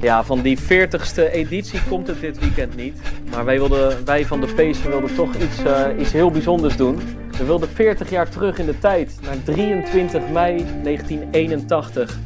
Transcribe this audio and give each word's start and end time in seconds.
Ja, 0.00 0.24
van 0.24 0.40
die 0.42 0.58
40ste 0.58 1.32
editie 1.32 1.80
komt 1.88 2.06
het 2.06 2.20
dit 2.20 2.38
weekend 2.38 2.76
niet. 2.76 3.00
Maar 3.30 3.44
wij, 3.44 3.58
wilden, 3.58 4.04
wij 4.04 4.26
van 4.26 4.40
de 4.40 4.54
Pezen 4.54 4.90
wilden 4.90 5.14
toch 5.14 5.34
iets, 5.34 5.60
uh, 5.60 5.86
iets 5.98 6.12
heel 6.12 6.30
bijzonders 6.30 6.76
doen. 6.76 6.98
We 7.38 7.44
wilden 7.44 7.68
40 7.68 8.10
jaar 8.10 8.28
terug 8.28 8.58
in 8.58 8.66
de 8.66 8.78
tijd, 8.78 9.18
naar 9.22 9.42
23 9.44 10.22
mei 10.32 10.64
1981. 10.82 12.18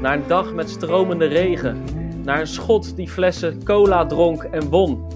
Naar 0.00 0.14
een 0.14 0.26
dag 0.26 0.52
met 0.52 0.70
stromende 0.70 1.26
regen. 1.26 1.84
Naar 2.24 2.40
een 2.40 2.46
schot 2.46 2.96
die 2.96 3.08
flessen 3.08 3.64
cola 3.64 4.06
dronk 4.06 4.42
en 4.42 4.68
won. 4.68 5.06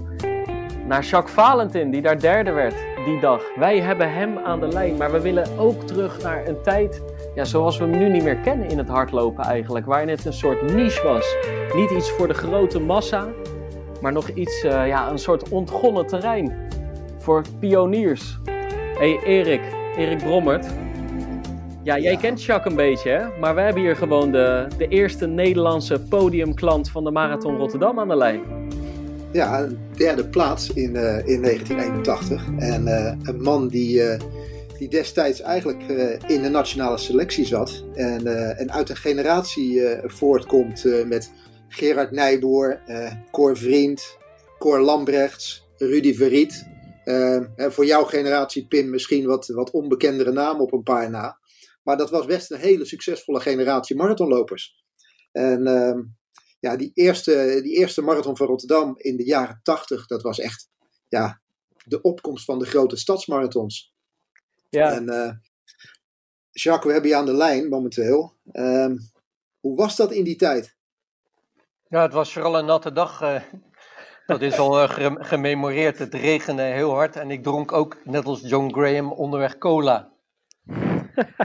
Naar 0.87 1.05
Jacques 1.05 1.35
Valentin, 1.35 1.91
die 1.91 2.03
daar 2.03 2.21
derde 2.21 2.51
werd 2.51 2.75
die 3.05 3.21
dag. 3.21 3.43
Wij 3.57 3.81
hebben 3.81 4.13
hem 4.13 4.39
aan 4.39 4.61
de 4.61 4.69
lijn, 4.69 4.97
maar 4.97 5.13
we 5.13 5.21
willen 5.21 5.59
ook 5.59 5.83
terug 5.83 6.23
naar 6.23 6.47
een 6.47 6.63
tijd 6.63 7.03
ja, 7.37 7.45
zoals 7.45 7.79
we 7.79 7.85
hem 7.85 7.99
nu 7.99 8.09
niet 8.09 8.23
meer 8.23 8.37
kennen 8.37 8.69
in 8.69 8.79
het 8.79 8.89
hardlopen 8.89 9.45
eigenlijk. 9.45 9.87
Waarin 9.87 10.09
het 10.09 10.25
een 10.25 10.33
soort 10.33 10.75
niche 10.75 11.03
was. 11.03 11.37
Niet 11.75 11.91
iets 11.91 12.11
voor 12.11 12.29
de 12.29 12.35
grote 12.35 12.81
massa, 12.81 13.29
maar 14.01 14.13
nog 14.13 14.29
iets, 14.29 14.65
uh, 14.65 14.87
ja, 14.87 15.11
een 15.11 15.19
soort 15.19 15.49
ontgonnen 15.49 16.07
terrein. 16.07 16.57
Voor 17.19 17.45
pioniers. 17.61 18.39
hey 18.99 19.21
Erik, 19.25 19.61
Erik 19.97 20.19
Brommert. 20.19 20.67
Ja, 21.83 21.99
jij 21.99 22.17
kent 22.17 22.43
Jacques 22.43 22.73
een 22.73 22.77
beetje, 22.77 23.11
hè? 23.11 23.39
Maar 23.41 23.55
we 23.55 23.61
hebben 23.61 23.83
hier 23.83 23.97
gewoon 23.97 24.33
de, 24.33 24.67
de 24.79 24.89
eerste 24.89 25.27
Nederlandse 25.27 26.01
podiumklant 26.01 26.91
van 26.91 27.05
de 27.05 27.11
Marathon 27.11 27.57
Rotterdam 27.57 27.99
aan 27.99 28.09
de 28.09 28.17
lijn. 28.17 28.41
Ja, 29.33 29.69
derde 29.97 30.25
plaats 30.25 30.73
in, 30.73 30.95
uh, 30.95 31.29
in 31.29 31.43
1981. 31.43 32.45
En 32.59 32.87
uh, 32.87 33.13
een 33.23 33.43
man 33.43 33.69
die 33.69 34.03
die 34.79 34.89
destijds 34.89 35.41
eigenlijk 35.41 35.89
uh, 35.89 36.19
in 36.27 36.43
de 36.43 36.49
nationale 36.49 36.99
selectie 36.99 37.45
zat. 37.45 37.85
En, 37.95 38.27
uh, 38.27 38.61
en 38.61 38.73
uit 38.73 38.89
een 38.89 38.97
generatie 38.97 39.73
uh, 39.73 39.99
voortkomt 40.05 40.85
met 41.07 41.33
Gerard 41.69 42.11
Nijboer, 42.11 42.81
Cor 43.31 43.57
Vriend, 43.57 44.17
Cor 44.59 44.81
Lambrechts, 44.81 45.67
Rudy 45.77 46.15
Verriet. 46.15 46.67
en 47.05 47.73
voor 47.73 47.87
jouw 47.87 48.05
generatie, 48.05 48.67
Pim, 48.67 48.91
misschien 48.91 49.27
wat, 49.27 49.47
wat 49.47 49.71
onbekendere 49.71 50.33
namen 50.33 50.63
op 50.63 50.73
een 50.73 50.83
paar 50.83 51.11
na. 51.11 51.39
Maar 51.83 51.97
dat 51.97 52.11
was 52.11 52.27
best 52.27 52.51
een 52.51 52.59
hele 52.59 52.85
succesvolle 52.85 53.41
generatie 53.41 53.97
marathonlopers. 53.97 54.85
En 55.33 55.67
ehm, 55.67 56.03
ja, 56.61 56.77
die 56.77 56.91
eerste, 56.95 57.61
die 57.63 57.77
eerste 57.77 58.03
marathon 58.03 58.37
van 58.37 58.47
Rotterdam 58.47 58.95
in 58.97 59.17
de 59.17 59.25
jaren 59.25 59.61
tachtig, 59.63 60.07
dat 60.07 60.23
was 60.23 60.39
echt 60.39 60.69
ja, 61.09 61.41
de 61.85 62.01
opkomst 62.01 62.45
van 62.45 62.59
de 62.59 62.67
grote 62.67 62.97
stadsmarathons. 62.97 63.95
Ja. 64.69 64.93
En 64.93 65.05
uh, 65.05 65.31
Jacques, 66.51 66.87
we 66.87 66.93
hebben 66.93 67.11
je 67.11 67.17
aan 67.17 67.27
de 67.27 67.35
lijn 67.35 67.69
momenteel. 67.69 68.35
Uh, 68.53 68.91
hoe 69.61 69.77
was 69.77 69.97
dat 69.97 70.13
in 70.13 70.25
die 70.25 70.37
tijd? 70.37 70.77
Ja, 71.89 72.03
het 72.03 72.13
was 72.13 72.33
vooral 72.33 72.59
een 72.59 72.65
natte 72.65 72.93
dag. 72.93 73.23
Uh, 73.23 73.41
dat 74.27 74.43
is 74.43 74.59
al 74.59 74.83
uh, 74.83 75.15
gememoreerd. 75.19 75.99
Het 75.99 76.15
regende 76.15 76.63
heel 76.63 76.95
hard 76.95 77.17
en 77.17 77.31
ik 77.31 77.43
dronk 77.43 77.73
ook, 77.73 77.97
net 78.05 78.25
als 78.25 78.41
John 78.41 78.73
Graham, 78.73 79.13
onderweg 79.13 79.59
cola. 79.59 80.13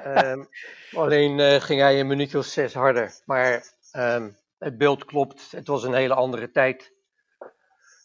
um, 0.05 0.47
alleen 0.93 1.61
ging 1.61 1.81
hij 1.81 1.99
een 1.99 2.07
minuutje 2.07 2.37
of 2.37 2.45
zes 2.45 2.73
harder. 2.73 3.21
Maar 3.25 3.73
um, 3.97 4.37
het 4.57 4.77
beeld 4.77 5.05
klopt. 5.05 5.51
Het 5.51 5.67
was 5.67 5.83
een 5.83 5.93
hele 5.93 6.13
andere 6.13 6.51
tijd. 6.51 6.93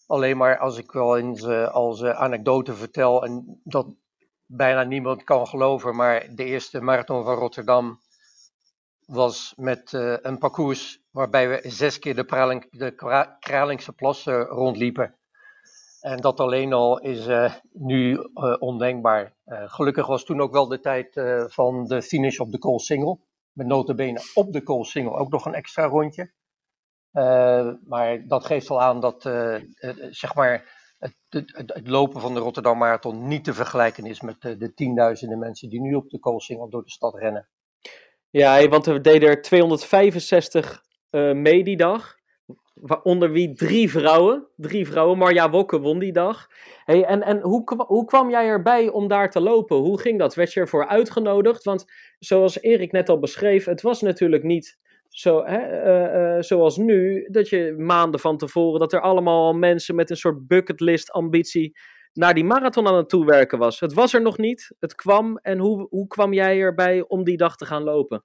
Alleen 0.07 0.37
maar 0.37 0.59
als 0.59 0.79
ik 0.79 0.93
wel 0.93 1.19
eens 1.19 1.45
als 1.69 2.05
anekdote 2.05 2.75
vertel, 2.75 3.25
en 3.25 3.61
dat 3.65 3.87
bijna 4.47 4.83
niemand 4.83 5.25
kan 5.25 5.47
geloven, 5.47 5.97
maar 5.97 6.27
de 6.35 6.45
eerste 6.45 6.81
marathon 6.81 7.25
van 7.25 7.35
Rotterdam 7.35 8.01
was 9.07 9.53
met 9.57 9.93
uh, 9.93 10.17
een 10.23 10.39
parcours 10.39 11.01
waarbij 11.11 11.49
we 11.49 11.71
zes 11.71 11.99
keer 11.99 12.15
de, 12.15 13.37
Kralingse 13.39 13.93
plas 13.93 14.27
uh, 14.27 14.43
rondliepen. 14.49 15.15
En 16.01 16.21
dat 16.21 16.41
alleen 16.41 16.73
al 16.73 16.99
is 16.99 17.27
uh, 17.27 17.53
nu 17.73 18.19
ondenkbaar. 18.59 19.35
gelukkig 19.47 20.07
was 20.07 20.25
toen 20.25 20.41
ook 20.41 20.53
wel 20.53 20.69
de 20.69 20.81
tijd 20.81 21.21
van 21.53 21.85
de 21.85 22.03
finish 22.03 22.39
op 22.39 22.53
de 22.53 22.59
Koolsingel. 22.59 23.21
Met 23.53 23.67
notabene 23.67 24.21
op 24.35 24.53
de 24.53 24.63
Koolsingel 24.63 25.19
ook 25.19 25.31
nog 25.31 25.47
een 25.47 25.55
extra 25.55 25.85
rondje. 25.85 26.33
maar 27.87 28.27
dat 28.27 28.47
geeft 28.47 28.71
al 28.71 28.83
aan 28.83 29.01
dat 29.01 29.23
zeg 30.11 30.35
maar 30.35 30.86
het, 30.99 31.15
het, 31.29 31.89
lopen 31.89 32.21
van 32.21 32.35
de 32.35 32.41
Rotterdam 32.41 32.79
Marathon 32.79 33.29
niet 33.29 33.45
te 33.45 33.55
vergelijken 33.55 34.05
is 34.05 34.21
met 34.21 34.41
de, 34.41 34.57
de 34.57 34.75
tienduizenden 34.75 35.39
mensen 35.39 35.69
die 35.69 35.81
nu 35.81 35.95
op 35.95 36.11
de 36.11 36.19
Koolsingel 36.19 36.69
door 36.69 36.83
de 36.83 36.91
stad 36.91 37.15
rennen. 37.15 37.49
Ja, 38.31 38.69
want 38.69 38.87
we 38.87 39.01
deden 39.01 39.29
er 39.29 39.43
265 39.43 40.83
uh, 41.11 41.31
eh, 41.31 41.37
mee 41.37 41.65
die 41.65 41.77
dag. 41.77 42.15
Onder 43.03 43.31
wie 43.31 43.53
drie 43.53 43.91
vrouwen. 43.91 44.47
Drie 44.57 44.87
vrouwen. 44.87 45.19
Marja 45.19 45.51
Wokke 45.51 45.81
won 45.81 45.99
die 45.99 46.13
dag. 46.13 46.47
Hey, 46.85 47.05
en 47.05 47.23
en 47.23 47.41
hoe, 47.41 47.85
hoe 47.87 48.05
kwam 48.05 48.31
jij 48.31 48.47
erbij 48.47 48.89
om 48.89 49.09
daar 49.09 49.31
te 49.31 49.41
lopen? 49.41 49.77
Hoe 49.77 50.01
ging 50.01 50.19
dat? 50.19 50.35
Werd 50.35 50.53
je 50.53 50.61
ervoor 50.61 50.87
uitgenodigd? 50.87 51.65
Want 51.65 51.85
zoals 52.19 52.61
Erik 52.61 52.93
net 52.93 53.09
al 53.09 53.19
beschreef, 53.19 53.65
het 53.65 53.83
was 53.83 54.01
natuurlijk 54.01 54.43
niet 54.43 54.79
zo, 55.19 55.45
uh, 55.45 55.53
uh, 55.87 56.37
zoals 56.41 56.77
nu, 56.77 57.29
dat 57.31 57.49
je 57.49 57.75
maanden 57.79 58.21
van 58.21 58.37
tevoren, 58.37 58.81
dat 58.81 58.93
er 58.93 59.01
allemaal 59.01 59.53
mensen 59.53 59.95
met 59.95 60.11
een 60.11 60.17
soort 60.17 60.47
bucketlist 60.47 61.11
ambitie 61.11 61.79
naar 62.13 62.35
die 62.35 62.45
marathon 62.45 62.87
aan 62.87 62.97
het 62.97 63.09
toewerken 63.09 63.59
was. 63.59 63.81
Het 63.81 63.93
was 63.93 64.15
er 64.15 64.23
nog 64.23 64.39
niet, 64.39 64.75
het 64.79 64.95
kwam. 64.95 65.39
En 65.39 65.59
hoe, 65.59 65.87
hoe 65.91 66.07
kwam 66.07 66.33
jij 66.33 66.61
erbij 66.61 67.05
om 67.09 67.25
die 67.25 67.37
dag 67.37 67.57
te 67.57 67.67
gaan 67.67 67.83
lopen? 67.83 68.25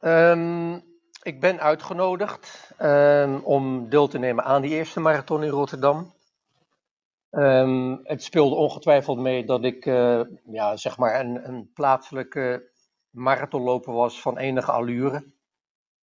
Um, 0.00 0.74
ik 1.22 1.40
ben 1.40 1.60
uitgenodigd 1.60 2.74
um, 2.82 3.36
om 3.36 3.88
deel 3.88 4.08
te 4.08 4.18
nemen 4.18 4.44
aan 4.44 4.62
die 4.62 4.70
eerste 4.70 5.00
marathon 5.00 5.42
in 5.42 5.50
Rotterdam. 5.50 6.14
Um, 7.30 8.00
het 8.02 8.22
speelde 8.22 8.54
ongetwijfeld 8.54 9.18
mee 9.18 9.44
dat 9.44 9.64
ik 9.64 9.86
uh, 9.86 10.20
ja, 10.44 10.76
zeg 10.76 10.98
maar 10.98 11.20
een, 11.20 11.48
een 11.48 11.70
plaatselijke 11.74 12.72
marathonloper 13.10 13.92
was 13.92 14.20
van 14.20 14.38
enige 14.38 14.72
allure. 14.72 15.32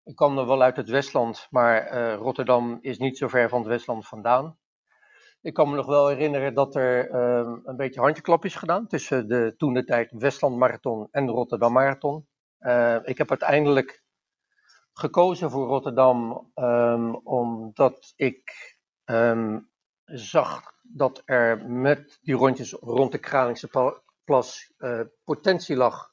Ik 0.09 0.17
kwam 0.17 0.39
er 0.39 0.47
wel 0.47 0.63
uit 0.63 0.77
het 0.77 0.89
Westland, 0.89 1.47
maar 1.51 1.95
uh, 1.95 2.15
Rotterdam 2.15 2.79
is 2.81 2.99
niet 2.99 3.19
zo 3.19 3.29
ver 3.29 3.49
van 3.49 3.59
het 3.59 3.69
Westland 3.69 4.07
vandaan. 4.07 4.59
Ik 5.41 5.55
kan 5.55 5.71
me 5.71 5.77
nog 5.77 5.87
wel 5.87 6.09
herinneren 6.09 6.55
dat 6.55 6.75
er 6.75 7.11
uh, 7.11 7.61
een 7.65 7.77
beetje 7.77 8.01
handjeklap 8.01 8.45
is 8.45 8.55
gedaan 8.55 8.87
tussen 8.87 9.29
de 9.29 9.55
toen 9.57 9.75
de 9.75 9.85
tijd 9.85 10.13
Westland 10.13 10.57
Marathon 10.57 11.09
en 11.11 11.27
de 11.27 11.33
Rotterdam 11.33 11.73
Marathon. 11.73 12.27
Uh, 12.61 12.97
ik 13.03 13.19
heb 13.19 13.31
uiteindelijk 13.31 14.03
gekozen 14.93 15.51
voor 15.51 15.67
Rotterdam 15.67 16.51
um, 16.55 17.17
omdat 17.17 18.13
ik 18.17 18.77
um, 19.05 19.71
zag 20.05 20.63
dat 20.83 21.23
er 21.25 21.71
met 21.71 22.19
die 22.23 22.35
rondjes 22.35 22.73
rond 22.73 23.13
de 23.13 23.19
Kralingse 23.19 24.01
Plas 24.25 24.73
uh, 24.79 25.01
potentie 25.25 25.77
lag 25.77 26.11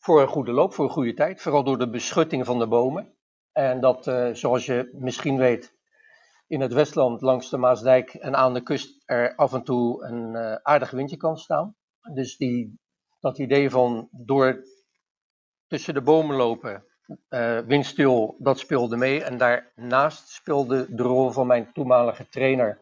voor 0.00 0.20
een 0.20 0.28
goede 0.28 0.52
loop, 0.52 0.74
voor 0.74 0.84
een 0.84 0.90
goede 0.90 1.14
tijd. 1.14 1.40
Vooral 1.42 1.64
door 1.64 1.78
de 1.78 1.90
beschutting 1.90 2.46
van 2.46 2.58
de 2.58 2.66
bomen. 2.66 3.14
En 3.52 3.80
dat, 3.80 4.06
uh, 4.06 4.34
zoals 4.34 4.66
je 4.66 4.90
misschien 4.92 5.36
weet, 5.36 5.74
in 6.46 6.60
het 6.60 6.72
Westland 6.72 7.20
langs 7.20 7.50
de 7.50 7.56
Maasdijk 7.56 8.14
en 8.14 8.36
aan 8.36 8.54
de 8.54 8.62
kust 8.62 9.02
er 9.06 9.34
af 9.36 9.52
en 9.52 9.62
toe 9.62 10.04
een 10.04 10.34
uh, 10.34 10.54
aardig 10.54 10.90
windje 10.90 11.16
kan 11.16 11.36
staan. 11.36 11.76
Dus 12.14 12.36
die, 12.36 12.78
dat 13.20 13.38
idee 13.38 13.70
van 13.70 14.08
door 14.10 14.64
tussen 15.66 15.94
de 15.94 16.02
bomen 16.02 16.36
lopen, 16.36 16.84
uh, 17.30 17.58
windstil, 17.58 18.36
dat 18.38 18.58
speelde 18.58 18.96
mee. 18.96 19.24
En 19.24 19.38
daarnaast 19.38 20.28
speelde 20.28 20.94
de 20.94 21.02
rol 21.02 21.30
van 21.30 21.46
mijn 21.46 21.72
toenmalige 21.72 22.28
trainer 22.28 22.80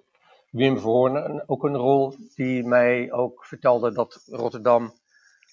Wim 0.51 0.79
Verhoorn 0.79 1.49
ook 1.49 1.65
een 1.65 1.77
rol 1.77 2.15
die 2.35 2.65
mij 2.65 3.13
ook 3.13 3.45
vertelde 3.45 3.93
dat 3.93 4.23
Rotterdam 4.27 4.93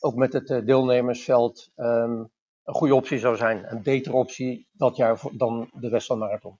ook 0.05 0.15
met 0.15 0.33
het 0.33 0.49
eh, 0.49 0.65
deelnemersveld 0.65 1.71
um, 1.75 2.31
een 2.63 2.73
goede 2.73 2.95
optie 2.95 3.19
zou 3.19 3.35
zijn. 3.35 3.65
Een 3.71 3.83
betere 3.83 4.15
optie 4.15 4.67
dat 4.71 4.95
jaar 4.95 5.21
dan 5.31 5.69
de 5.79 5.89
Westland 5.89 6.21
Marathon. 6.21 6.59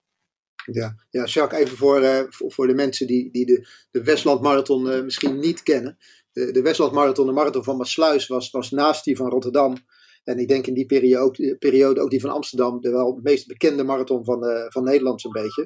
Ja, 0.72 0.96
ja 1.10 1.24
Jacques, 1.24 1.62
even 1.62 1.78
voor, 1.78 2.02
uh, 2.02 2.20
voor, 2.30 2.52
voor, 2.52 2.68
de 2.68 2.74
mensen 2.74 3.08
die, 3.08 3.32
die 3.32 3.46
de, 3.46 3.68
de 3.92 4.04
Westland 4.04 4.42
Marathon 4.42 4.88
uh, 4.88 5.04
misschien 5.04 5.40
niet 5.40 5.64
kennen. 5.64 5.98
De, 6.32 6.52
de 6.52 6.62
Westland 6.62 6.92
Marathon, 6.92 7.26
de 7.26 7.32
marathon 7.32 7.64
van 7.64 7.78
Maasluis, 7.78 8.28
was, 8.28 8.52
was 8.52 8.72
naast 8.72 9.04
die 9.04 9.16
van 9.16 9.30
Rotterdam. 9.30 9.76
En 10.24 10.40
ik 10.40 10.48
denk 10.48 10.68
in 10.68 10.74
die 10.74 10.86
periode 10.86 11.24
ook, 11.24 11.58
periode 11.60 12.02
ook 12.02 12.10
die 12.10 12.22
van 12.22 12.30
Amsterdam, 12.30 12.82
de 12.82 12.92
wel 12.92 13.20
meest 13.24 13.48
bekende 13.48 13.84
marathon 13.84 14.26
van, 14.26 14.46
uh, 14.46 14.66
van 14.68 14.84
Nederland 14.84 15.22
zo'n 15.22 15.32
beetje. 15.32 15.66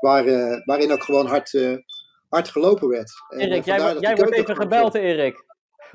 Waar, 0.00 0.24
waarin 0.64 0.92
ook 0.92 1.02
gewoon 1.02 1.26
hard, 1.26 1.58
hard 2.28 2.48
gelopen 2.48 2.88
werd. 2.88 3.12
Erik, 3.28 3.64
jij, 3.64 3.96
jij 3.98 4.16
wordt 4.16 4.32
even 4.32 4.56
gebeld, 4.56 4.94
Erik. 4.94 5.44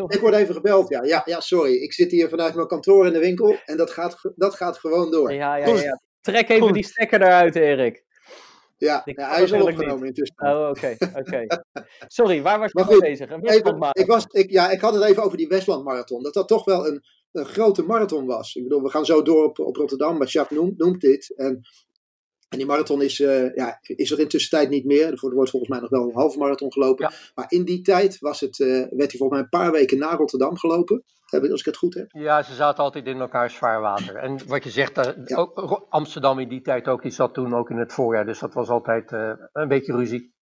Ik 0.07 0.19
word 0.19 0.33
even 0.33 0.53
gebeld, 0.53 0.89
ja. 0.89 1.03
ja. 1.03 1.21
Ja, 1.25 1.39
sorry. 1.39 1.73
Ik 1.73 1.93
zit 1.93 2.11
hier 2.11 2.29
vanuit 2.29 2.55
mijn 2.55 2.67
kantoor 2.67 3.07
in 3.07 3.13
de 3.13 3.19
winkel 3.19 3.55
en 3.65 3.77
dat 3.77 3.91
gaat, 3.91 4.31
dat 4.35 4.55
gaat 4.55 4.77
gewoon 4.77 5.11
door. 5.11 5.33
Ja, 5.33 5.55
ja, 5.55 5.67
ja. 5.67 6.01
Trek 6.21 6.49
even 6.49 6.73
die 6.73 6.85
stekker 6.85 7.21
eruit, 7.21 7.55
Erik. 7.55 8.05
Ja, 8.77 9.01
ja 9.05 9.29
hij 9.29 9.43
is 9.43 9.53
al 9.53 9.61
opgenomen 9.61 9.99
niet. 9.99 10.17
intussen. 10.17 10.35
Oh, 10.37 10.69
oké. 10.69 10.95
oké. 11.21 11.45
Sorry, 12.07 12.41
waar 12.41 12.59
was 12.59 12.71
je 12.71 12.85
mee 12.89 12.99
bezig? 12.99 13.29
Een 13.29 13.47
even, 13.47 13.89
ik, 13.91 14.05
was, 14.05 14.25
ik, 14.25 14.51
ja, 14.51 14.69
ik 14.69 14.81
had 14.81 14.93
het 14.93 15.03
even 15.03 15.23
over 15.23 15.37
die 15.37 15.47
Westland 15.47 15.83
Marathon. 15.83 16.23
Dat 16.23 16.33
dat 16.33 16.47
toch 16.47 16.65
wel 16.65 16.87
een, 16.87 17.03
een 17.31 17.45
grote 17.45 17.83
marathon 17.83 18.25
was. 18.25 18.55
Ik 18.55 18.63
bedoel, 18.63 18.81
we 18.81 18.89
gaan 18.89 19.05
zo 19.05 19.21
door 19.21 19.43
op, 19.43 19.59
op 19.59 19.75
Rotterdam, 19.75 20.17
maar 20.17 20.27
Jacques 20.27 20.59
noemt, 20.59 20.77
noemt 20.77 21.01
dit. 21.01 21.33
En, 21.35 21.61
en 22.49 22.57
die 22.57 22.67
marathon 22.67 23.01
is, 23.01 23.19
uh, 23.19 23.55
ja, 23.55 23.79
is 23.81 24.11
er 24.11 24.19
intussen 24.19 24.49
tijd 24.49 24.69
niet 24.69 24.85
meer. 24.85 25.11
Er 25.11 25.19
wordt 25.19 25.49
volgens 25.49 25.71
mij 25.71 25.79
nog 25.79 25.89
wel 25.89 26.03
een 26.03 26.15
halve 26.15 26.37
marathon 26.37 26.71
gelopen. 26.71 27.05
Ja. 27.09 27.31
Maar 27.35 27.45
in 27.47 27.65
die 27.65 27.81
tijd 27.81 28.19
was 28.19 28.39
het, 28.39 28.59
uh, 28.59 28.67
werd 28.67 29.11
hij 29.11 29.17
volgens 29.17 29.29
mij 29.29 29.39
een 29.39 29.49
paar 29.49 29.71
weken 29.71 29.97
na 29.97 30.15
Rotterdam 30.15 30.57
gelopen. 30.57 31.03
Als 31.27 31.59
ik 31.59 31.65
het 31.65 31.77
goed 31.77 31.93
heb. 31.93 32.11
Ja, 32.11 32.43
ze 32.43 32.53
zaten 32.53 32.83
altijd 32.83 33.05
in 33.05 33.19
elkaars 33.19 33.57
vaarwater. 33.57 34.15
En 34.15 34.47
wat 34.47 34.63
je 34.63 34.69
zegt, 34.69 34.97
uh, 34.97 35.03
ja. 35.25 35.35
ook, 35.35 35.85
Amsterdam 35.89 36.39
in 36.39 36.49
die 36.49 36.61
tijd 36.61 36.87
ook, 36.87 37.01
die 37.01 37.11
zat 37.11 37.33
toen 37.33 37.55
ook 37.55 37.69
in 37.69 37.77
het 37.77 37.93
voorjaar. 37.93 38.25
Dus 38.25 38.39
dat 38.39 38.53
was 38.53 38.69
altijd 38.69 39.11
een 39.51 39.67
beetje 39.67 39.95
ruzie. 39.95 40.33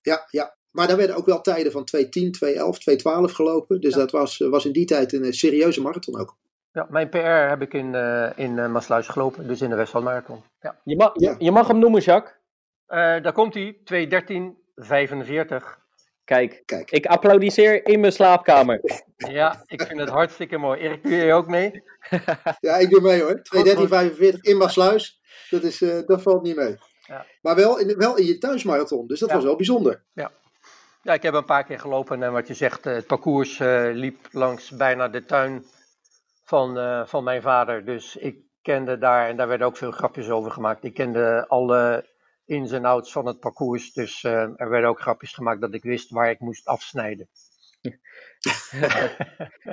Ja, 0.00 0.26
ja. 0.30 0.56
Maar 0.70 0.86
daar 0.86 0.96
werden 0.96 1.16
ook 1.16 1.26
wel 1.26 1.40
tijden 1.40 1.72
van 1.72 1.88
2.10, 1.96 2.04
2.11, 2.04 2.08
2.12 3.28 3.34
gelopen. 3.34 3.80
Dus 3.80 3.92
ja. 3.92 3.98
dat 3.98 4.10
was, 4.10 4.38
was 4.38 4.64
in 4.64 4.72
die 4.72 4.86
tijd 4.86 5.12
een 5.12 5.32
serieuze 5.32 5.80
marathon 5.80 6.20
ook. 6.20 6.36
Ja, 6.74 6.86
mijn 6.90 7.08
PR 7.08 7.18
heb 7.18 7.62
ik 7.62 7.74
in, 7.74 7.94
uh, 7.94 8.30
in 8.36 8.56
uh, 8.56 8.66
Maasluis 8.66 9.08
gelopen, 9.08 9.48
dus 9.48 9.60
in 9.60 9.70
de 9.70 9.76
Westland 9.76 10.04
Marathon. 10.04 10.42
Ja. 10.60 10.80
Je, 10.84 10.96
mag, 10.96 11.10
je, 11.14 11.34
je, 11.38 11.50
mag 11.50 11.66
hem 11.66 11.78
noemen, 11.78 12.00
Jacques. 12.00 12.34
Uh, 12.88 12.96
daar 12.98 13.32
komt 13.32 13.54
hij, 13.54 13.76
2.13.45. 13.76 13.82
Kijk, 16.24 16.62
Kijk, 16.64 16.90
ik 16.90 17.06
applaudisseer 17.06 17.86
in 17.86 18.00
mijn 18.00 18.12
slaapkamer. 18.12 18.80
Ja, 19.16 19.62
ik 19.66 19.82
vind 19.82 20.00
het 20.00 20.08
hartstikke 20.08 20.56
mooi. 20.56 20.80
Erik, 20.80 21.02
doe 21.02 21.12
je 21.12 21.32
ook 21.32 21.46
mee? 21.46 21.82
ja, 22.60 22.76
ik 22.76 22.90
doe 22.90 23.00
mee 23.00 23.22
hoor. 23.22 23.42
2.13.45 24.34 24.40
in 24.40 24.56
Maasluis, 24.56 25.20
dat, 25.50 25.62
is, 25.62 25.78
dat 26.06 26.22
valt 26.22 26.42
niet 26.42 26.56
mee. 26.56 26.76
Ja. 27.06 27.26
Maar 27.40 27.54
wel 27.54 27.78
in, 27.78 27.96
wel 27.96 28.16
in 28.16 28.26
je 28.26 28.38
thuismarathon, 28.38 29.06
dus 29.06 29.20
dat 29.20 29.28
ja. 29.28 29.34
was 29.34 29.44
wel 29.44 29.56
bijzonder. 29.56 30.02
Ja. 30.12 30.30
ja, 31.02 31.12
ik 31.12 31.22
heb 31.22 31.34
een 31.34 31.44
paar 31.44 31.64
keer 31.64 31.80
gelopen 31.80 32.22
en 32.22 32.32
wat 32.32 32.48
je 32.48 32.54
zegt, 32.54 32.84
het 32.84 33.06
parcours 33.06 33.58
liep 33.92 34.28
langs 34.30 34.70
bijna 34.70 35.08
de 35.08 35.24
tuin 35.24 35.64
van, 36.44 36.78
uh, 36.78 37.06
van 37.06 37.24
mijn 37.24 37.42
vader. 37.42 37.84
Dus 37.84 38.16
ik 38.16 38.36
kende 38.62 38.98
daar, 38.98 39.28
en 39.28 39.36
daar 39.36 39.48
werden 39.48 39.66
ook 39.66 39.76
veel 39.76 39.90
grapjes 39.90 40.30
over 40.30 40.50
gemaakt. 40.50 40.84
Ik 40.84 40.94
kende 40.94 41.44
alle 41.48 42.12
ins 42.44 42.72
en 42.72 42.84
outs 42.84 43.12
van 43.12 43.26
het 43.26 43.40
parcours. 43.40 43.92
Dus 43.92 44.22
uh, 44.22 44.32
er 44.60 44.68
werden 44.68 44.90
ook 44.90 45.00
grapjes 45.00 45.32
gemaakt 45.32 45.60
dat 45.60 45.74
ik 45.74 45.82
wist 45.82 46.10
waar 46.10 46.30
ik 46.30 46.40
moest 46.40 46.66
afsnijden. 46.66 47.28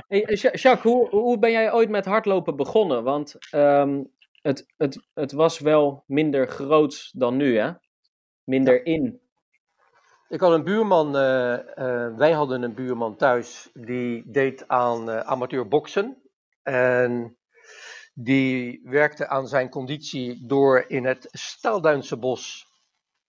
hey, 0.08 0.22
Jacques, 0.34 0.82
hoe, 0.82 1.10
hoe 1.10 1.40
ben 1.40 1.52
jij 1.52 1.74
ooit 1.74 1.90
met 1.90 2.06
hardlopen 2.06 2.56
begonnen? 2.56 3.04
Want 3.04 3.36
um, 3.56 4.12
het, 4.42 4.66
het, 4.78 5.08
het 5.14 5.32
was 5.32 5.60
wel 5.60 6.04
minder 6.08 6.48
groots 6.48 7.12
dan 7.12 7.38
nu, 7.38 7.58
hè? 7.58 7.72
Minder 8.44 8.86
in. 8.86 9.22
Ik 10.28 10.40
had 10.40 10.52
een 10.52 10.64
buurman, 10.64 11.16
uh, 11.16 11.58
uh, 11.76 12.18
wij 12.18 12.32
hadden 12.32 12.62
een 12.62 12.74
buurman 12.74 13.16
thuis, 13.16 13.70
die 13.74 14.32
deed 14.32 14.68
aan 14.68 15.10
amateur 15.10 15.68
boksen. 15.68 16.21
En 16.64 17.38
die 18.14 18.82
werkte 18.84 19.28
aan 19.28 19.48
zijn 19.48 19.70
conditie 19.70 20.46
door 20.46 20.86
in 20.88 21.06
het 21.06 21.28
Stelduinse 21.32 22.18
bos 22.18 22.70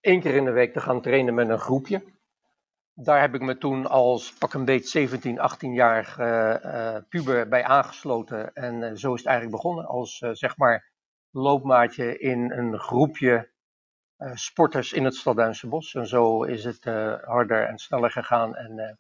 één 0.01 0.21
keer 0.21 0.35
in 0.35 0.45
de 0.45 0.51
week 0.51 0.73
te 0.73 0.81
gaan 0.81 1.03
trainen 1.03 1.35
met 1.35 1.49
een 1.49 1.59
groepje. 1.59 2.05
Daar 2.95 3.21
heb 3.21 3.35
ik 3.35 3.41
me 3.41 3.59
toen 3.59 3.87
als 3.87 4.33
pak 4.33 4.53
een 4.55 4.65
beet 4.65 4.89
17, 4.89 5.39
18-jarig 5.39 6.19
uh, 6.19 6.97
puber 7.09 7.49
bij 7.49 7.65
aangesloten. 7.65 8.53
En 8.55 8.75
uh, 8.75 8.95
zo 8.95 9.13
is 9.13 9.19
het 9.19 9.29
eigenlijk 9.29 9.51
begonnen 9.51 9.87
als 9.87 10.21
uh, 10.21 10.31
zeg 10.33 10.57
maar 10.57 10.91
loopmaatje 11.31 12.19
in 12.19 12.51
een 12.51 12.79
groepje 12.79 13.51
sporters 14.35 14.93
in 14.93 15.05
het 15.05 15.15
Stelduinse 15.15 15.69
bos. 15.69 15.95
En 15.95 16.07
zo 16.07 16.43
is 16.43 16.65
het 16.65 16.85
harder 17.25 17.67
en 17.67 17.79
sneller 17.79 18.11
gegaan. 18.11 18.57
En 18.57 18.99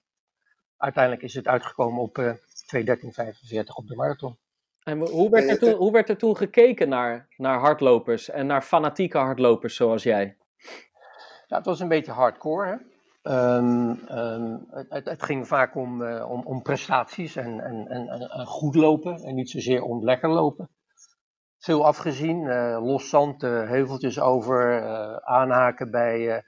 uiteindelijk 0.76 1.22
is 1.22 1.34
het 1.34 1.46
uitgekomen 1.46 2.02
op 2.02 2.36
2.13.45 2.76 3.64
op 3.74 3.86
de 3.86 3.96
marathon. 3.96 4.38
En 4.82 4.98
hoe 4.98 5.30
werd 5.30 5.48
er 5.48 5.58
toen, 5.58 5.72
hoe 5.72 5.92
werd 5.92 6.08
er 6.08 6.16
toen 6.16 6.36
gekeken 6.36 6.88
naar, 6.88 7.28
naar 7.36 7.58
hardlopers 7.58 8.30
en 8.30 8.46
naar 8.46 8.62
fanatieke 8.62 9.18
hardlopers 9.18 9.76
zoals 9.76 10.02
jij? 10.02 10.36
Ja, 11.46 11.56
het 11.56 11.66
was 11.66 11.80
een 11.80 11.88
beetje 11.88 12.12
hardcore. 12.12 12.66
Hè? 12.66 12.76
Um, 13.56 14.08
um, 14.10 14.66
het, 14.70 15.04
het, 15.04 15.22
ging 15.22 15.46
vaak 15.46 15.74
om, 15.74 16.02
uh, 16.02 16.30
om, 16.30 16.46
om, 16.46 16.62
prestaties 16.62 17.36
en, 17.36 17.60
en, 17.60 17.88
en, 17.88 18.08
en, 18.08 18.46
goed 18.46 18.74
lopen 18.74 19.14
en 19.22 19.34
niet 19.34 19.50
zozeer 19.50 19.82
om 19.82 20.04
lekker 20.04 20.28
lopen. 20.28 20.70
Veel 21.58 21.86
afgezien, 21.86 22.42
uh, 22.44 22.78
los 22.80 23.08
zand, 23.08 23.42
uh, 23.42 23.68
heuveltjes 23.68 24.20
over, 24.20 24.84
aanhaken 25.24 25.90
bij 25.90 26.44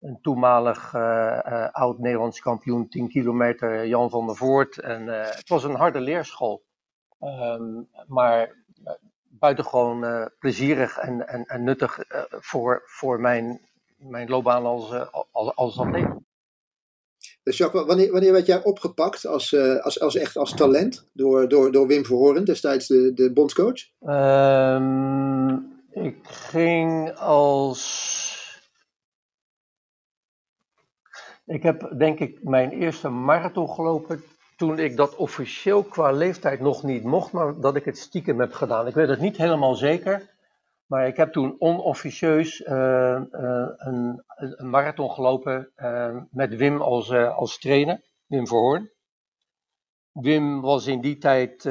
een 0.00 0.18
toenmalig 0.22 0.94
oud-Nederlands 1.72 2.40
kampioen 2.40 2.88
10 2.88 3.08
kilometer, 3.08 3.86
Jan 3.86 4.10
van 4.10 4.26
der 4.26 4.36
Voort. 4.36 4.78
En 4.78 5.06
het 5.06 5.48
was 5.48 5.64
een 5.64 5.74
harde 5.74 6.00
leerschool. 6.00 6.62
Um, 7.20 7.88
maar 8.06 8.56
buitengewoon 9.28 10.30
plezierig 10.38 10.98
en, 10.98 11.28
en, 11.28 11.44
en 11.44 11.64
nuttig 11.64 11.98
voor, 12.30 12.82
voor 12.84 13.20
mijn, 13.20 13.60
mijn 13.96 14.28
loopbaan 14.28 14.64
als, 14.64 15.10
als, 15.32 15.56
als 15.56 15.78
atleet. 15.78 16.08
Dus 17.42 17.56
Jacques, 17.56 17.86
wanneer, 17.86 18.12
wanneer 18.12 18.32
werd 18.32 18.46
jij 18.46 18.62
opgepakt 18.62 19.26
als, 19.26 19.56
als, 19.80 20.00
als 20.00 20.16
echt 20.16 20.36
als 20.36 20.54
talent 20.54 21.08
door, 21.12 21.48
door, 21.48 21.72
door 21.72 21.86
Wim 21.86 22.04
Verhoorn, 22.04 22.44
destijds 22.44 22.86
de, 22.86 23.12
de 23.14 23.32
bondscoach? 23.32 23.88
Um, 24.00 25.80
ik 25.90 26.16
ging 26.22 27.14
als. 27.16 28.39
Ik 31.50 31.62
heb 31.62 31.92
denk 31.98 32.18
ik 32.18 32.42
mijn 32.42 32.70
eerste 32.70 33.08
marathon 33.08 33.68
gelopen 33.68 34.22
toen 34.56 34.78
ik 34.78 34.96
dat 34.96 35.16
officieel 35.16 35.82
qua 35.82 36.10
leeftijd 36.10 36.60
nog 36.60 36.82
niet 36.82 37.04
mocht, 37.04 37.32
maar 37.32 37.60
dat 37.60 37.76
ik 37.76 37.84
het 37.84 37.98
stiekem 37.98 38.40
heb 38.40 38.52
gedaan. 38.52 38.86
Ik 38.86 38.94
weet 38.94 39.08
het 39.08 39.20
niet 39.20 39.36
helemaal 39.36 39.74
zeker, 39.74 40.30
maar 40.86 41.06
ik 41.06 41.16
heb 41.16 41.32
toen 41.32 41.56
onofficieus 41.58 42.60
uh, 42.60 43.20
uh, 43.32 43.66
een, 43.76 44.22
marathon 44.58 45.10
gelopen 45.10 45.70
uh, 45.76 46.16
met 46.30 46.56
Wim 46.56 46.80
als, 46.80 47.12
als 47.12 47.58
trainer, 47.58 48.00
Wim 48.26 48.46
Verhoorn. 48.46 48.90
Wim 50.20 50.60
was 50.60 50.86
in 50.86 51.00
die 51.00 51.18
tijd 51.18 51.62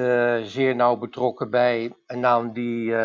zeer 0.44 0.76
nauw 0.76 0.98
betrokken 0.98 1.50
bij 1.50 1.94
een 2.06 2.20
naam 2.20 2.54
die 2.54 2.96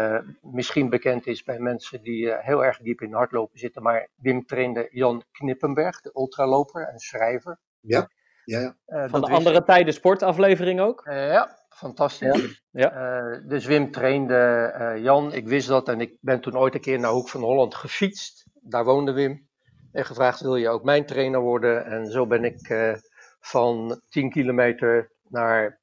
misschien 0.43 0.91
bekend 0.91 1.27
is 1.27 1.43
bij 1.43 1.59
mensen 1.59 2.03
die 2.03 2.35
heel 2.39 2.65
erg 2.65 2.79
diep 2.79 3.01
in 3.01 3.13
hardlopen 3.13 3.59
zitten. 3.59 3.83
Maar 3.83 4.09
Wim 4.17 4.47
trainde 4.47 4.89
Jan 4.91 5.25
Knippenberg, 5.33 6.01
de 6.01 6.11
ultraloper 6.15 6.89
en 6.89 6.99
schrijver. 6.99 7.59
Ja. 7.81 8.09
Ja, 8.45 8.61
ja. 8.61 8.77
Uh, 8.87 9.11
Van 9.11 9.21
de 9.21 9.27
andere 9.27 9.65
tijden 9.65 9.95
sportaflevering 9.95 10.81
ook? 10.81 11.07
Uh, 11.07 11.33
ja, 11.33 11.59
fantastisch. 11.69 12.63
Ja. 12.71 13.23
Uh, 13.23 13.49
dus 13.49 13.67
Wim 13.67 13.91
trainde 13.91 14.99
Jan, 15.03 15.33
ik 15.33 15.49
wist 15.49 15.69
dat 15.69 15.89
en 15.89 16.01
ik 16.01 16.17
ben 16.21 16.41
toen 16.41 16.59
ooit 16.59 16.75
een 16.75 16.81
keer 16.81 16.99
naar 17.01 17.11
Hoek 17.11 17.29
van 17.29 17.43
Holland 17.43 17.75
gefietst. 17.75 18.47
Daar 18.61 18.85
woonde 18.85 19.13
Wim. 19.13 19.49
En 19.93 20.05
gevraagd, 20.05 20.41
wil 20.41 20.57
je 20.57 20.69
ook 20.69 20.85
mijn 20.85 21.07
trainer 21.07 21.41
worden? 21.41 21.85
En 21.87 22.07
zo 22.07 22.27
ben 22.27 22.45
ik 22.45 22.95
van 23.41 24.01
10 24.09 24.31
kilometer 24.31 25.13
naar 25.29 25.81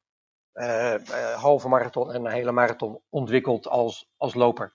halve 1.36 1.68
marathon 1.68 2.12
en 2.12 2.26
een 2.26 2.32
hele 2.32 2.52
marathon 2.52 3.02
ontwikkeld 3.10 3.68
als, 3.68 4.10
als 4.18 4.34
loper. 4.34 4.74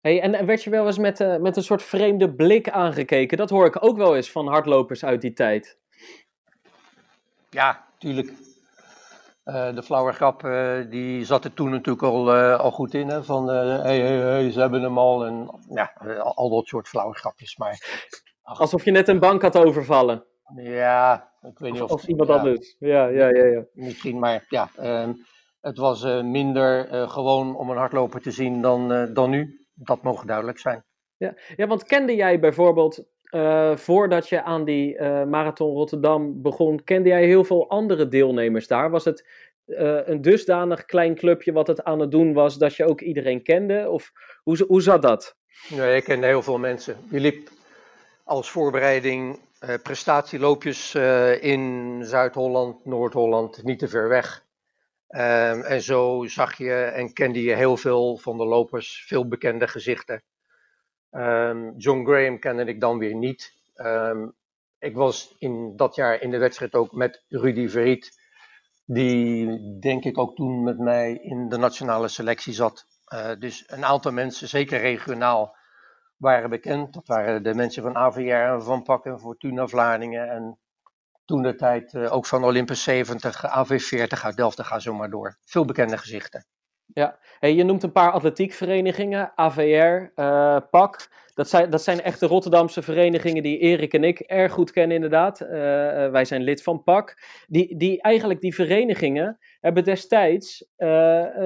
Hey, 0.00 0.20
en, 0.20 0.46
werd 0.46 0.62
je 0.62 0.70
wel 0.70 0.86
eens 0.86 0.98
met, 0.98 1.20
uh, 1.20 1.36
met 1.36 1.56
een 1.56 1.62
soort 1.62 1.82
vreemde 1.82 2.34
blik 2.34 2.70
aangekeken? 2.70 3.36
Dat 3.36 3.50
hoor 3.50 3.66
ik 3.66 3.84
ook 3.84 3.96
wel 3.96 4.16
eens 4.16 4.30
van 4.30 4.46
hardlopers 4.46 5.04
uit 5.04 5.20
die 5.20 5.32
tijd. 5.32 5.78
Ja, 7.50 7.86
tuurlijk. 7.98 8.32
Uh, 9.44 9.74
de 9.74 9.82
flauwe 9.82 10.12
grap, 10.12 10.44
uh, 10.44 10.90
die 10.90 11.24
zat 11.24 11.44
er 11.44 11.54
toen 11.54 11.70
natuurlijk 11.70 12.02
al, 12.04 12.32
al 12.34 12.70
goed 12.70 12.94
in. 12.94 13.08
Hè? 13.08 13.24
Van, 13.24 13.48
hey, 13.48 14.00
hey, 14.00 14.16
hey, 14.16 14.50
ze 14.50 14.60
hebben 14.60 14.82
hem 14.82 14.98
al. 14.98 15.26
En 15.26 15.50
ja, 15.68 15.92
al 16.18 16.50
dat 16.50 16.66
soort 16.66 16.88
flauwe 16.88 17.14
grapjes. 17.14 17.56
Maar, 17.56 18.06
Alsof 18.42 18.84
je 18.84 18.90
net 18.90 19.08
een 19.08 19.18
bank 19.18 19.42
had 19.42 19.56
overvallen. 19.56 20.24
Ja, 20.56 21.30
ik 21.42 21.58
weet 21.58 21.72
niet 21.72 21.82
of... 21.82 21.90
Of, 21.90 22.06
iemand 22.06 22.28
ja, 22.28 22.34
anders. 22.34 22.76
Ja, 22.78 23.06
ja, 23.06 23.28
ja, 23.28 23.44
ja. 23.44 23.64
Misschien, 23.72 24.18
maar 24.18 24.44
ja. 24.48 24.70
Ehm, 24.76 25.12
het 25.60 25.78
was 25.78 26.04
minder 26.22 26.86
gewoon 27.08 27.56
om 27.56 27.70
een 27.70 27.76
hardloper 27.76 28.20
te 28.20 28.30
zien 28.30 28.62
dan, 28.62 29.14
dan 29.14 29.30
nu 29.30 29.66
dat 29.74 30.02
mogen 30.02 30.26
duidelijk 30.26 30.58
zijn. 30.58 30.84
Ja, 31.16 31.34
ja 31.56 31.66
want 31.66 31.84
kende 31.84 32.14
jij 32.14 32.40
bijvoorbeeld, 32.40 33.04
voordat 33.74 34.28
je 34.28 34.42
aan 34.42 34.64
die 34.64 35.02
Marathon 35.02 35.74
Rotterdam 35.74 36.42
begon, 36.42 36.84
kende 36.84 37.08
jij 37.08 37.24
heel 37.24 37.44
veel 37.44 37.68
andere 37.68 38.08
deelnemers 38.08 38.66
daar? 38.66 38.90
Was 38.90 39.04
het 39.04 39.28
een 40.04 40.22
dusdanig 40.22 40.84
klein 40.84 41.14
clubje 41.14 41.52
wat 41.52 41.66
het 41.66 41.84
aan 41.84 42.00
het 42.00 42.10
doen 42.10 42.32
was, 42.32 42.58
dat 42.58 42.74
je 42.74 42.84
ook 42.84 43.00
iedereen 43.00 43.42
kende? 43.42 43.90
Of 43.90 44.12
hoe, 44.42 44.64
hoe 44.68 44.82
zat 44.82 45.02
dat? 45.02 45.36
Nee, 45.68 45.96
ik 45.96 46.04
kende 46.04 46.26
heel 46.26 46.42
veel 46.42 46.58
mensen. 46.58 46.96
Je 47.10 47.20
liep 47.20 47.48
als 48.24 48.50
voorbereiding 48.50 49.38
prestatieloopjes 49.82 50.94
in 51.40 52.00
Zuid-Holland, 52.04 52.84
Noord-Holland, 52.84 53.62
niet 53.62 53.78
te 53.78 53.88
ver 53.88 54.08
weg. 54.08 54.46
Um, 55.10 55.62
en 55.62 55.82
zo 55.82 56.24
zag 56.26 56.56
je 56.56 56.74
en 56.74 57.12
kende 57.12 57.42
je 57.42 57.54
heel 57.54 57.76
veel 57.76 58.16
van 58.16 58.36
de 58.36 58.44
lopers, 58.44 59.04
veel 59.06 59.28
bekende 59.28 59.68
gezichten. 59.68 60.22
Um, 61.10 61.74
John 61.76 62.04
Graham 62.04 62.38
kende 62.38 62.64
ik 62.64 62.80
dan 62.80 62.98
weer 62.98 63.14
niet. 63.14 63.52
Um, 63.76 64.34
ik 64.78 64.94
was 64.94 65.34
in 65.38 65.76
dat 65.76 65.94
jaar 65.94 66.22
in 66.22 66.30
de 66.30 66.38
wedstrijd 66.38 66.74
ook 66.74 66.92
met 66.92 67.24
Rudy 67.28 67.68
Verriet. 67.68 68.18
die 68.84 69.78
denk 69.78 70.04
ik 70.04 70.18
ook 70.18 70.36
toen 70.36 70.62
met 70.62 70.78
mij 70.78 71.14
in 71.22 71.48
de 71.48 71.56
nationale 71.56 72.08
selectie 72.08 72.52
zat. 72.52 72.86
Uh, 73.14 73.30
dus 73.38 73.64
een 73.66 73.84
aantal 73.84 74.12
mensen, 74.12 74.48
zeker 74.48 74.80
regionaal, 74.80 75.56
waren 76.18 76.50
bekend. 76.50 76.92
Dat 76.92 77.06
waren 77.06 77.42
de 77.42 77.54
mensen 77.54 77.82
van 77.82 77.96
AVR 77.96 78.52
en 78.52 78.62
van 78.62 78.82
Pak 78.82 79.04
en 79.04 79.18
Fortuna 79.18 79.66
Vlaardingen. 79.66 80.30
En 80.30 80.58
toen 81.24 81.42
de 81.42 81.54
tijd 81.54 81.92
uh, 81.92 82.12
ook 82.12 82.26
van 82.26 82.44
Olympus 82.44 82.82
70, 82.82 83.44
AV40 83.46 84.22
uit 84.22 84.36
Delft, 84.36 84.62
ga 84.62 84.78
zo 84.78 84.94
maar 84.94 85.10
door. 85.10 85.36
Veel 85.44 85.64
bekende 85.64 85.98
gezichten. 85.98 86.46
Ja, 86.94 87.18
hey, 87.38 87.54
je 87.54 87.64
noemt 87.64 87.82
een 87.82 87.92
paar 87.92 88.10
atletiekverenigingen, 88.10 89.32
AVR, 89.34 89.60
uh, 89.60 90.06
eh, 90.14 90.62
PAK. 90.70 91.08
Dat 91.34 91.48
zijn, 91.48 91.70
dat 91.70 91.82
zijn 91.82 92.02
echt 92.02 92.20
de 92.20 92.26
Rotterdamse 92.26 92.82
verenigingen 92.82 93.42
die 93.42 93.58
Erik 93.58 93.92
en 93.92 94.04
ik 94.04 94.18
erg 94.20 94.52
goed 94.52 94.70
kennen 94.70 94.94
inderdaad. 94.94 95.40
Uh, 95.40 95.48
wij 96.10 96.24
zijn 96.24 96.42
lid 96.42 96.62
van 96.62 96.82
PAK. 96.82 97.22
Die, 97.46 97.76
die 97.76 98.02
eigenlijk 98.02 98.40
die 98.40 98.54
verenigingen 98.54 99.38
hebben 99.60 99.84
destijds 99.84 100.62
uh, 100.62 100.88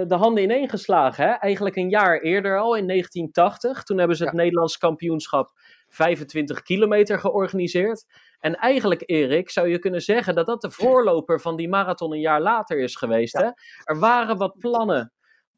de 0.06 0.14
handen 0.14 0.42
ineengeslagen. 0.42 1.24
Hè? 1.24 1.30
Eigenlijk 1.30 1.76
een 1.76 1.88
jaar 1.88 2.20
eerder 2.20 2.58
al, 2.58 2.76
in 2.76 2.86
1980. 2.86 3.82
Toen 3.82 3.98
hebben 3.98 4.16
ze 4.16 4.24
het 4.24 4.32
Nederlands 4.32 4.78
kampioenschap 4.78 5.50
25 5.88 6.62
kilometer 6.62 7.18
georganiseerd. 7.18 8.06
En 8.40 8.56
eigenlijk, 8.56 9.02
Erik, 9.06 9.50
zou 9.50 9.68
je 9.68 9.78
kunnen 9.78 10.02
zeggen 10.02 10.34
dat 10.34 10.46
dat 10.46 10.60
de 10.60 10.70
voorloper 10.70 11.40
van 11.40 11.56
die 11.56 11.68
marathon 11.68 12.12
een 12.12 12.20
jaar 12.20 12.40
later 12.40 12.78
is 12.78 12.96
geweest. 12.96 13.32
Hè? 13.32 13.50
Er 13.84 13.98
waren 13.98 14.36
wat 14.36 14.58
plannen 14.58 15.12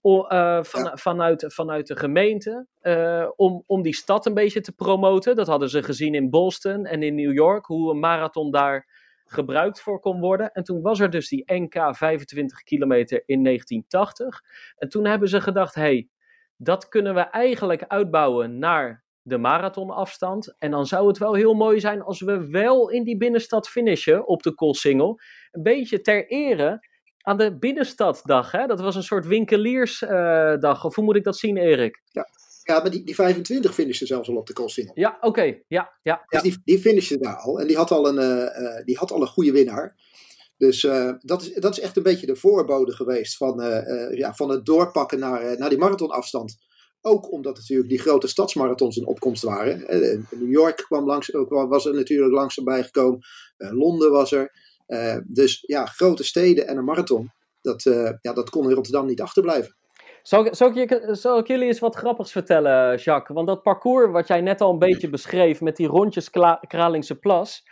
uh, 0.04 0.62
van, 0.62 0.98
vanuit, 0.98 1.44
vanuit 1.48 1.86
de 1.86 1.96
gemeente 1.96 2.66
uh, 2.82 3.28
om, 3.36 3.64
om 3.66 3.82
die 3.82 3.94
stad 3.94 4.26
een 4.26 4.34
beetje 4.34 4.60
te 4.60 4.72
promoten. 4.72 5.36
Dat 5.36 5.46
hadden 5.46 5.68
ze 5.68 5.82
gezien 5.82 6.14
in 6.14 6.30
Boston 6.30 6.86
en 6.86 7.02
in 7.02 7.14
New 7.14 7.32
York, 7.32 7.66
hoe 7.66 7.90
een 7.90 7.98
marathon 7.98 8.50
daar 8.50 8.88
gebruikt 9.24 9.80
voor 9.80 10.00
kon 10.00 10.20
worden. 10.20 10.52
En 10.52 10.64
toen 10.64 10.82
was 10.82 11.00
er 11.00 11.10
dus 11.10 11.28
die 11.28 11.52
NK 11.52 11.96
25 11.96 12.62
kilometer 12.62 13.22
in 13.26 13.44
1980. 13.44 14.42
En 14.76 14.88
toen 14.88 15.04
hebben 15.04 15.28
ze 15.28 15.40
gedacht, 15.40 15.74
hey, 15.74 16.08
dat 16.56 16.88
kunnen 16.88 17.14
we 17.14 17.20
eigenlijk 17.20 17.84
uitbouwen 17.86 18.58
naar 18.58 19.04
de 19.22 19.38
marathonafstand. 19.38 20.56
En 20.58 20.70
dan 20.70 20.86
zou 20.86 21.08
het 21.08 21.18
wel 21.18 21.34
heel 21.34 21.54
mooi 21.54 21.80
zijn 21.80 22.02
als 22.02 22.20
we 22.20 22.50
wel 22.50 22.90
in 22.90 23.04
die 23.04 23.16
binnenstad 23.16 23.68
finishen 23.68 24.26
op 24.26 24.42
de 24.42 24.54
Koolsingel. 24.54 25.20
Een 25.50 25.62
beetje 25.62 26.00
ter 26.00 26.26
ere 26.26 26.86
aan 27.24 27.36
de 27.36 27.56
binnenstaddag. 27.58 28.50
Hè? 28.50 28.66
Dat 28.66 28.80
was 28.80 28.96
een 28.96 29.02
soort 29.02 29.26
winkeliersdag. 29.26 30.62
Uh, 30.62 30.84
of 30.84 30.94
hoe 30.94 31.04
moet 31.04 31.16
ik 31.16 31.24
dat 31.24 31.36
zien, 31.36 31.56
Erik? 31.56 32.02
Ja, 32.10 32.28
ja 32.62 32.80
maar 32.80 32.90
die, 32.90 33.04
die 33.04 33.14
25 33.14 33.74
finishte 33.74 34.06
zelfs 34.06 34.28
al 34.28 34.36
op 34.36 34.46
de 34.46 34.52
Koolsingel. 34.52 34.92
Ja, 34.94 35.18
oké. 35.20 35.58
Ja, 35.68 35.92
ja. 36.02 36.24
Dus 36.28 36.42
die, 36.42 36.60
die 36.64 36.78
finishte 36.78 37.18
daar 37.18 37.36
al. 37.36 37.60
En 37.60 37.66
die 37.66 37.76
had 37.76 37.90
al 37.90 38.08
een, 38.08 38.48
uh, 38.62 38.84
die 38.84 38.96
had 38.96 39.10
al 39.12 39.20
een 39.20 39.26
goede 39.26 39.52
winnaar. 39.52 39.96
Dus 40.56 40.82
uh, 40.82 41.12
dat, 41.18 41.42
is, 41.42 41.54
dat 41.54 41.72
is 41.72 41.80
echt 41.80 41.96
een 41.96 42.02
beetje 42.02 42.26
de 42.26 42.36
voorbode 42.36 42.92
geweest 42.92 43.36
van, 43.36 43.60
ja, 44.10 44.34
van 44.34 44.50
het 44.50 44.66
doorpakken 44.66 45.18
naar, 45.18 45.58
naar 45.58 45.68
die 45.68 45.78
marathonafstand. 45.78 46.56
Ook 47.00 47.32
omdat 47.32 47.56
natuurlijk 47.56 47.88
die 47.88 47.98
grote 47.98 48.26
stadsmarathons 48.26 48.96
in 48.96 49.06
opkomst 49.06 49.42
waren. 49.42 49.78
New 50.30 50.50
York 50.50 50.76
kwam 50.76 51.06
langs, 51.06 51.30
was 51.48 51.86
er 51.86 51.94
natuurlijk 51.94 52.32
langs 52.32 52.56
erbij 52.56 52.82
gekomen. 52.82 53.20
Londen 53.56 54.10
was 54.10 54.32
er. 54.32 54.63
Uh, 54.86 55.16
dus 55.24 55.64
ja, 55.66 55.86
grote 55.86 56.24
steden 56.24 56.66
en 56.66 56.76
een 56.76 56.84
marathon, 56.84 57.32
dat, 57.60 57.84
uh, 57.84 58.10
ja, 58.20 58.32
dat 58.32 58.50
kon 58.50 58.68
in 58.68 58.74
Rotterdam 58.74 59.06
niet 59.06 59.20
achterblijven. 59.20 59.76
Zal 60.22 60.44
ik, 60.44 60.54
zal, 60.54 60.76
ik 60.76 60.88
je, 60.88 61.08
zal 61.14 61.38
ik 61.38 61.46
jullie 61.46 61.66
eens 61.66 61.78
wat 61.78 61.96
grappigs 61.96 62.32
vertellen, 62.32 62.96
Jacques? 62.96 63.36
Want 63.36 63.46
dat 63.46 63.62
parcours 63.62 64.12
wat 64.12 64.26
jij 64.26 64.40
net 64.40 64.60
al 64.60 64.72
een 64.72 64.78
beetje 64.78 65.10
beschreef 65.10 65.60
met 65.60 65.76
die 65.76 65.86
rondjes 65.86 66.30
Kralingse 66.66 67.18
Plas. 67.18 67.62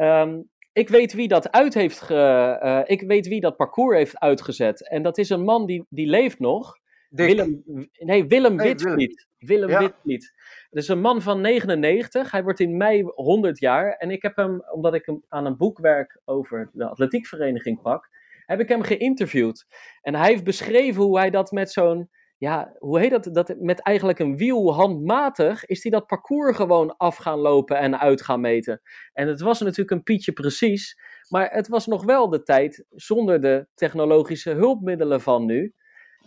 Um, 0.00 0.50
ik 0.72 0.88
weet 0.88 1.12
wie 1.12 1.28
dat 1.28 1.50
uit 1.50 1.74
heeft 1.74 2.00
ge, 2.00 2.58
uh, 2.62 2.80
ik 2.84 3.02
weet 3.02 3.28
wie 3.28 3.40
dat 3.40 3.56
parcours 3.56 3.96
heeft 3.96 4.18
uitgezet. 4.18 4.88
En 4.88 5.02
dat 5.02 5.18
is 5.18 5.30
een 5.30 5.44
man 5.44 5.66
die, 5.66 5.86
die 5.88 6.06
leeft 6.06 6.38
nog. 6.38 6.80
Willem, 7.08 7.62
nee, 7.92 8.26
Willem 8.26 8.54
nee, 8.54 8.68
Witvliet. 8.68 9.26
Willem, 9.38 9.66
Willem 9.66 9.70
ja. 9.70 9.78
Witvliet. 9.78 10.32
Dat 10.72 10.82
is 10.82 10.88
een 10.88 11.00
man 11.00 11.22
van 11.22 11.40
99. 11.40 12.30
Hij 12.30 12.42
wordt 12.42 12.60
in 12.60 12.76
mei 12.76 13.02
100 13.02 13.58
jaar. 13.58 13.92
En 13.92 14.10
ik 14.10 14.22
heb 14.22 14.36
hem, 14.36 14.62
omdat 14.72 14.94
ik 14.94 15.06
hem 15.06 15.24
aan 15.28 15.46
een 15.46 15.56
boek 15.56 15.78
werk 15.78 16.20
over 16.24 16.70
de 16.72 16.88
atletiekvereniging 16.88 17.82
pak, 17.82 18.08
heb 18.46 18.60
ik 18.60 18.68
hem 18.68 18.82
geïnterviewd. 18.82 19.66
En 20.00 20.14
hij 20.14 20.28
heeft 20.28 20.44
beschreven 20.44 21.02
hoe 21.02 21.18
hij 21.18 21.30
dat 21.30 21.50
met 21.50 21.70
zo'n, 21.70 22.10
ja, 22.38 22.76
hoe 22.78 22.98
heet 22.98 23.10
dat? 23.10 23.28
dat 23.34 23.54
met 23.58 23.80
eigenlijk 23.80 24.18
een 24.18 24.36
wiel 24.36 24.74
handmatig 24.74 25.64
is 25.64 25.82
hij 25.82 25.92
dat 25.92 26.06
parcours 26.06 26.56
gewoon 26.56 26.96
af 26.96 27.16
gaan 27.16 27.38
lopen 27.38 27.78
en 27.78 28.00
uit 28.00 28.22
gaan 28.22 28.40
meten. 28.40 28.80
En 29.12 29.28
het 29.28 29.40
was 29.40 29.60
natuurlijk 29.60 29.90
een 29.90 30.02
pietje 30.02 30.32
precies. 30.32 30.96
Maar 31.28 31.50
het 31.50 31.68
was 31.68 31.86
nog 31.86 32.04
wel 32.04 32.28
de 32.28 32.42
tijd 32.42 32.84
zonder 32.90 33.40
de 33.40 33.66
technologische 33.74 34.50
hulpmiddelen 34.50 35.20
van 35.20 35.44
nu. 35.44 35.74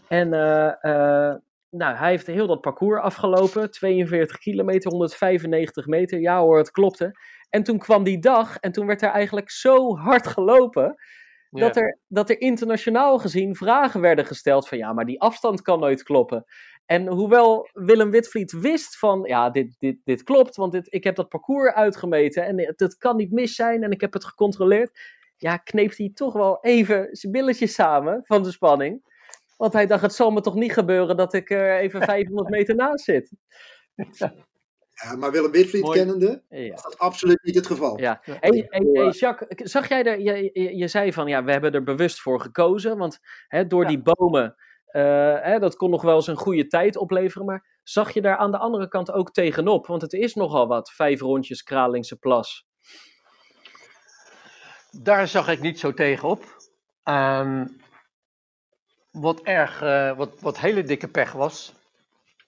En 0.08 0.34
uh, 0.34 0.72
uh, 0.82 1.36
nou, 1.78 1.96
hij 1.96 2.10
heeft 2.10 2.28
heel 2.28 2.48
dat 2.48 2.62
parcours 2.62 3.02
afgelopen. 3.02 3.72
42 3.72 4.38
kilometer, 4.38 4.92
195 4.92 5.86
meter. 5.86 6.20
Ja 6.20 6.40
hoor, 6.40 6.58
het 6.58 6.72
klopte. 6.72 7.20
En 7.50 7.64
toen 7.64 7.78
kwam 7.78 8.04
die 8.04 8.20
dag 8.20 8.58
en 8.58 8.72
toen 8.72 8.88
werd 8.88 9.02
er 9.02 9.10
eigenlijk 9.10 9.52
zo 9.52 9.98
hard 9.98 10.28
gelopen. 10.28 10.96
Dat, 11.50 11.76
er, 11.76 12.00
dat 12.08 12.30
er 12.30 12.42
internationaal 12.42 13.18
gezien 13.18 13.56
vragen 13.56 14.02
werden 14.02 14.26
gesteld 14.26 14.68
van 14.68 14.78
ja, 14.78 14.94
maar 14.94 15.06
die 15.06 15.22
afstand 15.22 15.62
kan 15.62 15.80
nooit 15.80 16.04
kloppen. 16.04 16.46
En 16.86 17.08
hoewel 17.08 17.70
Willem 17.74 18.12
Witvliet 18.12 18.52
wist 18.52 18.98
van 18.98 19.24
ja, 19.24 19.50
dit, 19.50 19.76
dit, 19.80 19.98
dit 20.04 20.24
klopt, 20.24 20.56
want 20.56 20.72
dit, 20.72 20.94
ik 20.94 21.04
heb 21.04 21.16
dat 21.16 21.30
parcours 21.30 21.74
uitgemeten 21.74 22.46
en 22.46 22.60
het, 22.60 22.80
het 22.80 22.98
kan 22.98 23.16
niet 23.16 23.32
mis 23.32 23.56
zijn 23.56 23.84
en 23.84 23.92
ik 23.92 24.02
heb 24.02 24.14
het 24.14 24.26
gecontroleerd. 24.26 25.00
Ja, 25.38 25.58
kneep 25.58 25.98
hij 25.98 26.12
toch 26.14 26.34
wel 26.34 26.58
even 26.62 27.08
zijn 27.12 27.32
billetjes 27.32 27.74
samen 27.74 28.22
van 28.24 28.44
de 28.44 28.52
spanning. 28.52 29.15
Want 29.58 29.74
hij 29.74 29.86
dacht, 29.86 30.02
het 30.02 30.14
zal 30.14 30.32
me 30.32 30.42
toch 30.42 30.56
niet 30.56 30.74
gebeuren 30.74 31.18
dat 31.18 31.34
ik 31.34 31.50
er 31.50 31.80
even 31.80 32.02
500 32.14 32.50
meter 32.50 32.76
naast 32.76 33.04
zit. 33.04 33.32
Ja, 35.04 35.16
maar 35.16 35.32
Willem 35.32 35.52
Witvliet 35.52 35.90
kennende, 35.90 36.44
ja. 36.50 36.74
is 36.74 36.82
dat 36.82 36.98
absoluut 36.98 37.44
niet 37.44 37.56
het 37.56 37.68
geval. 37.68 38.00
Ja. 38.00 38.22
Hey, 38.24 38.66
hey, 38.70 39.10
Jacques, 39.10 39.72
zag 39.72 39.90
jij 39.90 40.04
er, 40.04 40.20
je, 40.20 40.78
je, 40.78 40.88
zei 40.88 41.14
van, 41.14 41.28
ja, 41.28 41.44
we 41.44 41.52
hebben 41.52 41.74
er 41.74 41.84
bewust 41.84 42.22
voor 42.22 42.42
gekozen, 42.42 42.98
want 42.98 43.20
hè, 43.48 43.68
door 43.68 43.86
die 43.86 44.02
bomen, 44.02 44.56
uh, 44.92 45.02
hè, 45.42 45.60
dat 45.60 45.76
kon 45.76 45.90
nog 45.90 46.02
wel 46.02 46.16
eens 46.16 46.28
een 46.28 46.36
goede 46.36 46.68
tijd 46.68 46.98
opleveren, 46.98 47.46
maar 47.46 47.80
zag 47.84 48.12
je 48.12 48.22
daar 48.22 48.38
aan 48.38 48.52
de 48.52 48.58
andere 48.58 48.88
kant 48.88 49.12
ook 49.12 49.32
tegenop? 49.32 49.88
Want 49.88 50.02
het 50.02 50.14
is 50.14 50.34
nogal 50.34 50.68
wat, 50.68 50.92
vijf 50.92 51.22
rondjes 51.22 51.64
Kralingse 51.64 52.16
Plas. 52.16 52.68
Daar 55.02 55.28
zag 55.28 55.50
ik 55.50 55.62
niet 55.62 55.80
zo 55.80 55.94
tegenop. 55.94 56.44
Um, 57.04 57.78
wat 59.16 59.42
erg, 59.42 59.84
uh, 59.84 60.18
wat, 60.18 60.40
wat 60.40 60.60
hele 60.60 60.84
dikke 60.84 61.08
pech 61.08 61.32
was, 61.32 61.74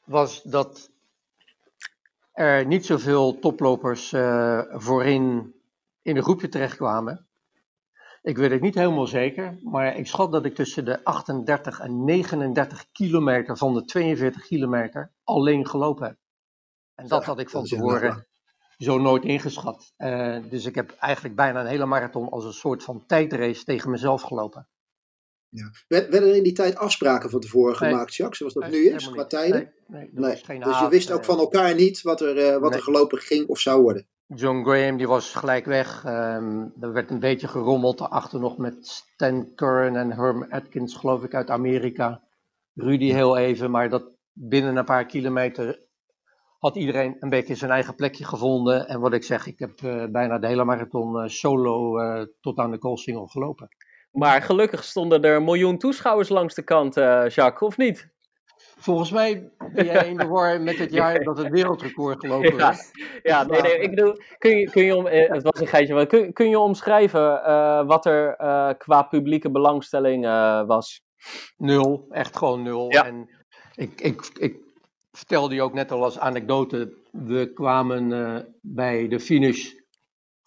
was 0.04 0.44
dat 0.44 0.90
er 2.32 2.66
niet 2.66 2.86
zoveel 2.86 3.40
toplopers 3.40 4.12
uh, 4.12 4.62
voorin 4.70 5.56
in 6.02 6.18
een 6.18 6.24
groepje 6.24 6.50
terechtkwamen. 6.50 7.28
Ik 8.22 8.38
weet 8.38 8.52
het 8.52 8.62
niet 8.62 8.76
helemaal 8.76 9.08
zeker, 9.08 9.60
maar 9.64 9.96
ik 9.96 10.08
schat 10.08 10.32
dat 10.32 10.46
ik 10.46 10.56
tussen 10.56 10.86
de 10.86 11.04
38 11.04 11.80
en 11.80 12.04
39 12.04 12.92
kilometer 12.92 13.58
van 13.58 13.74
de 13.74 13.86
42 13.86 14.46
kilometer 14.46 15.12
alleen 15.24 15.68
gelopen 15.68 16.08
heb. 16.08 16.18
En 16.96 17.08
dat 17.08 17.26
had 17.26 17.40
ik 17.40 17.50
van 17.50 17.64
tevoren 17.64 18.28
zo 18.78 18.98
nooit 18.98 19.24
ingeschat. 19.24 19.94
Uh, 19.98 20.50
dus 20.50 20.66
ik 20.66 20.76
heb 20.76 20.92
eigenlijk 20.92 21.36
bijna 21.36 21.60
een 21.60 21.68
hele 21.68 21.86
marathon 21.86 22.30
als 22.30 22.46
een 22.46 22.54
soort 22.54 22.84
van 22.84 23.06
tijdrace 23.06 23.64
tegen 23.64 23.92
mezelf 23.92 24.22
gelopen. 24.22 24.68
Ja. 25.50 25.72
Werden 25.88 26.22
er 26.22 26.36
in 26.36 26.44
die 26.44 26.54
tijd 26.54 26.76
afspraken 26.76 27.30
van 27.30 27.40
tevoren 27.40 27.76
gemaakt, 27.76 28.16
Jacques, 28.16 28.38
zoals 28.38 28.54
dat 28.54 28.70
nu 28.70 28.90
is, 28.90 29.10
qua 29.10 29.26
tijden? 29.26 29.74
Nee, 29.88 30.10
nee, 30.14 30.42
nee. 30.48 30.60
Dus 30.60 30.80
je 30.80 30.88
wist 30.90 31.12
ook 31.12 31.26
van 31.26 31.38
elkaar 31.40 31.76
niet 31.76 32.02
wat 32.02 32.22
er, 32.22 32.38
uh, 32.38 32.58
wat 32.58 32.74
er 32.74 32.82
gelopen 32.82 33.18
ging 33.18 33.48
of 33.48 33.60
zou 33.60 33.82
worden? 33.82 34.08
John 34.36 34.64
Graham 34.64 34.98
die 34.98 35.08
was 35.08 35.34
gelijk 35.34 35.66
weg. 35.66 36.04
Um, 36.06 36.74
er 36.80 36.94
werd 36.94 37.12
een 37.12 37.20
beetje 37.20 37.48
gerommeld 37.48 37.98
daarachter 37.98 38.40
nog 38.40 38.58
met 38.58 38.88
Stan 38.88 39.52
Curran 39.56 39.96
en 39.96 40.12
Herm 40.12 40.46
Atkins, 40.50 40.96
geloof 40.96 41.24
ik, 41.24 41.34
uit 41.34 41.50
Amerika. 41.50 42.24
Rudy 42.74 43.12
heel 43.12 43.38
even, 43.38 43.72
maar 43.72 43.90
dat 43.90 44.04
binnen 44.34 44.76
een 44.76 44.86
paar 44.86 45.06
kilometer 45.06 45.86
had 46.60 46.76
iedereen 46.76 47.18
een 47.20 47.30
beetje 47.30 47.56
zijn 47.56 47.72
eigen 47.72 47.96
plekje 47.96 48.26
gevonden. 48.26 48.88
En 48.88 49.00
wat 49.00 49.14
ik 49.14 49.24
zeg, 49.24 49.48
ik 49.48 49.60
heb 49.60 49.82
uh, 49.82 50.06
bijna 50.06 50.40
de 50.40 50.48
hele 50.48 50.64
marathon 50.64 51.24
uh, 51.24 51.28
solo 51.28 51.96
tot 52.42 52.58
aan 52.58 52.72
de 52.72 52.78
Koolsingel 52.78 53.28
gelopen. 53.28 53.68
Maar 54.12 54.42
gelukkig 54.42 54.84
stonden 54.84 55.24
er 55.24 55.36
een 55.36 55.44
miljoen 55.44 55.78
toeschouwers 55.78 56.30
langs 56.30 56.56
de 56.56 56.62
kant, 56.62 56.98
uh, 56.98 57.30
Jacques, 57.30 57.70
of 57.70 57.78
niet? 57.78 58.16
Volgens 58.80 59.12
mij 59.12 59.50
ben 59.74 59.86
jij 59.86 60.08
in 60.10 60.18
de 60.18 60.28
war 60.28 60.62
met 60.62 60.78
het 60.78 60.92
jaar 60.92 61.24
dat 61.24 61.38
het 61.38 61.50
wereldrecord 61.50 62.20
gelopen 62.20 62.70
is. 62.70 62.92
Ja, 63.24 63.44
nee, 63.44 63.62
nee, 63.62 63.80
ik 63.80 63.90
bedoel, 63.90 64.16
kun 64.38 64.58
je, 64.58 64.70
kun 64.70 64.84
je 64.84 64.96
om, 64.96 65.08
eh, 65.08 65.30
het 65.30 65.44
was 65.44 65.60
een 65.60 65.68
geitje, 65.68 65.94
maar 65.94 66.06
kun, 66.06 66.34
kun 66.34 66.50
je 66.50 66.60
omschrijven 66.60 67.42
uh, 67.46 67.86
wat 67.86 68.06
er 68.06 68.36
uh, 68.42 68.70
qua 68.78 69.04
publieke 69.04 69.52
belangstelling 69.52 70.26
was? 70.68 71.02
Nul, 71.58 72.06
echt 72.10 72.38
gewoon 72.38 72.64
nul. 72.64 72.92
Ja. 72.92 73.06
En 73.06 73.30
ik, 73.76 74.02
ik, 74.02 74.30
ik 74.40 74.56
vertelde 75.12 75.56
je 75.56 75.62
ook 75.62 75.74
net 75.74 75.92
al 75.92 76.04
als 76.04 76.20
anekdote, 76.20 76.94
we 77.12 77.54
kwamen 77.54 78.56
bij 78.62 79.08
de 79.08 79.20
finish 79.20 79.74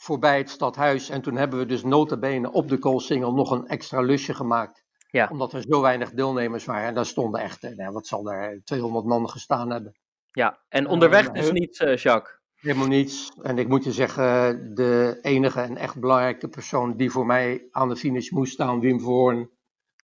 voorbij 0.01 0.39
het 0.39 0.51
stadhuis. 0.51 1.09
En 1.09 1.23
toen 1.23 1.37
hebben 1.37 1.59
we 1.59 1.67
dus 1.67 1.83
notabene 1.83 2.53
op 2.53 2.69
de 2.69 2.79
koolsingel 2.79 3.35
nog 3.35 3.51
een 3.51 3.67
extra 3.67 4.01
lusje 4.01 4.35
gemaakt. 4.35 4.85
Ja. 5.11 5.29
Omdat 5.31 5.53
er 5.53 5.63
zo 5.63 5.81
weinig 5.81 6.11
deelnemers 6.11 6.65
waren. 6.65 6.89
En 6.89 6.95
daar 6.95 7.07
stonden 7.07 7.41
echt, 7.41 7.65
eh, 7.65 7.77
nou, 7.77 7.93
wat 7.93 8.07
zal 8.07 8.23
daar, 8.23 8.61
200 8.65 9.05
man 9.05 9.29
gestaan 9.31 9.71
hebben. 9.71 9.95
Ja, 10.33 10.59
en 10.69 10.87
onderweg 10.87 11.29
Eh, 11.29 11.33
dus 11.33 11.79
eh, 11.79 11.97
Jacques. 11.97 12.39
Helemaal 12.55 12.87
niets. 12.87 13.33
En 13.43 13.59
ik 13.59 13.69
moet 13.69 13.85
je 13.85 13.93
zeggen, 13.93 14.75
de 14.75 15.19
enige 15.23 15.61
en 15.61 15.77
echt 15.77 16.01
belangrijke 16.01 16.49
persoon 16.49 16.97
die 16.97 17.11
voor 17.11 17.27
mij 17.27 17.69
aan 17.71 17.89
de 17.89 17.97
finish 17.97 18.31
moest 18.31 18.53
staan, 18.53 18.81
Wim 18.81 19.01
Verhoorn, 19.01 19.51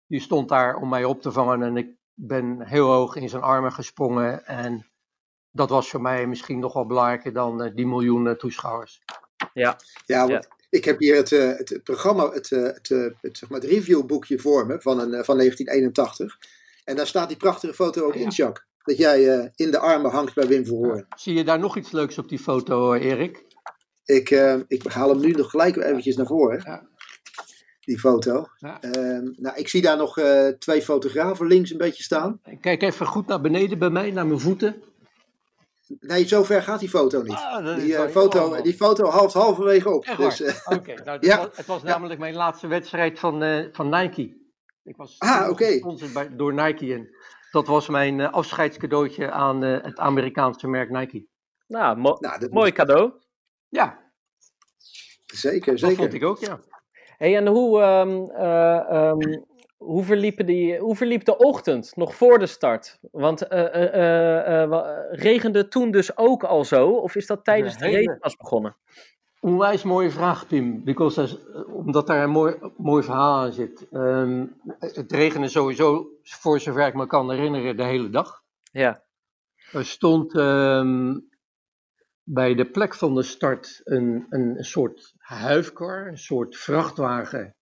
die 0.07 0.21
stond 0.21 0.49
daar 0.49 0.77
om 0.77 0.89
mij 0.89 1.05
op 1.05 1.23
te 1.23 1.33
vangen. 1.33 1.63
En 1.63 1.77
ik 1.77 1.97
ben 2.15 2.67
heel 2.67 2.93
hoog 2.93 3.17
in 3.17 3.29
zijn 3.29 3.43
armen 3.43 3.73
gesprongen. 3.73 4.47
En 4.47 4.87
dat 5.51 5.71
was 5.71 5.91
voor 5.91 6.01
mij 6.01 6.27
misschien 6.27 6.59
nog 6.59 6.73
wel 6.73 6.87
belangrijker 6.87 7.33
dan 7.33 7.73
die 7.75 7.87
miljoenen 7.87 8.39
toeschouwers. 8.39 9.03
Ja, 9.53 9.79
Ja, 10.07 10.26
want 10.26 10.49
ik 10.71 10.85
heb 10.85 10.99
hier 10.99 11.17
het, 11.17 11.33
eh, 11.33 11.49
het, 11.49 11.81
programma, 11.85 12.31
het, 12.31 12.53
eh, 12.53 12.62
het, 12.62 12.91
eh, 12.91 13.07
het, 13.21 13.38
zeg 13.38 13.49
maar, 13.49 13.61
het 13.61 13.71
reviewboekje 13.71 14.38
voor 14.38 14.67
me 14.67 14.81
van, 14.81 14.99
een, 14.99 15.25
van 15.25 15.37
1981. 15.37 16.38
En 16.85 16.97
daar 16.97 17.07
staat 17.07 17.29
die 17.29 17.37
prachtige 17.37 17.75
foto 17.75 18.07
ook 18.07 18.14
in, 18.14 18.29
Jacques. 18.29 18.67
Dat 18.83 18.97
jij 18.97 19.29
eh, 19.29 19.49
in 19.55 19.71
de 19.71 19.79
armen 19.79 20.11
hangt 20.11 20.35
bij 20.35 20.47
Wim 20.47 20.67
Verhoorn. 20.67 21.07
Zie 21.17 21.35
je 21.35 21.45
daar 21.45 21.59
nog 21.59 21.76
iets 21.76 21.91
leuks 21.91 22.19
op 22.19 22.29
die 22.29 22.38
foto, 22.38 22.95
Erik? 22.95 23.45
Ik, 24.05 24.31
ik 24.69 24.83
haal 24.87 25.09
hem 25.09 25.21
nu 25.21 25.31
nog 25.31 25.50
gelijk 25.50 25.76
eventjes 25.76 26.17
naar 26.17 26.26
voren. 26.26 26.62
Ja. 26.64 26.88
Die 27.85 27.99
foto. 27.99 28.47
Ja. 28.57 28.81
Ehm, 28.81 29.29
nou, 29.37 29.57
ik 29.57 29.69
zie 29.69 29.83
daar 29.83 29.97
nog 29.97 30.19
eh, 30.19 30.49
twee 30.49 30.83
fotografen 30.83 31.47
links 31.47 31.71
een 31.71 31.79
beetje 31.79 32.03
staan. 32.03 32.41
Kijk 32.61 32.83
even 32.83 33.07
goed 33.07 33.26
naar 33.26 33.41
beneden 33.41 33.79
bij 33.79 33.91
mij, 33.91 34.11
naar 34.11 34.26
mijn 34.26 34.41
voeten. 34.41 34.83
Nee, 35.87 36.26
zover 36.29 36.62
gaat 36.62 36.81
die 36.81 36.88
foto 36.88 37.23
niet. 37.23 37.33
Ah, 37.33 37.64
dat 37.64 37.76
Die, 37.76 37.97
eh, 37.97 38.11
foto, 38.11 38.47
oh. 38.47 38.62
die 38.62 38.75
foto 38.75 39.11
haalt 39.11 39.33
halverwege 39.33 39.91
op. 39.91 40.14
Dus, 40.17 40.41
eh, 40.41 40.55
Oké, 40.76 40.95
nou, 41.05 41.19
Ja. 41.26 41.41
het 41.41 41.47
was, 41.49 41.57
het 41.57 41.67
was 41.67 41.83
namelijk 41.83 42.21
mijn 42.21 42.35
laatste 42.35 42.67
wedstrijd 42.67 43.19
van, 43.19 43.43
eh, 43.43 43.64
van 43.73 43.88
Nike. 43.88 44.43
Ik 44.83 44.97
was 44.97 45.19
Ah, 45.19 45.57
bij- 46.12 46.37
door 46.37 46.55
Nike 46.55 46.95
en 46.95 47.09
dat 47.50 47.67
was 47.67 47.88
mijn 47.88 48.21
eh, 48.21 48.33
afscheidscadeautje 48.33 49.31
aan 49.31 49.64
eh, 49.64 49.83
het 49.83 49.99
Amerikaanse 49.99 50.69
merk 50.69 50.91
Nike. 50.91 51.26
nou, 51.67 51.97
mo- 51.97 52.17
nou, 52.21 52.38
dat- 52.41 52.50
mooi 52.50 52.73
cadeau. 52.73 53.12
Ja, 53.69 54.03
Zeker, 55.26 55.71
dat 55.71 55.81
zeker. 55.81 55.97
vond 55.97 56.12
ik 56.14 56.25
ook, 56.25 56.38
ja. 56.38 56.61
Hey, 57.17 57.37
en 57.37 57.47
hoe, 57.47 57.81
ehm, 57.81 58.31
eh, 58.31 58.91
ehm, 58.91 59.43
hoe, 59.76 60.04
verliepen 60.04 60.47
die, 60.47 60.78
hoe 60.78 60.97
verliep 60.97 61.25
de 61.25 61.37
ochtend 61.37 61.97
nog 61.97 62.14
voor 62.14 62.38
de 62.38 62.47
start? 62.47 62.99
Want 63.11 63.47
eh, 63.49 63.75
eh, 63.95 64.62
eh, 64.62 64.88
regende 65.11 65.69
toen 65.69 65.90
dus 65.90 66.16
ook 66.16 66.45
al 66.45 66.64
zo? 66.64 66.88
Of 66.90 67.14
is 67.14 67.26
dat 67.26 67.45
tijdens 67.45 67.78
de, 67.78 67.85
hele- 67.85 68.04
race 68.07 68.19
pas 68.19 68.37
begonnen? 68.37 68.76
Onwijs 69.40 69.83
mooie 69.83 70.11
vraag, 70.11 70.47
Pim. 70.47 70.85
Because 70.85 71.38
omdat 71.66 72.07
daar 72.07 72.23
een 72.23 72.31
mooi, 72.31 72.57
mooi 72.76 73.02
verhaal 73.02 73.38
aan 73.38 73.52
zit. 73.52 73.87
Ehm, 73.93 74.47
het 74.78 75.12
regende 75.12 75.49
sowieso, 75.49 76.09
voor 76.23 76.61
zover 76.61 76.87
ik 76.87 76.95
me 76.95 77.07
kan 77.07 77.31
herinneren, 77.31 77.76
de 77.76 77.85
hele 77.85 78.11
dag. 78.11 78.43
Ja, 78.73 79.02
Er 79.73 79.85
stond 79.87 80.37
ehm, 80.37 81.19
bij 82.23 82.54
de 82.54 82.64
plek 82.71 82.95
van 82.95 83.14
de 83.14 83.23
start 83.23 83.81
een, 83.85 84.26
een 84.28 84.64
soort 84.64 85.14
huifkar, 85.19 86.07
een 86.07 86.19
soort 86.19 86.57
vrachtwagen, 86.57 87.54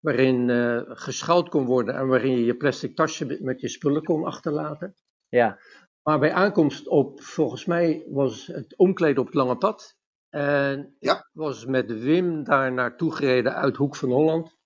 waarin 0.00 0.50
eh 0.50 0.80
geschouwd 0.84 1.48
kon 1.48 1.64
worden 1.64 1.94
en 1.94 2.06
waarin 2.08 2.32
je 2.32 2.44
je 2.44 2.56
plastic 2.56 2.96
tasje 2.96 3.38
met 3.40 3.60
je 3.60 3.68
spullen 3.68 4.04
kon 4.04 4.24
achterlaten. 4.24 4.94
ja, 5.28 5.58
Maar 6.02 6.18
bij 6.18 6.32
aankomst 6.32 6.88
op, 6.88 7.22
volgens 7.22 7.64
mij 7.64 8.04
was 8.08 8.46
het 8.46 8.76
omkleden 8.76 9.18
op 9.20 9.26
het 9.26 9.34
lange 9.34 9.56
pad. 9.56 9.98
En 10.28 10.96
Ja. 10.98 11.16
ik 11.18 11.30
was 11.32 11.64
met 11.66 12.02
Wim 12.02 12.44
daar 12.44 12.72
naartoe 12.72 13.14
gereden 13.14 13.54
uit 13.54 13.76
Hoek 13.76 13.96
van 13.96 14.10
Holland. 14.10 14.58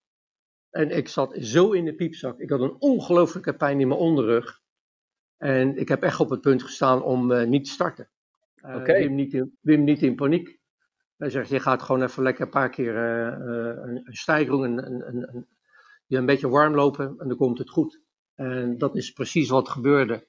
En 0.71 0.91
ik 0.91 1.09
zat 1.09 1.37
zo 1.41 1.73
in 1.73 1.85
de 1.85 1.95
piepzak. 1.95 2.39
Ik 2.39 2.51
had 2.51 2.61
een 2.61 2.77
ongelooflijke 2.81 3.55
pijn 3.55 3.81
in 3.81 3.89
mijn 3.89 4.01
onderrug. 4.01 4.61
En 5.37 5.77
ik 5.77 5.89
heb 5.89 6.03
echt 6.03 6.21
op 6.21 6.31
het 6.31 6.41
punt 6.41 6.63
gestaan 6.63 7.03
om 7.03 7.33
eh, 7.33 7.47
niet 7.47 7.65
te 7.65 7.71
starten. 7.71 8.11
Eh, 8.55 8.77
Oké. 8.77 8.93
Wim, 8.93 9.15
niet 9.15 9.33
in, 9.33 9.59
Wim 9.61 9.85
niet 9.85 10.03
in 10.03 10.15
paniek. 10.15 10.59
Hij 11.25 11.33
zegt, 11.33 11.49
je 11.49 11.61
gaat 11.61 11.83
gewoon 11.83 12.03
even 12.03 12.23
lekker 12.23 12.45
een 12.45 12.51
paar 12.51 12.71
keer 12.71 12.97
eh, 12.97 13.27
eh, 13.27 13.77
een, 13.83 14.01
een 14.05 14.15
stijgering, 14.15 14.65
een, 14.65 15.09
een, 15.09 15.35
een, 15.35 15.47
je 16.07 16.17
een 16.17 16.27
beetje 16.27 16.49
warm 16.49 16.75
lopen 16.75 17.15
en 17.19 17.29
dan 17.29 17.37
komt 17.37 17.59
het 17.59 17.71
goed. 17.71 18.01
En 18.35 18.79
dat 18.79 18.97
is 18.97 19.13
precies 19.13 19.49
wat 19.49 19.69
gebeurde. 19.69 20.27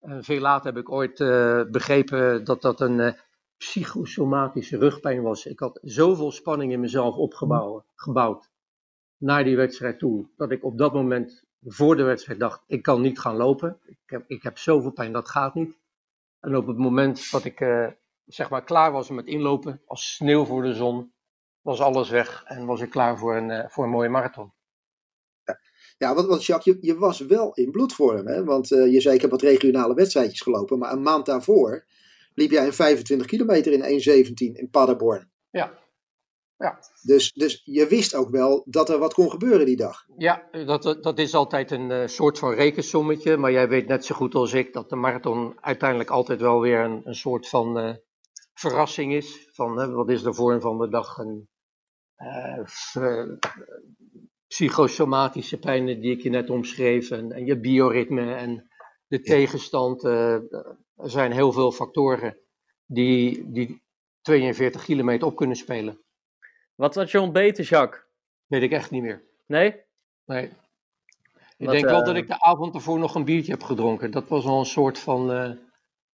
En 0.00 0.24
veel 0.24 0.40
later 0.40 0.66
heb 0.66 0.82
ik 0.82 0.90
ooit 0.90 1.20
eh, 1.20 1.62
begrepen 1.70 2.44
dat 2.44 2.62
dat 2.62 2.80
een 2.80 3.16
psychosomatische 3.56 4.78
rugpijn 4.78 5.22
was. 5.22 5.46
Ik 5.46 5.58
had 5.58 5.78
zoveel 5.82 6.32
spanning 6.32 6.72
in 6.72 6.80
mezelf 6.80 7.16
opgebouwd 7.16 7.84
gebouwd 7.94 8.50
naar 9.16 9.44
die 9.44 9.56
wedstrijd 9.56 9.98
toe, 9.98 10.28
dat 10.36 10.50
ik 10.50 10.64
op 10.64 10.78
dat 10.78 10.92
moment 10.92 11.44
voor 11.64 11.96
de 11.96 12.02
wedstrijd 12.02 12.40
dacht, 12.40 12.62
ik 12.66 12.82
kan 12.82 13.00
niet 13.00 13.18
gaan 13.18 13.36
lopen. 13.36 13.78
Ik 13.84 13.98
heb, 14.06 14.24
ik 14.26 14.42
heb 14.42 14.58
zoveel 14.58 14.92
pijn, 14.92 15.12
dat 15.12 15.28
gaat 15.28 15.54
niet. 15.54 15.78
En 16.40 16.56
op 16.56 16.66
het 16.66 16.76
moment 16.78 17.30
dat 17.30 17.44
ik 17.44 17.60
zeg 18.26 18.50
maar 18.50 18.64
klaar 18.64 18.92
was 18.92 19.10
met 19.10 19.26
inlopen, 19.26 19.82
als 19.86 20.14
sneeuw 20.14 20.44
voor 20.44 20.62
de 20.62 20.74
zon, 20.74 21.12
was 21.60 21.80
alles 21.80 22.10
weg 22.10 22.44
en 22.44 22.66
was 22.66 22.80
ik 22.80 22.90
klaar 22.90 23.18
voor 23.18 23.36
een, 23.36 23.50
eh, 23.50 23.68
voor 23.68 23.84
een 23.84 23.90
mooie 23.90 24.08
marathon. 24.08 24.54
Ja, 25.98 26.14
want, 26.14 26.26
want 26.26 26.44
Jacques, 26.44 26.76
je, 26.80 26.86
je 26.86 26.98
was 26.98 27.20
wel 27.20 27.54
in 27.54 27.70
bloedvorm. 27.70 28.26
Hè? 28.26 28.44
Want 28.44 28.72
eh, 28.72 28.92
je 28.92 29.00
zei, 29.00 29.14
ik 29.14 29.20
heb 29.20 29.30
wat 29.30 29.42
regionale 29.42 29.94
wedstrijdjes 29.94 30.40
gelopen. 30.40 30.78
Maar 30.78 30.92
een 30.92 31.02
maand 31.02 31.26
daarvoor 31.26 31.86
liep 32.34 32.50
jij 32.50 32.66
een 32.66 32.72
25 32.72 33.26
kilometer 33.26 33.72
in 33.72 33.82
1.17 33.82 34.34
in 34.34 34.68
Paderborn. 34.70 35.30
Ja. 35.50 35.84
Ja. 36.58 36.78
Dus, 37.02 37.32
dus 37.32 37.62
je 37.64 37.86
wist 37.86 38.14
ook 38.14 38.30
wel 38.30 38.62
dat 38.66 38.88
er 38.88 38.98
wat 38.98 39.14
kon 39.14 39.30
gebeuren 39.30 39.66
die 39.66 39.76
dag. 39.76 40.04
Ja, 40.16 40.48
dat, 40.50 40.82
dat 41.00 41.18
is 41.18 41.34
altijd 41.34 41.70
een 41.70 41.90
eh, 41.90 42.06
soort 42.06 42.38
van 42.38 42.54
rekensommetje. 42.54 43.36
Maar 43.36 43.52
jij 43.52 43.68
weet 43.68 43.88
net 43.88 44.04
zo 44.04 44.14
goed 44.14 44.34
als 44.34 44.52
ik 44.52 44.72
dat 44.72 44.88
de 44.88 44.96
marathon 44.96 45.56
uiteindelijk 45.60 46.10
altijd 46.10 46.40
wel 46.40 46.60
weer 46.60 46.80
een, 46.80 47.00
een 47.04 47.14
soort 47.14 47.48
van 47.48 47.98
verrassing 48.58 49.12
is. 49.14 49.48
Van 49.52 49.78
hè, 49.78 49.90
wat 49.90 50.10
is 50.10 50.22
de 50.22 50.34
vorm 50.34 50.60
van 50.60 50.78
de 50.78 50.88
dag? 50.88 51.18
En, 51.18 51.48
eh, 52.14 52.58
eh, 52.94 53.28
psychosomatische 54.46 55.58
pijnen 55.58 56.00
die 56.00 56.12
ik 56.12 56.22
je 56.22 56.30
net 56.30 56.50
omschreef. 56.50 57.10
En, 57.10 57.32
en 57.32 57.44
je 57.44 57.60
bioritme 57.60 58.34
en 58.34 58.70
de 59.06 59.20
tegenstand. 59.20 60.04
eh, 60.04 60.34
er 60.96 61.10
zijn 61.10 61.32
heel 61.32 61.52
veel 61.52 61.72
factoren 61.72 62.38
die, 62.86 63.50
die 63.52 63.82
42 64.20 64.84
kilometer 64.84 65.26
op 65.26 65.36
kunnen 65.36 65.56
spelen. 65.56 66.00
Wat 66.74 66.94
was 66.94 67.10
je 67.10 67.20
ontbeten, 67.20 67.64
Jacques? 67.64 68.04
Weet 68.46 68.62
ik 68.62 68.70
echt 68.72 68.90
niet 68.90 69.02
meer. 69.02 69.24
Nee? 69.46 69.82
Nee. 70.24 70.50
Ik 71.58 71.66
Wat, 71.66 71.74
denk 71.74 71.84
wel 71.84 72.00
eh, 72.00 72.06
dat 72.06 72.16
ik 72.16 72.26
de 72.28 72.40
avond 72.40 72.74
ervoor 72.74 72.98
nog 72.98 73.14
een 73.14 73.24
biertje 73.24 73.52
heb 73.52 73.62
gedronken. 73.62 74.10
Dat 74.10 74.28
was 74.28 74.44
wel 74.44 74.58
een 74.58 74.64
soort 74.66 74.98
van, 74.98 75.32
eh, 75.32 75.50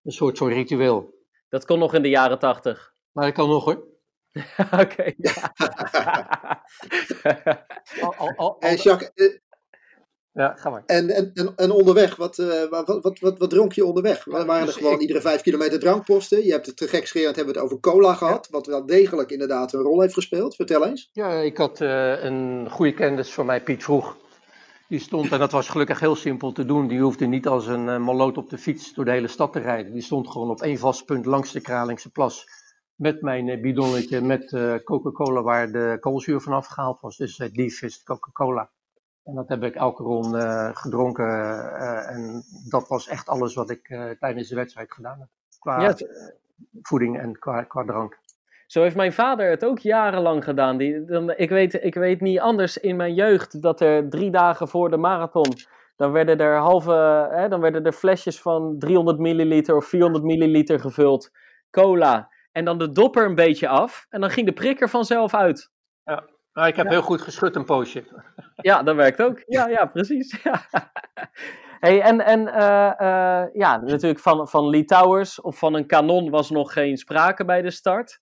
een 0.04 0.12
soort 0.12 0.38
van 0.38 0.48
ritueel. 0.48 1.14
Dat 1.52 1.66
kon 1.66 1.80
nog 1.80 1.94
in 1.94 2.02
de 2.02 2.10
jaren 2.10 2.40
tachtig. 2.40 2.94
Maar 3.12 3.28
ik 3.28 3.34
kan 3.34 3.50
nog 3.50 3.66
hoor. 3.66 3.84
Oké. 4.82 5.04
En 8.60 8.76
Jacques, 8.76 9.12
eh, 9.16 9.38
ja, 10.34 10.54
ga 10.56 10.70
maar. 10.70 10.84
en, 10.86 11.10
en, 11.10 11.32
en, 11.34 11.54
en 11.56 11.72
onderweg, 11.72 12.16
wat, 12.16 12.38
eh, 12.40 12.64
wat, 12.70 12.88
wat, 12.88 13.20
wat, 13.20 13.38
wat 13.38 13.50
dronk 13.50 13.74
je 13.74 13.86
onderweg? 13.86 14.26
Ja, 14.26 14.32
Waren 14.32 14.60
er 14.60 14.66
dus 14.66 14.76
gewoon 14.76 14.94
ik- 14.94 15.00
iedere 15.00 15.22
vijf 15.22 15.42
kilometer 15.42 15.80
drankposten? 15.80 16.46
Je 16.46 16.52
hebt 16.52 16.66
het 16.66 16.78
te 16.78 16.88
gek 16.88 17.08
scherend 17.08 17.36
hebben 17.36 17.54
we 17.54 17.60
het 17.60 17.70
over 17.70 17.82
cola 17.84 18.14
gehad. 18.14 18.48
Wat 18.50 18.68
wel 18.68 18.86
degelijk 18.86 19.32
inderdaad 19.32 19.74
een 19.74 19.82
rol 19.82 20.02
heeft 20.02 20.14
gespeeld. 20.14 20.56
Vertel 20.56 20.86
eens. 20.86 21.10
Ja, 21.14 21.32
ik 21.32 21.58
had 21.58 21.82
eh, 21.82 22.24
een 22.24 22.70
goede 22.70 22.94
kennis 22.94 23.34
van 23.34 23.46
mij, 23.46 23.64
Piet 23.64 23.84
Vroeg. 23.84 24.18
Die 24.92 25.00
stond, 25.00 25.32
en 25.32 25.40
dat 25.40 25.52
was 25.52 25.70
gelukkig 25.70 26.00
heel 26.00 26.16
simpel 26.16 26.52
te 26.52 26.66
doen. 26.66 26.88
Die 26.88 27.02
hoefde 27.02 27.26
niet 27.26 27.48
als 27.48 27.68
een 27.68 27.88
uh, 27.88 27.98
maloot 27.98 28.38
op 28.38 28.50
de 28.50 28.58
fiets 28.58 28.94
door 28.94 29.06
de 29.06 29.12
hele 29.12 29.28
stad 29.28 29.54
te 29.54 29.60
rijden. 29.60 29.92
Die 29.92 30.02
stond 30.02 30.28
gewoon 30.30 30.50
op 30.50 30.62
één 30.62 30.78
vast 30.78 31.06
punt 31.06 31.26
langs 31.26 31.52
de 31.52 31.62
Kralingse 31.62 32.12
Plas. 32.12 32.48
Met 32.96 33.22
mijn 33.22 33.50
eh, 33.50 33.62
bidonnetje 33.62 34.22
met 34.22 34.54
eh, 34.54 34.76
Coca-Cola 34.84 35.42
waar 35.42 35.72
de 35.72 35.98
koolzuur 36.00 36.42
vanaf 36.42 36.68
gehaald 36.68 37.02
was. 37.02 37.18
Dus 37.18 37.40
uh, 37.40 37.52
Diefist 37.52 38.04
Coca-Cola. 38.04 38.70
En 39.24 39.36
dat 39.36 39.50
heb 39.50 39.64
ik 39.64 39.76
elke 39.76 40.04
uh, 40.04 40.70
gedronken. 40.74 41.78
En 42.08 42.44
dat 42.70 42.88
was 42.88 43.08
echt 43.08 43.28
alles 43.28 43.54
wat 43.54 43.70
ik 43.70 43.88
tijdens 44.20 44.50
de 44.50 44.56
wedstrijd 44.56 44.92
gedaan 44.94 45.20
heb. 45.20 45.30
Qua 45.60 45.82
Ja, 45.82 45.96
voeding 46.82 47.20
en 47.20 47.40
qua, 47.40 47.64
qua 47.64 47.84
drank. 47.84 48.20
Zo 48.72 48.82
heeft 48.82 48.96
mijn 48.96 49.14
vader 49.14 49.50
het 49.50 49.66
ook 49.66 49.80
jarenlang 49.80 50.44
gedaan. 50.44 50.78
Die, 50.78 51.06
dan, 51.06 51.34
ik, 51.36 51.50
weet, 51.50 51.84
ik 51.84 51.94
weet 51.94 52.22
niet 52.22 52.40
anders 52.40 52.78
in 52.78 52.96
mijn 52.96 53.14
jeugd 53.14 53.62
dat 53.62 53.82
er 53.82 54.10
drie 54.10 54.32
dagen 54.32 54.68
voor 54.68 54.90
de 54.90 54.98
marathon. 54.98 55.54
Dan 55.96 56.12
werden 56.12 56.38
er 56.38 56.58
halve. 56.58 57.28
Hè, 57.32 57.48
dan 57.48 57.62
werden 57.62 57.84
er 57.84 57.92
flesjes 57.92 58.42
van 58.42 58.76
300 58.80 59.18
milliliter 59.18 59.76
of 59.76 59.86
400 59.86 60.24
milliliter 60.24 60.80
gevuld. 60.80 61.32
Cola. 61.72 62.30
En 62.52 62.66
dan 62.66 62.78
de 62.78 62.92
dopper 62.92 63.26
een 63.26 63.36
beetje 63.36 63.68
af. 63.68 64.06
En 64.10 64.22
dan 64.22 64.30
ging 64.30 64.46
de 64.46 64.54
prikker 64.54 64.90
vanzelf 64.90 65.34
uit. 65.34 65.72
Ja. 66.04 66.24
Nou, 66.54 66.68
ik 66.68 66.76
heb 66.76 66.86
ja. 66.86 66.92
heel 66.92 67.02
goed 67.02 67.22
geschud 67.22 67.56
een 67.56 67.66
poosje. 67.66 68.04
Ja, 68.56 68.84
dat 68.84 68.96
werkt 68.96 69.22
ook. 69.22 69.42
Ja, 69.46 69.68
ja 69.68 69.86
precies. 69.86 70.38
Ja. 70.44 70.62
Hey, 71.80 72.02
en 72.02 72.26
en 72.26 72.40
uh, 72.40 72.92
uh, 73.00 73.44
ja, 73.54 73.78
natuurlijk 73.78 74.20
van, 74.20 74.48
van 74.48 74.70
Lee 74.70 74.86
Towers 74.86 75.42
of 75.42 75.58
van 75.58 75.74
een 75.74 75.88
kanon 75.88 76.30
was 76.30 76.50
nog 76.50 76.74
geen 76.74 76.98
sprake 76.98 77.46
bij 77.46 77.62
de 77.62 77.72
start. 77.72 78.20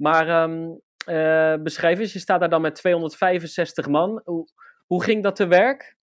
Maar 0.00 0.42
um, 0.42 0.80
uh, 1.08 1.54
beschrijf 1.62 1.98
eens. 1.98 2.12
Je 2.12 2.18
staat 2.18 2.40
daar 2.40 2.48
dan 2.48 2.60
met 2.60 2.74
265 2.74 3.88
man. 3.88 4.22
Hoe, 4.24 4.48
hoe 4.86 5.02
ging 5.02 5.22
dat 5.22 5.36
te 5.36 5.46
werk? 5.46 5.96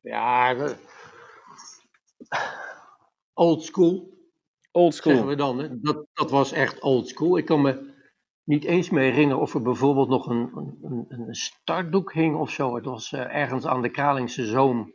Ja, 0.00 0.56
old 3.34 3.62
school. 3.62 4.14
Old 4.72 4.94
school. 4.94 5.12
Zeggen 5.12 5.30
we 5.30 5.36
dan. 5.36 5.58
Hè? 5.58 5.80
Dat, 5.80 6.06
dat 6.12 6.30
was 6.30 6.52
echt 6.52 6.80
old 6.80 7.08
school. 7.08 7.36
Ik 7.36 7.44
kan 7.44 7.62
me 7.62 7.94
niet 8.44 8.64
eens 8.64 8.90
meer 8.90 9.02
herinneren 9.02 9.42
of 9.42 9.54
er 9.54 9.62
bijvoorbeeld 9.62 10.08
nog 10.08 10.26
een, 10.26 10.50
een, 10.82 11.06
een 11.08 11.34
startdoek 11.34 12.12
hing 12.12 12.36
of 12.36 12.50
zo. 12.50 12.74
Het 12.74 12.84
was 12.84 13.12
uh, 13.12 13.34
ergens 13.34 13.66
aan 13.66 13.82
de 13.82 13.90
Kralingse 13.90 14.46
Zoom. 14.46 14.94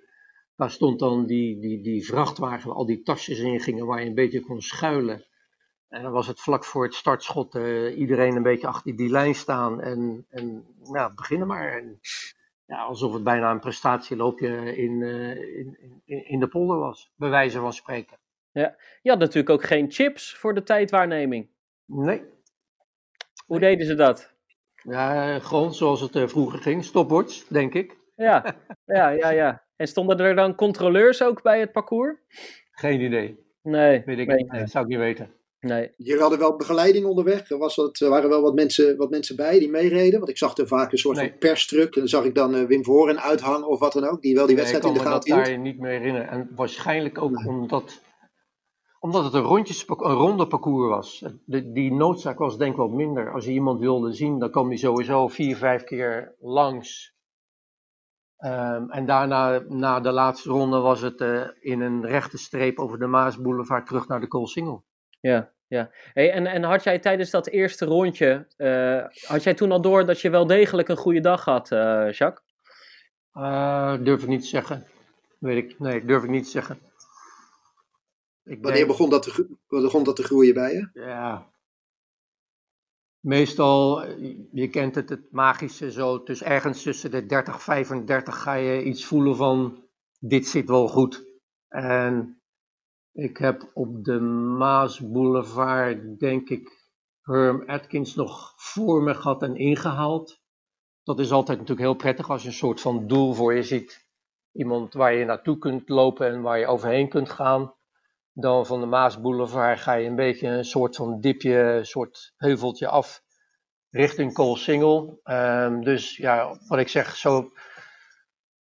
Daar 0.56 0.72
stond 0.72 1.00
dan 1.00 1.26
die, 1.26 1.60
die, 1.60 1.84
die 1.84 2.06
vrachtwagen 2.06 2.68
waar 2.68 2.78
al 2.78 2.86
die 2.86 3.02
tasjes 3.02 3.40
in 3.40 3.60
gingen 3.60 3.86
waar 3.86 4.02
je 4.02 4.08
een 4.08 4.16
beetje 4.16 4.42
kon 4.42 4.62
schuilen. 4.62 5.26
En 5.92 6.02
dan 6.02 6.12
was 6.12 6.28
het 6.28 6.40
vlak 6.42 6.66
voor 6.66 6.84
het 6.84 6.94
startschot 6.94 7.56
uh, 7.56 7.98
iedereen 7.98 8.36
een 8.36 8.44
beetje 8.44 8.68
achter 8.68 8.96
die 8.96 9.10
lijn 9.10 9.36
staan 9.36 9.82
en, 9.82 10.26
en 10.30 10.66
ja, 10.92 11.14
beginnen 11.16 11.48
maar. 11.48 11.72
En, 11.72 12.00
ja, 12.66 12.82
alsof 12.82 13.14
het 13.14 13.24
bijna 13.24 13.52
een 13.52 13.60
prestatieloopje 13.60 14.76
in, 14.76 14.92
uh, 15.02 15.58
in, 15.58 15.78
in, 16.06 16.28
in 16.28 16.40
de 16.40 16.48
polder 16.48 16.78
was, 16.78 17.12
bij 17.16 17.30
wijze 17.30 17.60
van 17.60 17.74
spreken. 17.74 18.18
Ja, 18.52 18.76
je 19.02 19.10
had 19.10 19.20
natuurlijk 19.20 19.50
ook 19.50 19.64
geen 19.64 19.92
chips 19.92 20.36
voor 20.38 20.54
de 20.54 20.64
tijdwaarneming. 20.64 21.50
Nee. 21.86 22.24
Hoe 23.46 23.60
deden 23.60 23.86
ze 23.86 23.96
dat? 23.96 24.34
Ja, 24.76 25.40
gewoon 25.40 25.74
zoals 25.74 26.02
het 26.02 26.16
uh, 26.16 26.28
vroeger 26.28 26.60
ging, 26.60 26.84
stopwatch, 26.84 27.48
denk 27.48 27.74
ik. 27.74 27.98
Ja, 28.16 28.56
ja, 28.86 29.10
ja, 29.10 29.30
ja. 29.30 29.64
En 29.76 29.88
stonden 29.88 30.20
er 30.20 30.36
dan 30.36 30.56
controleurs 30.56 31.24
ook 31.24 31.42
bij 31.42 31.60
het 31.60 31.72
parcours? 31.72 32.18
Geen 32.72 33.02
idee. 33.02 33.46
Nee. 33.62 34.04
Weet 34.06 34.20
ik 34.20 34.28
nee, 34.28 34.38
niet. 34.38 34.52
Nee, 34.52 34.68
zou 34.68 34.84
ik 34.84 34.90
niet 34.90 35.00
weten. 35.00 35.40
Nee. 35.62 35.92
Jullie 35.98 36.22
hadden 36.22 36.40
wel 36.40 36.56
begeleiding 36.56 37.06
onderweg. 37.06 37.50
Er, 37.50 37.58
was 37.58 37.76
wat, 37.76 38.00
er 38.00 38.10
waren 38.10 38.30
wel 38.30 38.42
wat 38.42 38.54
mensen, 38.54 38.98
wat 38.98 39.10
mensen 39.10 39.36
bij 39.36 39.60
die 39.60 39.70
meereden. 39.70 40.20
Want 40.20 40.32
ik 40.32 40.38
zag 40.38 40.58
er 40.58 40.68
vaak 40.68 40.92
een 40.92 40.98
soort 40.98 41.18
Nee. 41.18 41.30
van 41.30 41.38
perstruk. 41.38 41.94
En 41.94 42.00
dan 42.00 42.10
zag 42.10 42.24
ik 42.24 42.36
dan 42.36 42.56
eh, 42.56 42.64
Wim 42.64 42.84
Voren 42.84 43.22
uithangen 43.22 43.68
of 43.68 43.80
wat 43.80 43.94
dan 43.94 44.04
ook. 44.04 44.22
Die 44.22 44.36
wel 44.36 44.46
die 44.46 44.56
wedstrijd 44.56 44.84
in 44.86 44.94
de 44.94 45.00
ik 45.00 45.04
kan 45.04 45.14
me 45.14 45.18
gaten 45.18 45.36
dat 45.36 45.46
hield. 45.46 45.56
daar 45.56 45.66
niet 45.66 45.80
meer 45.80 45.92
herinneren. 45.92 46.30
En 46.30 46.52
waarschijnlijk 46.56 47.22
ook 47.22 47.46
omdat, 47.48 48.02
omdat 49.00 49.24
het 49.24 49.34
een, 49.34 49.42
rondjes, 49.42 49.86
een 49.88 49.96
ronde 50.14 50.48
parcours 50.48 50.90
was. 50.90 51.26
De, 51.46 51.72
die 51.72 51.94
noodzaak 51.94 52.38
was 52.38 52.58
denk 52.58 52.72
ik 52.72 52.78
wat 52.78 52.92
minder. 52.92 53.34
Als 53.34 53.46
je 53.46 53.52
iemand 53.52 53.80
wilde 53.80 54.14
zien, 54.14 54.40
dan 54.40 54.52
kwam 54.52 54.68
hij 54.68 54.78
sowieso 54.78 55.28
vier, 55.28 55.56
vijf 55.58 55.84
keer 55.84 56.36
langs. 56.40 57.16
Ehm, 58.38 58.90
en 58.90 59.06
daarna, 59.06 59.64
na 59.68 60.00
de 60.00 60.12
laatste 60.12 60.50
ronde, 60.50 60.80
was 60.80 61.02
het 61.02 61.22
eh, 61.22 61.48
in 61.60 61.82
een 61.82 62.06
rechte 62.06 62.38
streep 62.38 62.80
over 62.80 63.00
de 63.00 63.08
Maasboulevard 63.08 63.86
terug 63.88 64.08
naar 64.08 64.20
de 64.20 64.28
Koolsingel. 64.28 64.84
Ja, 65.20 65.51
ja. 65.72 65.90
Hey, 66.14 66.32
en, 66.32 66.46
en 66.46 66.64
had 66.64 66.84
jij 66.84 67.00
tijdens 67.00 67.30
dat 67.30 67.48
eerste 67.48 67.86
rondje, 67.86 68.48
eh, 68.58 69.28
had 69.28 69.44
jij 69.44 69.54
toen 69.54 69.72
al 69.72 69.82
door 69.82 70.06
dat 70.06 70.22
je 70.22 70.30
wel 70.30 70.48
degelijk 70.48 70.88
een 70.88 70.98
goede 70.98 71.20
dag 71.20 71.46
had, 71.46 71.72
eh, 71.72 72.12
Jacques? 72.12 72.56
Eh, 73.32 73.98
durf 74.04 74.22
ik 74.22 74.28
niet 74.28 74.42
te 74.42 74.48
zeggen. 74.48 74.88
Weet 75.40 75.64
ik, 75.64 75.80
nee, 75.80 76.06
durf 76.06 76.24
ik 76.24 76.30
niet 76.30 76.44
te 76.44 76.50
zeggen. 76.50 76.80
Ik 78.44 78.62
Wanneer 78.62 78.74
denk- 78.74 78.88
begon 78.88 79.10
dat, 79.10 79.24
te, 79.24 79.58
begon 79.68 80.04
dat 80.04 80.16
te 80.16 80.24
groeien 80.24 80.54
bij 80.54 80.74
je? 80.74 80.90
Ja. 80.94 81.50
Meestal, 83.20 84.06
je 84.52 84.70
kent 84.70 84.96
het, 84.96 85.10
het 85.10 85.32
magische 85.32 85.92
zo, 85.92 86.24
dus 86.24 86.44
ergens 86.44 86.84
tussen 86.84 87.12
de 87.12 87.26
30 87.26 87.62
35 87.64 88.42
ga 88.42 88.54
je 88.54 88.84
iets 88.84 89.06
voelen 89.06 89.36
van, 89.36 89.88
dit 90.20 90.48
zit 90.48 90.68
wel 90.70 90.88
goed. 90.88 91.26
En 91.68 92.41
ik 93.12 93.38
heb 93.38 93.72
op 93.74 94.04
de 94.04 94.20
Maasboulevard, 94.58 96.20
denk 96.20 96.50
ik, 96.50 96.90
Herm 97.22 97.64
Atkins 97.70 98.16
nog 98.16 98.54
voor 98.56 99.04
me 99.04 99.14
gehad 99.14 99.44
en 99.44 99.56
ingehaald. 99.56 100.42
Dat 101.04 101.20
is 101.20 101.32
altijd 101.32 101.58
natuurlijk 101.58 101.88
heel 101.88 101.98
prettig 101.98 102.30
als 102.30 102.42
je 102.42 102.48
een 102.48 102.54
soort 102.54 102.82
van 102.82 103.08
doel 103.08 103.34
voor 103.34 103.54
je 103.54 103.64
ziet. 103.64 104.10
Iemand 104.52 104.94
waar 104.94 105.14
je 105.14 105.26
naartoe 105.26 105.58
kunt 105.58 105.90
lopen 105.90 106.28
en 106.28 106.42
waar 106.42 106.60
je 106.60 106.68
overheen 106.68 107.10
kunt 107.10 107.30
gaan 107.30 107.74
dan 108.34 108.66
van 108.66 108.80
de 108.80 108.86
Maasboulevard 108.86 109.80
ga 109.80 109.94
je 109.94 110.08
een 110.08 110.16
beetje 110.16 110.48
een 110.48 110.66
soort 110.66 110.96
van 110.96 111.20
dipje, 111.20 111.58
een 111.58 111.86
soort 111.86 112.34
heuveltje 112.38 112.88
af 112.88 113.24
richting 113.90 114.34
Koolsingel. 114.34 115.20
Ehm 115.24 115.82
dus 115.82 116.18
ja, 116.18 116.58
wat 116.68 116.80
ik 116.80 116.88
zeg, 116.88 117.16
zo 117.16 117.52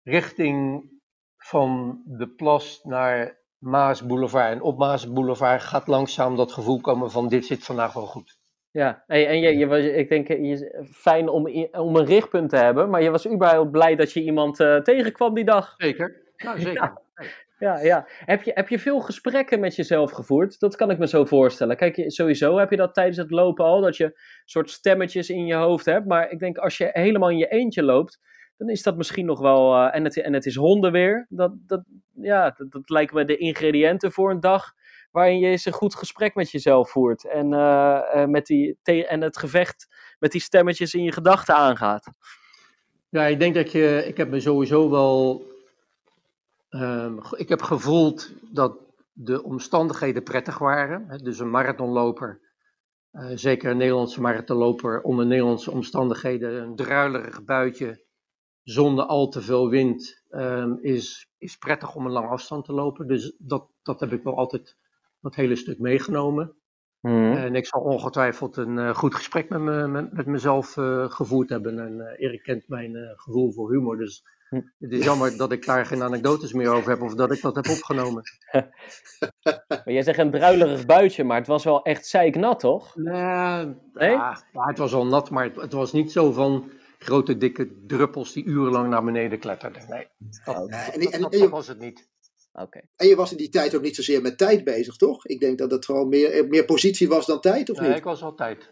richting 0.03 0.85
van 1.37 2.03
de 2.05 2.29
plas 2.29 2.81
naar 2.83 3.45
Maasboulevard 3.67 4.53
en 4.53 4.63
op 4.63 4.79
Maasboulevard 4.79 5.63
gaat 5.63 5.87
langzaam 5.87 6.37
dat 6.37 6.53
gevoel 6.53 6.81
komen 6.81 7.11
van 7.11 7.29
dit 7.29 7.47
zit 7.47 7.65
vandaag 7.65 7.93
wel 7.93 8.07
goed. 8.07 8.39
Ja, 8.71 9.03
hey, 9.07 9.27
en 9.27 9.41
je, 9.41 9.57
je 9.57 9.67
was, 9.67 9.79
ik 9.79 10.09
denk, 10.09 10.29
je, 10.29 10.87
fijn 10.93 11.29
om, 11.29 11.49
om 11.71 11.97
een 11.97 12.05
richtpunt 12.05 12.51
te 12.51 12.57
hebben, 12.57 12.91
maar 12.91 13.03
je 13.03 13.11
was 13.11 13.29
überhaupt 13.29 13.71
blij 13.71 13.97
dat 13.97 14.13
je 14.13 14.23
iemand 14.23 14.61
eh, 14.61 14.77
tegenkwam 14.77 15.35
die 15.35 15.45
dag. 15.45 15.75
Zeker, 15.77 16.23
nou 16.37 16.61
zeker. 16.61 17.05
Ja, 17.59 17.81
ja. 17.81 18.05
Heb 18.09 18.43
je, 18.43 18.51
heb 18.55 18.69
je 18.69 18.79
veel 18.79 19.01
gesprekken 19.01 19.61
met 19.61 19.77
jezelf 19.77 20.11
gevoerd? 20.11 20.61
Dat 20.61 20.77
kan 20.77 20.91
ik 20.91 20.99
me 20.99 21.09
zo 21.09 21.25
voorstellen. 21.25 21.77
Kijk, 21.77 22.05
sowieso 22.07 22.59
heb 22.59 22.71
je 22.71 22.77
dat 22.77 22.95
tijdens 22.95 23.17
het 23.17 23.31
lopen 23.31 23.65
al, 23.65 23.81
dat 23.81 23.97
je 23.97 24.21
soort 24.45 24.71
stemmetjes 24.71 25.31
in 25.31 25.47
je 25.47 25.55
hoofd 25.55 25.85
hebt. 25.85 26.07
Maar 26.07 26.31
ik 26.31 26.39
denk, 26.39 26.59
als 26.59 26.77
je 26.77 26.89
helemaal 26.93 27.31
in 27.31 27.39
je 27.39 27.49
eentje 27.49 27.83
loopt, 27.83 28.21
dan 28.57 28.69
is 28.69 28.83
dat 28.83 28.97
misschien 28.97 29.27
nog 29.27 29.41
wel... 29.41 29.75
eh, 29.75 29.95
en, 29.95 30.05
het, 30.05 30.17
en 30.17 30.33
het 30.33 30.47
is 30.47 30.57
hondenweer. 30.57 31.27
Dat, 31.29 31.53
dat, 31.67 31.83
ja, 32.13 32.57
dat, 32.69 32.91
lijken 32.91 33.17
me 33.17 33.25
de 33.25 33.37
ingrediënten 33.37 34.13
voor 34.13 34.31
een 34.31 34.41
dag 34.41 34.73
waarin 35.11 35.39
je 35.39 35.47
eens 35.47 35.65
een 35.65 35.73
goed 35.73 35.95
gesprek 35.95 36.35
met 36.35 36.51
jezelf 36.51 36.91
voert. 36.91 37.29
En, 37.29 37.53
eh, 37.53 38.23
eh, 38.23 38.29
met 38.29 38.47
die, 38.47 38.79
en 38.83 39.21
het 39.21 39.39
gevecht 39.39 39.87
met 40.19 40.33
die 40.33 40.41
stemmetjes 40.41 40.95
in 40.95 41.03
je 41.03 41.13
gedachten 41.13 41.55
aangaat. 41.55 42.13
Ja, 43.09 43.25
ik 43.25 43.39
denk 43.39 43.55
dat 43.55 43.73
je, 43.73 44.05
ik 44.07 44.17
heb 44.17 44.29
me 44.29 44.41
sowieso 44.41 44.91
wel, 44.91 45.47
ehm, 46.69 47.19
ik 47.37 47.49
heb 47.49 47.63
gevoeld 47.63 48.33
dat 48.53 48.79
de 49.13 49.43
omstandigheden 49.43 50.23
prettig 50.23 50.59
waren. 50.59 51.21
Dus 51.23 51.39
een 51.39 51.51
marathonloper, 51.51 52.41
zeker 53.35 53.71
een 53.71 53.77
Nederlandse 53.77 54.21
marathonloper, 54.21 55.01
onder 55.03 55.27
Nederlandse 55.27 55.71
omstandigheden, 55.71 56.63
een 56.63 56.77
druilerig 56.77 57.45
buitje 57.45 58.06
zonder 58.69 59.05
al 59.05 59.29
te 59.29 59.41
veel 59.41 59.69
wind, 59.69 60.23
ehm, 60.31 60.73
is, 60.81 61.29
is 61.39 61.57
prettig 61.57 61.95
om 61.95 62.07
een 62.07 62.13
lange 62.13 62.29
afstand 62.29 62.65
te 62.65 62.73
lopen. 62.73 63.07
Dus 63.07 63.35
dat, 63.39 63.69
dat 63.83 64.01
heb 64.01 64.13
ik 64.13 64.23
wel 64.23 64.37
altijd 64.37 64.77
dat 65.21 65.35
hele 65.35 65.57
stuk 65.57 65.79
meegenomen. 65.79 66.57
En 67.01 67.55
ik 67.55 67.67
zal 67.67 67.81
ongetwijfeld 67.81 68.57
een 68.57 68.79
eh, 68.79 68.95
goed 68.95 69.15
gesprek 69.15 69.49
met, 69.49 69.61
me, 69.61 69.87
met, 69.87 70.13
met 70.13 70.27
mezelf 70.27 70.77
eh, 70.77 71.11
gevoerd 71.11 71.49
hebben. 71.49 71.79
En 71.79 72.01
eh, 72.01 72.27
Erik 72.27 72.43
kent 72.43 72.69
mijn 72.69 72.97
gevoel 73.17 73.53
voor 73.53 73.71
humor. 73.71 73.97
Dus 73.97 74.25
Hm. 74.49 74.61
het 74.79 74.93
is 74.93 75.05
jammer 75.05 75.37
dat 75.37 75.53
ik 75.53 75.67
daar 75.67 75.87
geen 75.87 76.03
anekdotes 76.03 76.53
meer 76.53 76.71
over 76.71 76.91
heb 76.91 77.03
of 77.03 77.15
dat 77.15 77.33
ik 77.33 77.43
dat 77.43 77.55
heb 77.55 77.69
opgenomen. 77.69 78.23
Maar 79.69 79.95
jij 79.95 80.03
zegt 80.03 80.19
een 80.19 80.31
druilerig 80.31 80.87
buitje, 80.87 81.25
maar 81.25 81.39
het 81.39 81.47
was 81.47 81.65
wel 81.65 81.83
echt 81.83 82.07
zeiknat, 82.07 82.61
toch? 82.61 82.97
Nee? 82.97 83.15
Ja, 83.15 83.77
ja, 84.53 84.67
het 84.67 84.79
was 84.79 84.95
al 84.95 85.07
nat, 85.07 85.31
maar 85.31 85.45
het, 85.45 85.57
het 85.57 85.73
was 85.73 85.93
niet 85.93 86.13
zo 86.13 86.33
van 86.33 86.71
grote 87.07 87.37
dikke 87.37 87.85
druppels 87.87 88.33
die 88.33 88.45
urenlang 88.45 88.89
naar 88.89 89.05
beneden 89.05 89.39
kletterden. 89.39 89.83
Nee, 89.89 90.07
dat, 90.45 90.57
Oké. 90.57 90.75
En, 90.75 90.85
dat, 90.85 90.95
en, 90.95 91.01
dat- 91.01 91.13
en, 91.13 91.21
dat 91.21 91.39
je, 91.41 91.49
was 91.49 91.69
het 91.69 91.79
niet. 91.79 92.09
Oké. 92.53 92.81
en 92.97 93.07
je 93.07 93.17
was 93.17 93.31
in 93.31 93.37
die 93.37 93.49
tijd 93.49 93.75
ook 93.77 93.83
niet 93.83 93.97
zozeer 93.97 94.23
met 94.23 94.39
tijd 94.39 94.65
bezig, 94.65 94.97
toch? 94.97 95.27
Ik 95.27 95.41
denk 95.41 95.59
dat 95.59 95.71
het 95.71 95.85
gewoon 95.85 96.09
meer, 96.09 96.49
meer 96.49 96.65
positie 96.65 97.09
was 97.09 97.27
dan 97.27 97.41
tijd, 97.41 97.71
of 97.71 97.79
Nee, 97.81 97.89
niet? 97.89 97.99
ik 97.99 98.05
was 98.05 98.23
altijd. 98.23 98.71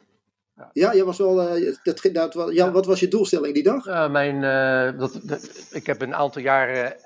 Ja, 0.72 0.92
je 0.92 1.04
was 1.04 1.18
wel, 1.18 1.40
eh, 1.48 1.74
dat, 1.82 2.08
dat, 2.12 2.50
Jan, 2.54 2.72
wat 2.72 2.86
was 2.86 3.00
je 3.00 3.08
doelstelling 3.08 3.54
die 3.54 3.62
dag? 3.62 3.84
Ja, 3.84 4.08
mijn, 4.08 4.34
eh, 4.44 4.98
dat, 4.98 5.20
dat- 5.22 5.68
ik 5.70 5.86
heb 5.86 6.00
een 6.02 6.14
aantal 6.14 6.42
jaren 6.42 6.96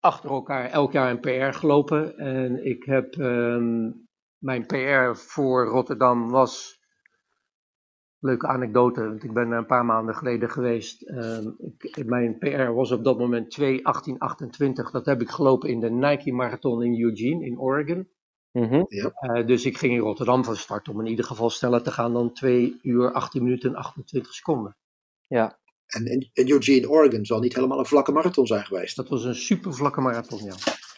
achter 0.00 0.30
elkaar 0.30 0.70
elk 0.70 0.92
jaar 0.92 1.10
een 1.10 1.20
PR 1.20 1.58
gelopen. 1.58 2.18
En 2.18 2.66
ik 2.66 2.84
heb 2.84 3.14
ehm, 3.14 3.90
mijn 4.38 4.66
PR 4.66 5.14
voor 5.14 5.66
Rotterdam 5.66 6.30
was. 6.30 6.82
Leuke 8.24 8.46
anekdote, 8.46 9.08
want 9.08 9.24
ik 9.24 9.32
ben 9.32 9.50
een 9.50 9.66
paar 9.66 9.84
maanden 9.84 10.14
geleden 10.14 10.50
geweest. 10.50 11.02
Ehm, 11.02 11.48
ik, 11.78 12.06
mijn 12.06 12.38
PR 12.38 12.62
was 12.62 12.90
op 12.90 13.04
dat 13.04 13.18
moment 13.18 13.60
2.18.28. 13.60 14.90
Dat 14.90 15.06
heb 15.06 15.20
ik 15.20 15.30
gelopen 15.30 15.68
in 15.68 15.80
de 15.80 15.90
Nike 15.90 16.32
Marathon 16.32 16.82
in 16.82 17.00
Eugene, 17.00 17.44
in 17.44 17.58
Oregon. 17.58 18.08
Mhm. 18.52 18.82
Eh, 18.84 19.46
dus 19.46 19.64
ik 19.64 19.78
ging 19.78 19.92
in 19.92 19.98
Rotterdam 19.98 20.44
van 20.44 20.56
start 20.56 20.88
om 20.88 21.00
in 21.00 21.06
ieder 21.06 21.24
geval 21.24 21.50
sneller 21.50 21.82
te 21.82 21.90
gaan 21.90 22.12
dan 22.12 22.32
2 22.32 22.78
uur 22.82 23.12
18 23.12 23.42
minuten 23.42 23.70
en 23.70 23.76
28 23.76 24.34
seconden. 24.34 24.76
Ja. 25.26 25.58
En, 25.86 26.06
en, 26.06 26.30
en 26.32 26.50
Eugene, 26.50 26.90
Oregon 26.90 27.24
zal 27.24 27.40
niet 27.40 27.54
helemaal 27.54 27.78
een 27.78 27.86
vlakke 27.86 28.12
marathon 28.12 28.46
zijn 28.46 28.64
geweest. 28.64 28.96
Dat 28.96 29.08
was 29.08 29.24
een 29.24 29.34
super 29.34 29.74
vlakke 29.74 30.00
marathon, 30.00 30.44
ja. 30.44 30.54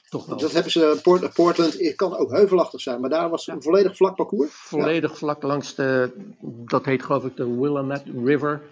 Toch 0.09 0.27
wel. 0.27 0.39
Dat 0.39 0.53
hebben 0.53 0.73
ze, 0.73 0.99
Port- 1.03 1.33
Portland 1.35 1.79
het 1.79 1.95
kan 1.95 2.17
ook 2.17 2.31
heuvelachtig 2.31 2.81
zijn, 2.81 3.01
maar 3.01 3.11
daar 3.11 3.31
was 3.31 3.47
een 3.47 3.63
volledig 3.63 3.97
vlak 3.97 4.17
parcours. 4.17 4.51
Volledig 4.55 5.19
vlak 5.19 5.43
langs 5.43 5.75
de, 5.75 6.13
dat 6.41 6.85
heet 6.85 7.03
geloof 7.03 7.25
ik 7.25 7.37
de 7.37 7.59
Willamette 7.61 8.13
River. 8.25 8.63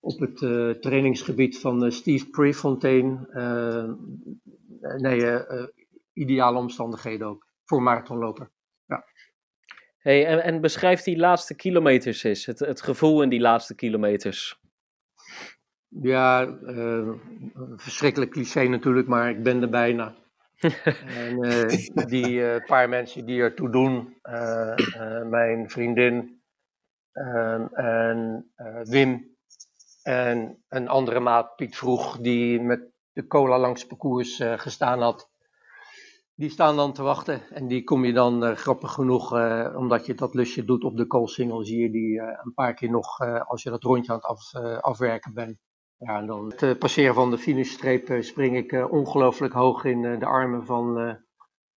Op 0.00 0.18
het 0.18 0.42
eh, 0.42 0.70
trainingsgebied 0.70 1.58
van 1.58 1.84
eh, 1.84 1.90
Steve 1.90 2.26
Prefontaine. 2.26 3.28
Eh, 3.32 4.96
nee, 4.96 5.40
ideale 6.12 6.58
omstandigheden 6.58 7.26
ook. 7.26 7.46
Voor 7.64 7.82
marathonloper. 7.82 8.50
Hey, 8.86 9.02
Hey, 9.98 10.26
en, 10.26 10.42
en 10.42 10.60
beschrijf 10.60 11.02
die 11.02 11.16
laatste 11.16 11.54
kilometers 11.54 12.22
eens, 12.22 12.46
het, 12.46 12.58
het 12.58 12.82
gevoel 12.82 13.22
in 13.22 13.28
die 13.28 13.40
laatste 13.40 13.74
kilometers. 13.74 14.60
Ja, 15.88 16.46
uh, 16.46 17.10
verschrikkelijk 17.76 18.30
cliché 18.30 18.68
natuurlijk, 18.68 19.08
maar 19.08 19.30
ik 19.30 19.42
ben 19.42 19.62
er 19.62 19.70
bijna. 19.70 20.14
En 20.58 21.44
uh, 21.44 22.06
die 22.06 22.30
uh, 22.30 22.56
paar 22.66 22.88
mensen 22.88 23.26
die 23.26 23.40
ertoe 23.40 23.70
doen, 23.70 24.16
mijn 25.30 25.70
vriendin 25.70 26.42
ehm, 27.12 27.66
en 27.74 28.50
Wim 28.82 29.36
en 30.02 30.64
een 30.68 30.88
andere 30.88 31.20
maat, 31.20 31.56
Piet 31.56 31.76
Vroeg, 31.76 32.18
die 32.18 32.60
met 32.60 32.80
de 33.12 33.26
cola 33.26 33.58
langs 33.58 33.80
het 33.80 33.88
parcours 33.88 34.42
gestaan 34.56 35.00
had, 35.00 35.30
die 36.34 36.50
staan 36.50 36.76
dan 36.76 36.92
te 36.92 37.02
wachten 37.02 37.50
en 37.50 37.66
die 37.66 37.84
kom 37.84 38.04
je 38.04 38.12
dan 38.12 38.56
grappig 38.56 38.92
genoeg, 38.92 39.32
omdat 39.74 40.06
je 40.06 40.14
dat 40.14 40.34
lusje 40.34 40.64
doet 40.64 40.84
op 40.84 40.96
de 40.96 41.06
koolsingel, 41.06 41.64
zie 41.64 41.78
je 41.82 41.90
die 41.90 42.20
een 42.20 42.54
paar 42.54 42.74
keer 42.74 42.90
nog 42.90 43.20
als 43.46 43.62
je 43.62 43.70
dat 43.70 43.82
rondje 43.82 44.12
aan 44.12 44.18
het 44.18 44.26
af, 44.26 44.54
afwerken 44.80 45.34
bent. 45.34 45.58
Ja, 45.98 46.18
en 46.18 46.26
dan 46.26 46.52
het 46.56 46.78
passeren 46.78 47.14
van 47.14 47.30
de 47.30 47.38
finishstreep 47.38 48.22
spring 48.22 48.56
ik 48.56 48.90
ongelooflijk 48.90 49.54
hoog 49.54 49.84
in 49.84 50.18
de 50.18 50.26
armen 50.26 50.66
van 50.66 51.18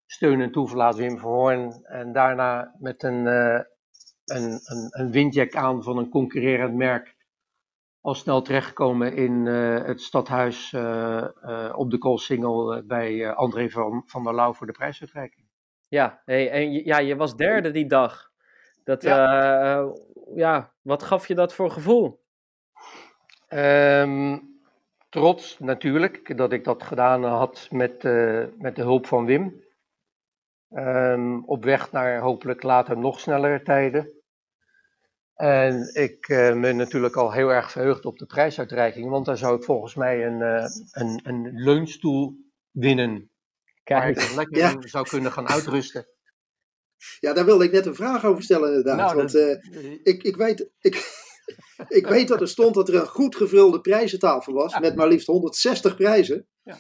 steun 0.06 0.40
en 0.40 0.52
toeverlaat 0.52 0.96
Wim 0.96 1.18
Verhoorn. 1.18 1.85
En 1.85 2.12
daarna 2.12 2.74
met 2.78 3.02
een, 3.02 3.26
een, 3.26 4.61
een, 4.64 4.88
een 4.90 5.11
windjack 5.11 5.54
aan 5.54 5.83
van 5.83 5.98
een 5.98 6.09
concurrerend 6.09 6.74
merk 6.74 7.18
al 8.00 8.14
snel 8.14 8.42
terechtgekomen 8.42 9.14
in 9.14 9.46
uh, 9.46 9.85
het 9.85 10.00
stadhuis 10.00 10.72
uh, 10.72 11.24
uh, 11.42 11.72
op 11.76 11.90
de 11.90 11.98
Koolsingel 11.98 12.83
bij 12.87 13.35
André 13.35 13.68
van, 13.68 14.02
van 14.06 14.24
der 14.24 14.35
Lauw 14.35 14.52
voor 14.52 14.66
de 14.66 14.72
prijsuitreiking. 14.72 15.46
Ja, 15.88 16.22
hey, 16.24 16.50
en 16.50 16.72
ja, 16.72 16.98
je 16.98 17.16
was 17.16 17.37
derde 17.37 17.70
die 17.70 17.87
dag. 17.87 18.30
Dat, 18.85 19.02
ja. 19.02 19.92
ja 20.35 20.72
wat 20.83 21.02
gaf 21.02 21.28
je 21.28 21.35
dat 21.35 21.54
voor 21.54 21.70
gevoel? 21.70 22.20
Um, 23.55 24.49
trots 25.09 25.59
natuurlijk 25.59 26.37
dat 26.37 26.53
ik 26.53 26.65
dat 26.65 26.83
gedaan 26.83 27.25
had 27.25 27.69
met, 27.71 28.03
met 28.59 28.77
de 28.77 28.83
hulp 28.83 29.07
van 29.07 29.25
Wim. 29.25 29.65
Um, 30.75 31.45
op 31.45 31.65
weg 31.65 31.93
naar 31.93 32.21
hopelijk 32.21 32.63
later 32.63 32.99
nog 32.99 33.21
snellere 33.21 33.63
tijden. 33.63 34.13
En 35.35 35.95
ik 35.95 36.29
uh, 36.29 36.61
ben 36.61 36.77
natuurlijk 36.77 37.17
al 37.17 37.33
heel 37.33 37.53
erg 37.53 37.71
verheugd 37.71 38.05
op 38.05 38.19
de 38.19 38.27
prijsuitreiking, 38.27 39.11
want 39.11 39.27
daar 39.27 39.37
zou 39.37 39.57
ik 39.57 39.65
volgens 39.65 39.95
mij 39.95 40.27
een, 40.27 40.41
uh, 40.41 40.65
een, 40.91 41.21
een 41.23 41.51
leunstoel 41.53 42.37
winnen. 42.71 43.31
Kijk. 43.83 44.17
Waar 44.17 44.29
ik 44.29 44.35
lekker 44.35 44.57
ja. 44.57 44.77
zou 44.81 45.09
kunnen 45.09 45.33
gaan 45.33 45.49
uitrusten. 45.49 46.07
Ja, 47.21 47.33
daar 47.33 47.45
wilde 47.45 47.65
ik 47.65 47.73
net 47.73 47.87
een 47.87 47.95
vraag 47.95 48.25
over 48.25 48.43
stellen 48.43 48.69
inderdaad. 48.69 48.97
Nou, 48.97 49.17
want 49.17 49.35
ik, 50.03 50.23
ik, 50.23 50.37
weet, 50.37 50.71
ik, 50.81 51.19
ik 51.89 52.07
weet 52.07 52.29
dat 52.29 52.41
er 52.41 52.49
stond 52.49 52.75
dat 52.75 52.89
er 52.89 52.95
een 52.95 53.07
goed 53.07 53.37
gevulde 53.37 53.81
prijzentafel 53.81 54.53
was, 54.53 54.79
met 54.79 54.97
maar 54.97 55.09
liefst 55.09 55.27
160 55.27 55.97
prijzen. 55.97 56.47
Ja. 56.63 56.79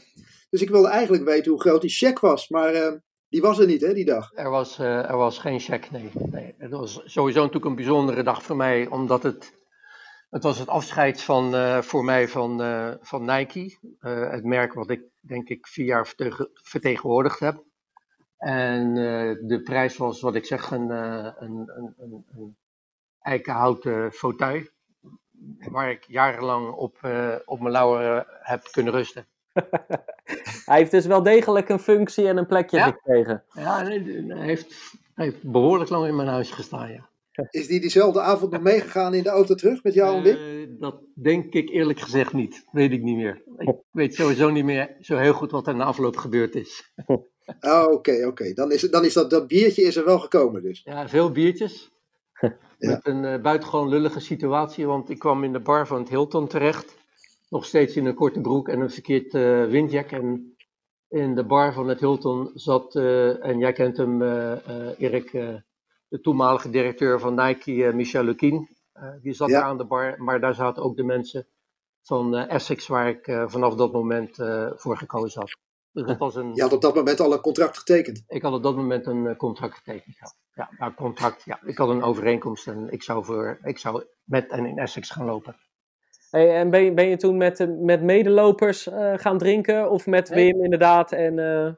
Dus 0.50 0.62
ik 0.62 0.70
wilde 0.70 0.88
eigenlijk 0.88 1.24
weten 1.24 1.50
hoe 1.50 1.60
groot 1.60 1.80
die 1.80 1.90
cheque 1.90 2.28
was, 2.28 2.48
maar 2.48 3.00
die 3.30 3.40
was 3.40 3.58
er 3.58 3.66
niet, 3.66 3.80
hè, 3.80 3.94
die 3.94 4.04
dag? 4.04 4.30
Er 4.34 4.50
was, 4.50 4.78
uh, 4.78 5.10
er 5.10 5.16
was 5.16 5.38
geen 5.38 5.60
check, 5.60 5.90
nee. 5.90 6.10
nee. 6.30 6.54
Het 6.58 6.70
was 6.70 7.00
sowieso 7.04 7.38
natuurlijk 7.38 7.64
een 7.64 7.74
bijzondere 7.74 8.22
dag 8.22 8.42
voor 8.42 8.56
mij, 8.56 8.86
omdat 8.86 9.22
het, 9.22 9.52
het 10.30 10.42
was 10.42 10.58
het 10.58 10.68
afscheid 10.68 11.22
van, 11.22 11.54
uh, 11.54 11.82
voor 11.82 12.04
mij 12.04 12.28
van, 12.28 12.58
van 13.00 13.24
Nike. 13.24 13.78
het 14.00 14.44
merk 14.44 14.74
wat 14.74 14.90
ik, 14.90 15.02
denk 15.20 15.48
ik, 15.48 15.66
vier 15.66 15.86
jaar 15.86 16.14
vertegenwoordigd 16.52 17.38
heb. 17.38 17.64
En 18.36 18.94
de 19.46 19.60
prijs 19.64 19.96
was, 19.96 20.20
wat 20.20 20.34
ik 20.34 20.44
zeg, 20.46 20.70
een, 20.70 20.90
een, 20.90 21.34
een, 21.38 21.94
een, 21.98 22.24
een 22.34 22.56
eikenhouten 23.20 24.12
fauteuil. 24.12 24.62
Waar 25.58 25.90
ik 25.90 26.04
jarenlang 26.04 26.72
op, 26.72 26.98
op 27.44 27.60
mijn 27.60 27.72
lauwen 27.72 28.26
heb 28.28 28.68
kunnen 28.70 28.92
rusten. 28.92 29.26
hij 30.66 30.78
heeft 30.78 30.90
dus 30.90 31.06
wel 31.06 31.22
degelijk 31.22 31.68
een 31.68 31.78
functie 31.78 32.28
en 32.28 32.36
een 32.36 32.46
plekje 32.46 32.76
ja. 32.76 32.84
gekregen. 32.84 33.44
Ja, 33.52 33.84
hij 33.84 34.02
heeft, 34.28 34.96
hij 35.14 35.24
heeft 35.24 35.42
behoorlijk 35.42 35.90
lang 35.90 36.06
in 36.06 36.16
mijn 36.16 36.28
huis 36.28 36.50
gestaan, 36.50 36.92
ja. 36.92 37.10
Is 37.60 37.66
die 37.66 37.80
diezelfde 37.80 38.20
avond 38.20 38.52
nog 38.52 38.62
meegegaan 38.62 39.14
in 39.14 39.22
de 39.22 39.28
auto 39.28 39.54
terug 39.54 39.82
met 39.82 39.94
jou 39.94 40.16
en 40.16 40.22
Wim? 40.22 40.36
Uh, 40.36 40.80
dat 40.80 41.00
denk 41.14 41.54
ik 41.54 41.68
eerlijk 41.68 42.00
gezegd 42.00 42.32
niet. 42.32 42.64
Weet 42.72 42.92
ik 42.92 43.02
niet 43.02 43.16
meer. 43.16 43.42
Ik 43.56 43.76
weet 43.90 44.14
sowieso 44.14 44.50
niet 44.50 44.64
meer 44.64 44.96
zo 45.00 45.16
heel 45.16 45.32
goed 45.32 45.50
wat 45.50 45.66
er 45.66 45.76
na 45.76 45.84
afloop 45.84 46.16
gebeurd 46.16 46.54
is. 46.54 46.92
Oh, 47.60 47.84
oké, 47.92 47.92
oké. 47.92 48.26
Okay. 48.26 48.54
Dan 48.54 48.72
is, 48.72 48.80
dan 48.80 49.04
is 49.04 49.12
dat, 49.12 49.30
dat 49.30 49.46
biertje 49.46 49.82
is 49.82 49.96
er 49.96 50.04
wel 50.04 50.18
gekomen 50.18 50.62
dus. 50.62 50.82
Ja, 50.84 51.08
veel 51.08 51.30
biertjes. 51.30 51.90
Met 52.80 53.06
een 53.06 53.24
uh, 53.24 53.40
buitengewoon 53.40 53.88
lullige 53.88 54.20
situatie, 54.20 54.86
want 54.86 55.10
ik 55.10 55.18
kwam 55.18 55.44
in 55.44 55.52
de 55.52 55.60
bar 55.60 55.86
van 55.86 55.98
het 55.98 56.08
Hilton 56.08 56.46
terecht 56.46 56.98
nog 57.48 57.64
steeds 57.64 57.96
in 57.96 58.06
een 58.06 58.14
korte 58.14 58.40
broek 58.40 58.68
en 58.68 58.80
een 58.80 58.90
verkeerd 58.90 59.34
uh, 59.34 59.64
windjack. 59.64 60.10
En 60.10 60.56
in 61.08 61.34
de 61.34 61.44
bar 61.44 61.72
van 61.72 61.88
het 61.88 62.00
Hilton 62.00 62.50
zat, 62.54 62.94
uh, 62.94 63.44
en 63.44 63.58
jij 63.58 63.72
kent 63.72 63.96
hem, 63.96 64.22
Erik, 64.98 65.30
de 66.08 66.20
toenmalige 66.20 66.70
directeur 66.70 67.20
van 67.20 67.34
Nike, 67.34 67.92
Michel 67.94 68.24
Lequin. 68.24 68.68
die 69.22 69.32
zat 69.32 69.48
ja. 69.48 69.60
daar 69.60 69.68
aan 69.68 69.78
de 69.78 69.84
bar, 69.84 70.22
maar 70.22 70.40
daar 70.40 70.54
zaten 70.54 70.82
ook 70.82 70.96
de 70.96 71.04
mensen 71.04 71.46
van 72.02 72.36
Essex, 72.36 72.86
waar 72.86 73.08
ik 73.08 73.44
vanaf 73.46 73.74
dat 73.74 73.92
moment 73.92 74.36
voor 74.76 74.96
gekozen 74.96 75.40
had. 75.40 75.69
Dus 75.92 76.06
dat 76.06 76.18
was 76.18 76.34
een, 76.34 76.54
Je 76.54 76.62
had 76.62 76.72
op 76.72 76.82
dat 76.82 76.94
moment 76.94 77.20
al 77.20 77.32
een 77.32 77.40
contract 77.40 77.78
getekend? 77.78 78.22
Ik 78.26 78.42
had 78.42 78.52
op 78.52 78.62
dat 78.62 78.76
moment 78.76 79.06
een 79.06 79.36
contract 79.36 79.74
getekend, 79.74 80.16
ja. 80.16 80.32
Ja, 80.54 80.68
nou, 80.78 80.94
contract, 80.94 81.44
ja. 81.44 81.60
Ik 81.64 81.78
had 81.78 81.88
een 81.88 82.02
overeenkomst 82.02 82.66
en 82.66 82.90
ik 82.90 83.02
zou, 83.02 83.24
voor, 83.24 83.58
ik 83.62 83.78
zou 83.78 84.04
met 84.24 84.50
en 84.50 84.66
in 84.66 84.78
Essex 84.78 85.10
gaan 85.10 85.24
lopen. 85.24 85.56
Hey, 86.30 86.56
en 86.56 86.70
ben 86.70 86.82
je, 86.82 86.92
ben 86.92 87.06
je 87.06 87.16
toen 87.16 87.36
met, 87.36 87.68
met 87.80 88.02
medelopers 88.02 88.86
uh, 88.86 89.12
gaan 89.16 89.38
drinken? 89.38 89.90
Of 89.90 90.06
met 90.06 90.30
nee. 90.30 90.52
Wim 90.52 90.64
inderdaad? 90.64 91.12
En, 91.12 91.38
uh... 91.38 91.72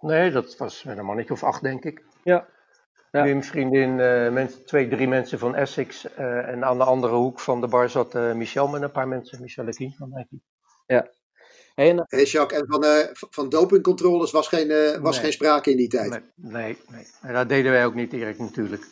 Nee, 0.00 0.30
dat 0.30 0.56
was 0.56 0.84
met 0.84 0.98
een 0.98 1.04
mannetje 1.04 1.32
of 1.32 1.44
acht, 1.44 1.62
denk 1.62 1.84
ik. 1.84 2.04
Ja. 2.24 2.46
ja. 3.10 3.22
Wim, 3.22 3.42
vriendin, 3.42 3.90
uh, 3.90 4.30
mensen, 4.30 4.66
twee, 4.66 4.88
drie 4.88 5.08
mensen 5.08 5.38
van 5.38 5.54
Essex. 5.54 6.14
en 6.14 6.64
aan 6.64 6.78
de 6.78 6.84
andere 6.84 7.14
hoek 7.14 7.40
van 7.40 7.60
de 7.60 7.68
bar 7.68 7.88
zat 7.88 8.14
Michel 8.14 8.68
met 8.68 8.82
een 8.82 8.90
paar 8.90 9.08
mensen. 9.08 9.40
Michel 9.40 9.64
Lekien 9.64 9.94
van 9.98 10.08
Nike. 10.14 10.40
Ja. 10.86 11.08
En, 11.74 12.04
hey 12.08 12.24
Jacques, 12.24 12.60
en 12.60 12.66
van, 12.68 12.84
van 13.30 13.48
dopingcontroles 13.48 14.30
was, 14.30 14.48
geen, 14.48 14.68
was 15.00 15.14
nee. 15.14 15.24
geen 15.24 15.32
sprake 15.32 15.70
in 15.70 15.76
die 15.76 15.88
tijd? 15.88 16.10
Nee, 16.10 16.22
nee, 16.34 16.78
nee. 16.88 17.06
En 17.20 17.34
dat 17.34 17.48
deden 17.48 17.72
wij 17.72 17.84
ook 17.84 17.94
niet, 17.94 18.12
Erik, 18.12 18.38
natuurlijk. 18.38 18.86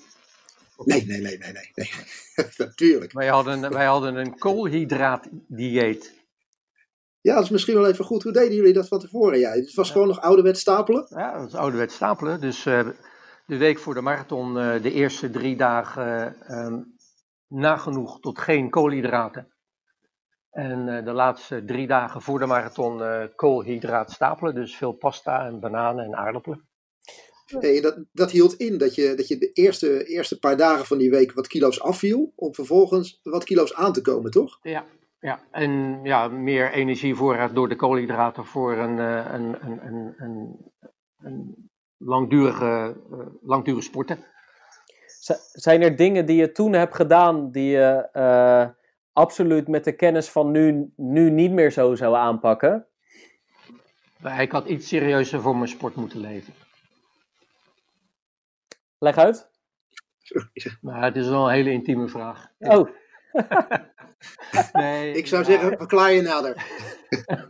Nee, 0.85 1.07
nee, 1.07 1.21
nee, 1.21 1.38
nee, 1.38 1.53
nee. 1.53 1.71
nee. 1.75 1.91
Natuurlijk. 2.57 3.12
Wij 3.12 3.27
hadden, 3.27 3.73
wij 3.73 3.87
hadden 3.87 4.17
een 4.17 4.38
koolhydraatdieet. 4.38 6.17
Ja, 7.21 7.35
dat 7.35 7.45
is 7.45 7.51
misschien 7.51 7.75
wel 7.75 7.87
even 7.87 8.05
goed. 8.05 8.23
Hoe 8.23 8.33
deden 8.33 8.55
jullie 8.55 8.73
dat 8.73 8.88
van 8.88 8.99
tevoren? 8.99 9.38
Ja, 9.38 9.51
het 9.51 9.75
was 9.75 9.87
ja. 9.87 9.93
gewoon 9.93 10.09
nog 10.09 10.21
ouderwets 10.21 10.61
stapelen? 10.61 11.07
Ja, 11.09 11.33
dat 11.33 11.43
was 11.43 11.61
ouderwets 11.61 11.95
stapelen. 11.95 12.41
Dus 12.41 12.67
uh, 12.67 12.88
de 13.47 13.57
week 13.57 13.79
voor 13.79 13.95
de 13.95 14.01
marathon, 14.01 14.57
uh, 14.57 14.83
de 14.83 14.93
eerste 14.93 15.31
drie 15.31 15.57
dagen 15.57 16.37
uh, 16.49 16.79
nagenoeg 17.49 18.21
tot 18.21 18.38
geen 18.38 18.71
koolhydraten. 18.71 19.53
En 20.59 21.05
de 21.05 21.12
laatste 21.12 21.64
drie 21.64 21.87
dagen 21.87 22.23
voor 22.23 22.38
de 22.38 22.47
marathon 22.47 23.03
koolhydraat 23.35 24.11
stapelen. 24.11 24.55
Dus 24.55 24.77
veel 24.77 24.92
pasta 24.92 25.47
en 25.47 25.61
bananen 25.61 26.05
en 26.05 26.16
aardappelen. 26.16 26.68
Hey, 27.47 27.81
dat, 27.81 28.05
dat 28.12 28.31
hield 28.31 28.55
in 28.55 28.79
dat 28.79 28.94
je, 28.94 29.14
dat 29.14 29.29
je 29.29 29.38
de 29.38 29.53
eerste, 29.53 30.05
eerste 30.05 30.38
paar 30.38 30.57
dagen 30.57 30.87
van 30.87 30.99
die 30.99 31.11
week 31.11 31.33
wat 31.33 31.47
kilo's 31.47 31.81
afviel, 31.81 32.33
om 32.37 32.55
vervolgens 32.55 33.21
wat 33.23 33.44
kilo's 33.44 33.75
aan 33.75 33.92
te 33.92 34.01
komen, 34.01 34.31
toch? 34.31 34.59
Ja, 34.62 34.85
ja. 35.21 35.40
en 35.51 36.01
ja, 36.03 36.29
meer 36.29 36.73
energievoorraad 36.73 37.55
door 37.55 37.68
de 37.68 37.77
koolhydraten 37.77 38.44
voor 38.44 38.77
een, 38.77 38.99
een, 38.99 39.66
een, 39.66 39.87
een, 39.87 40.14
een, 40.16 40.57
een 41.18 41.71
langdurige, 41.97 42.97
uh, 43.12 43.27
langdurige 43.42 43.83
sporten. 43.83 44.18
Zijn 45.53 45.83
er 45.83 45.97
dingen 45.97 46.27
die 46.27 46.37
je 46.37 46.53
toen 46.53 46.73
hebt 46.73 46.94
gedaan 46.94 47.51
die 47.51 47.71
je 47.71 48.09
uh, 48.12 48.68
absoluut 49.18 49.68
met 49.68 49.85
de 49.85 49.92
kennis 49.92 50.28
van 50.28 50.50
nu, 50.50 50.92
nu 50.96 51.31
niet 51.31 51.52
meer 51.52 51.72
zo 51.72 51.94
zou 51.94 52.14
aanpakken? 52.14 52.87
Ik 54.38 54.52
had 54.52 54.66
iets 54.66 54.88
serieuzer 54.88 55.40
voor 55.40 55.57
mijn 55.57 55.68
sport 55.68 55.94
moeten 55.94 56.20
leven. 56.20 56.54
Leg 58.98 59.16
uit. 59.16 59.50
Nou, 60.81 61.04
het 61.04 61.16
is 61.16 61.28
wel 61.28 61.44
een 61.44 61.54
hele 61.54 61.70
intieme 61.70 62.09
vraag. 62.09 62.46
Oh. 62.59 62.88
nee, 64.72 65.12
ik 65.12 65.26
zou 65.26 65.44
zeggen, 65.44 65.78
verklaar 65.78 66.12
je 66.12 66.22
nader. 66.22 66.66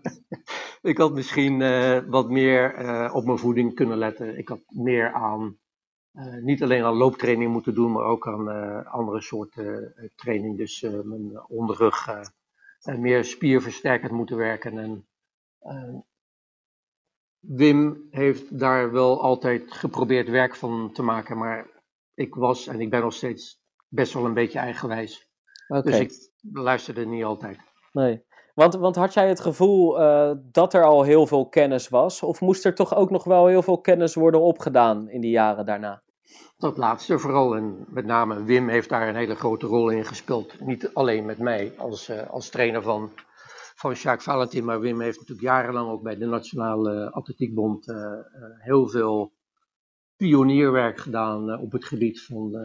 ik 0.93 0.99
had 0.99 1.13
misschien 1.13 1.61
uh, 1.61 1.99
wat 2.07 2.29
meer 2.29 2.79
uh, 2.79 3.15
op 3.15 3.25
mijn 3.25 3.39
voeding 3.39 3.75
kunnen 3.75 3.99
letten. 3.99 4.39
Ik 4.39 4.49
had 4.49 4.61
meer 4.67 5.13
aan, 5.13 5.59
uh, 6.13 6.43
niet 6.43 6.63
alleen 6.63 6.85
aan 6.85 6.97
looptraining 6.97 7.53
moeten 7.53 7.75
doen, 7.75 7.93
maar 7.93 8.05
ook 8.05 8.27
aan 8.27 8.87
andere 8.87 9.21
soorten 9.21 9.95
training. 10.17 10.57
Dus 10.57 10.81
mijn 10.81 11.47
onderrug 11.49 12.09
meer 12.85 13.25
spierversterkend 13.25 14.13
moeten 14.13 14.37
werken. 14.37 14.79
En 14.79 15.07
Wim 17.39 18.07
heeft 18.11 18.59
daar 18.59 18.93
wel 18.93 19.23
altijd 19.23 19.73
geprobeerd 19.73 20.29
werk 20.29 20.57
van 20.57 20.93
te 20.93 21.03
maken, 21.03 21.39
maar 21.39 21.67
ik 22.15 22.35
was 22.35 22.67
en 22.67 22.81
ik 22.81 22.91
ben 22.91 23.01
nog 23.01 23.13
steeds 23.13 23.63
best 23.89 24.13
wel 24.13 24.25
een 24.25 24.35
beetje 24.35 24.59
eigenwijs. 24.59 25.31
Dus 25.83 25.99
ik 25.99 26.31
luisterde 26.53 27.07
niet 27.07 27.25
altijd. 27.25 27.59
Nee. 27.93 28.27
Want, 28.59 28.75
want 28.75 28.97
had 28.97 29.15
jij 29.15 29.29
het 29.29 29.41
gevoel 29.41 30.01
eh, 30.01 30.31
dat 30.53 30.75
er 30.75 30.85
al 30.85 31.03
heel 31.03 31.27
veel 31.27 31.49
kennis 31.49 31.89
was? 31.89 32.23
Of 32.23 32.41
moest 32.41 32.65
er 32.65 32.75
toch 32.75 32.95
ook 32.95 33.11
nog 33.11 33.25
wel 33.25 33.47
heel 33.47 33.63
veel 33.63 33.81
kennis 33.81 34.15
worden 34.15 34.41
opgedaan 34.41 35.09
in 35.09 35.21
die 35.21 35.31
jaren 35.31 35.67
daarna? 35.67 36.03
Dat 36.57 36.77
laatste 36.77 37.19
vooral. 37.19 37.57
En 37.57 37.87
met 37.89 38.05
name 38.05 38.45
Wim 38.45 38.69
heeft 38.69 38.89
daar 38.89 39.09
een 39.09 39.15
hele 39.15 39.35
grote 39.35 39.67
rol 39.67 39.89
in 39.89 40.05
gespeeld. 40.05 40.61
Niet 40.61 40.95
alleen 40.95 41.25
met 41.25 41.39
mij 41.39 41.73
als, 41.77 42.09
eh, 42.09 42.31
als 42.31 42.49
trainer 42.49 42.83
van, 42.83 43.11
van 43.75 43.93
Jacques 43.93 44.25
Valentin, 44.25 44.65
maar 44.65 44.81
Wim 44.81 45.01
heeft 45.01 45.19
natuurlijk 45.19 45.47
jarenlang 45.47 45.91
ook 45.91 46.03
bij 46.03 46.17
de 46.17 46.27
Nationale 46.27 47.11
Atletiekbond 47.11 47.89
eh, 47.89 48.13
heel 48.59 48.89
veel 48.89 49.33
pionierwerk 50.17 50.99
gedaan 50.99 51.59
op 51.59 51.73
het 51.73 51.85
gebied 51.85 52.23
van, 52.23 52.57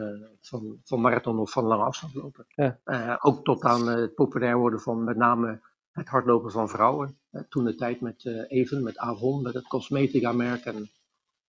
van, 0.42 0.80
van 0.84 1.02
marathon 1.02 1.40
of 1.40 1.52
van 1.52 1.64
lange 1.64 1.84
afstandlopen. 1.84 2.46
Ja. 2.48 2.80
Eh, 2.84 3.16
ook 3.20 3.44
tot 3.44 3.64
aan 3.64 3.88
het 3.88 4.16
populair 4.16 4.58
worden 4.58 4.80
van 4.80 5.04
met 5.04 5.18
name 5.18 5.62
het 5.94 6.08
hardlopen 6.08 6.52
van 6.52 6.70
vrouwen. 6.70 7.18
Toen 7.50 7.64
de 7.64 7.76
tijd 7.76 8.02
met 8.02 8.26
eh, 8.26 8.44
Even, 8.48 8.84
met 8.84 8.98
Avon, 8.98 9.42
met 9.42 9.54
het 9.54 9.68
cosmetica-merk 9.68 10.66
en 10.66 10.90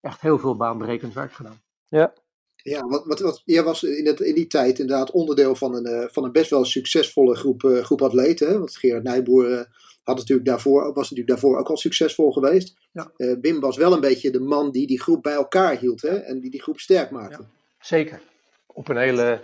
echt 0.01 0.21
heel 0.21 0.39
veel 0.39 0.57
baanbrekend 0.57 1.15
werk 1.15 1.33
gedaan. 1.33 1.61
Ja. 1.89 2.13
Ja, 2.57 2.87
wat, 2.87 3.05
wat, 3.05 3.21
wat, 3.21 3.43
jij 3.45 3.63
was 3.63 3.83
in, 3.83 4.07
het, 4.07 4.21
in 4.21 4.35
die 4.35 4.47
tijd 4.47 4.79
inderdaad 4.79 5.11
onderdeel 5.11 5.55
van 5.55 5.75
een, 5.75 5.87
eh, 5.87 6.09
van 6.11 6.25
een 6.25 6.33
best 6.33 6.51
wel 6.51 6.65
succesvolle 6.65 7.37
groep, 7.37 7.65
eh, 7.65 7.85
groep 7.85 8.03
atleten. 8.03 8.49
Hè? 8.49 8.59
Want 8.59 8.77
Gerard 8.77 9.03
Nijboer 9.03 9.69
had 10.03 10.17
natuurlijk 10.17 10.49
daarvoor, 10.49 10.83
was 10.83 11.11
natuurlijk 11.11 11.29
daarvoor 11.29 11.59
ook 11.59 11.69
al 11.69 11.77
succesvol 11.77 12.33
geweest. 12.33 12.77
Ja. 12.93 13.13
Eh, 13.17 13.33
Wim 13.41 13.61
was 13.61 13.77
wel 13.77 13.93
een 13.93 14.01
beetje 14.01 14.31
de 14.31 14.41
man 14.41 14.71
die 14.71 14.87
die 14.87 15.01
groep 15.01 15.23
bij 15.23 15.33
elkaar 15.33 15.79
hield 15.79 16.03
hè? 16.03 16.17
en 16.17 16.41
die 16.41 16.51
die 16.51 16.63
groep 16.63 16.81
sterk 16.81 17.11
maakte. 17.11 17.45
Zeker. 17.81 18.21
Op 18.67 18.89
een 18.89 18.97
hele 18.97 19.41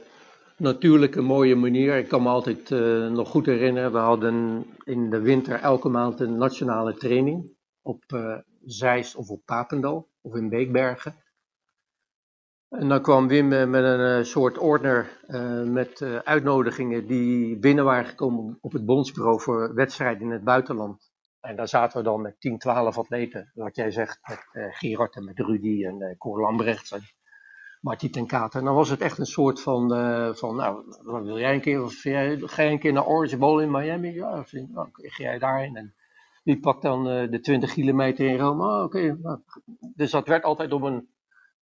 natuurlijke, 0.60 1.20
mooie 1.20 1.56
manier. 1.56 1.96
Ik 1.96 2.08
kan 2.08 2.22
me 2.22 2.28
altijd 2.28 2.70
eh, 2.70 3.08
nog 3.08 3.28
goed 3.28 3.46
herinneren, 3.46 3.92
we 3.92 3.98
hadden 3.98 4.66
in 4.84 5.10
de 5.10 5.20
winter 5.20 5.60
elke 5.60 5.88
maand 5.88 6.20
een 6.20 6.36
nationale 6.36 6.94
training 6.94 7.56
op 7.82 8.02
eh 8.06 8.38
Zeist 8.64 9.16
of 9.16 9.28
op 9.28 9.44
Papendal 9.44 10.08
of 10.20 10.34
in 10.34 10.48
Beekbergen. 10.48 11.14
En 12.68 12.88
dan 12.88 13.02
kwam 13.02 13.28
Wim 13.28 13.52
eh, 13.52 13.66
met 13.66 13.84
een 13.84 14.26
soort 14.26 14.58
ordner 14.58 15.20
met 15.64 16.02
uitnodigingen 16.24 17.06
die 17.06 17.58
binnen 17.58 17.84
waren 17.84 18.04
gekomen 18.04 18.58
op 18.60 18.72
het 18.72 18.84
bondsbureau 18.84 19.40
voor 19.40 19.74
wedstrijden 19.74 20.22
in 20.22 20.30
het 20.30 20.44
buitenland. 20.44 21.10
En 21.40 21.56
daar 21.56 21.68
zaten 21.68 21.98
we 21.98 22.04
dan 22.04 22.20
met 22.20 22.40
10, 22.40 22.58
12 22.58 22.98
atleten, 22.98 23.50
wat 23.54 23.76
jij 23.76 23.90
zegt, 23.90 24.20
met 24.28 24.74
Gerard 24.74 25.16
en 25.16 25.24
met 25.24 25.38
Rudy 25.38 25.84
en 25.84 26.16
Cor 26.18 26.40
Lambrecht 26.40 26.88
Martie 27.80 28.10
ten 28.10 28.26
Katen. 28.26 28.58
En 28.58 28.66
dan 28.66 28.74
was 28.74 28.88
het 28.88 29.00
echt 29.00 29.18
een 29.18 29.26
soort 29.26 29.60
van, 29.60 29.94
eh, 29.94 30.34
van 30.34 30.56
nou, 30.56 30.84
wil 31.02 31.38
jij 31.38 31.54
een 31.54 31.60
keer, 31.60 31.82
of 31.82 32.02
jij, 32.02 32.38
ga 32.38 32.62
jij 32.62 32.72
een 32.72 32.78
keer 32.78 32.92
naar 32.92 33.06
Orange 33.06 33.36
Bowl 33.36 33.60
in 33.60 33.70
Miami? 33.70 34.12
Ja, 34.12 34.44
vind, 34.44 34.72
nou, 34.72 34.88
ga 34.92 35.22
jij 35.22 35.38
daarheen? 35.38 35.76
En 35.76 35.94
die 36.44 36.60
pakt 36.60 36.82
dan 36.82 37.08
eh, 37.08 37.30
de 37.30 37.40
20 37.40 37.72
kilometer 37.72 38.26
in 38.26 38.38
Rome. 38.38 38.84
Oh, 38.84 38.92
nou. 39.22 39.40
Dus 39.94 40.10
dat 40.10 40.26
werd 40.26 40.44
altijd 40.44 40.72
op 40.72 40.82
een, 40.82 41.08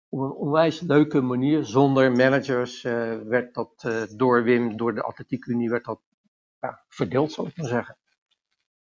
op 0.08 0.20
een 0.20 0.32
onwijs 0.32 0.80
leuke 0.80 1.20
manier, 1.20 1.64
zonder 1.64 2.12
managers, 2.12 2.84
eh, 2.84 3.16
werd 3.16 3.54
dat 3.54 3.88
door 4.16 4.42
Wim, 4.42 4.76
door 4.76 4.94
de 4.94 5.02
Atletiek 5.02 5.46
Unie, 5.46 5.70
werd 5.70 5.84
dat 5.84 6.00
ja, 6.60 6.84
verdeeld, 6.88 7.32
zal 7.32 7.46
ik 7.46 7.56
maar 7.56 7.66
zeggen. 7.66 7.96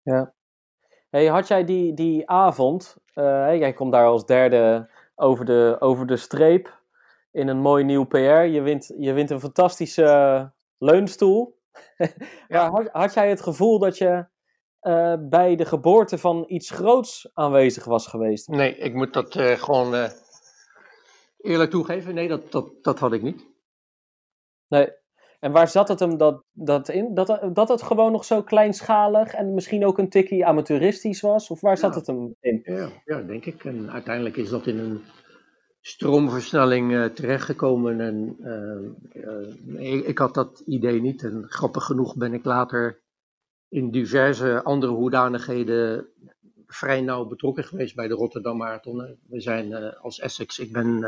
Ja. 0.01 0.33
Hey, 1.09 1.25
had 1.25 1.47
jij 1.47 1.63
die, 1.63 1.93
die 1.93 2.29
avond, 2.29 2.97
jij 3.13 3.73
komt 3.73 3.91
daar 3.91 4.05
als 4.05 4.25
derde 4.25 4.89
over 5.15 5.45
de, 5.45 5.75
over 5.79 6.07
de 6.07 6.17
streep 6.17 6.77
in 7.31 7.47
een 7.47 7.59
mooi 7.59 7.83
nieuw 7.83 8.03
PR. 8.03 8.17
Je 8.17 8.61
wint, 8.61 8.93
je 8.97 9.13
wint 9.13 9.29
een 9.29 9.39
fantastische 9.39 10.51
leunstoel. 10.77 11.57
maar 12.47 12.69
had, 12.69 12.89
had 12.91 13.13
jij 13.13 13.29
het 13.29 13.41
gevoel 13.41 13.79
dat 13.79 13.97
je 13.97 14.25
eh, 14.79 15.13
bij 15.19 15.55
de 15.55 15.65
geboorte 15.65 16.17
van 16.17 16.45
iets 16.47 16.69
groots 16.69 17.29
aanwezig 17.33 17.85
was 17.85 18.07
geweest? 18.07 18.47
Nee, 18.47 18.75
ik 18.75 18.93
moet 18.93 19.13
dat 19.13 19.35
eh, 19.35 19.51
gewoon 19.51 19.95
eh, 19.95 20.11
eerlijk 21.37 21.71
toegeven. 21.71 22.13
Nee, 22.13 22.27
dat, 22.27 22.51
dat, 22.51 22.69
dat 22.81 22.99
had 22.99 23.13
ik 23.13 23.21
niet. 23.21 23.45
Nee. 24.67 24.89
En 25.39 25.51
waar 25.51 25.67
zat 25.67 25.87
het 25.87 25.99
hem 25.99 26.17
dat, 26.17 26.43
dat 26.51 26.89
in? 26.89 27.13
Dat, 27.13 27.39
dat 27.53 27.69
het 27.69 27.81
gewoon 27.81 28.11
nog 28.11 28.25
zo 28.25 28.43
kleinschalig 28.43 29.33
en 29.33 29.53
misschien 29.53 29.85
ook 29.85 29.97
een 29.97 30.09
tikkie 30.09 30.45
amateuristisch 30.45 31.21
was? 31.21 31.49
Of 31.49 31.61
waar 31.61 31.77
zat 31.77 31.91
Ja. 31.91 31.97
het 31.97 32.07
hem 32.07 32.35
in? 32.39 32.61
Ja, 32.63 32.89
ja, 33.05 33.21
denk 33.21 33.45
ik. 33.45 33.65
En 33.65 33.91
uiteindelijk 33.91 34.37
is 34.37 34.49
dat 34.49 34.67
in 34.67 34.79
een 34.79 35.03
stroomversnelling 35.87 36.93
eh, 36.93 37.05
terechtgekomen. 37.05 37.99
En 38.01 38.37
eh, 38.41 39.93
eh, 39.93 40.07
ik, 40.07 40.17
had 40.17 40.33
dat 40.33 40.59
idee 40.65 41.01
niet. 41.01 41.23
En 41.23 41.45
grappig 41.47 41.83
genoeg 41.83 42.15
ben 42.15 42.33
ik 42.33 42.45
later 42.45 43.01
in 43.69 43.91
diverse 43.91 44.63
andere 44.63 44.91
hoedanigheden 44.91 46.07
vrij 46.67 47.01
nauw 47.01 47.25
betrokken 47.25 47.63
geweest 47.63 47.95
bij 47.95 48.07
de 48.07 48.13
Rotterdam 48.13 48.57
Marathon. 48.57 49.17
We 49.27 49.41
zijn 49.41 49.95
als 49.95 50.19
Essex, 50.19 50.59
ik 50.59 50.71
ben, 50.71 50.99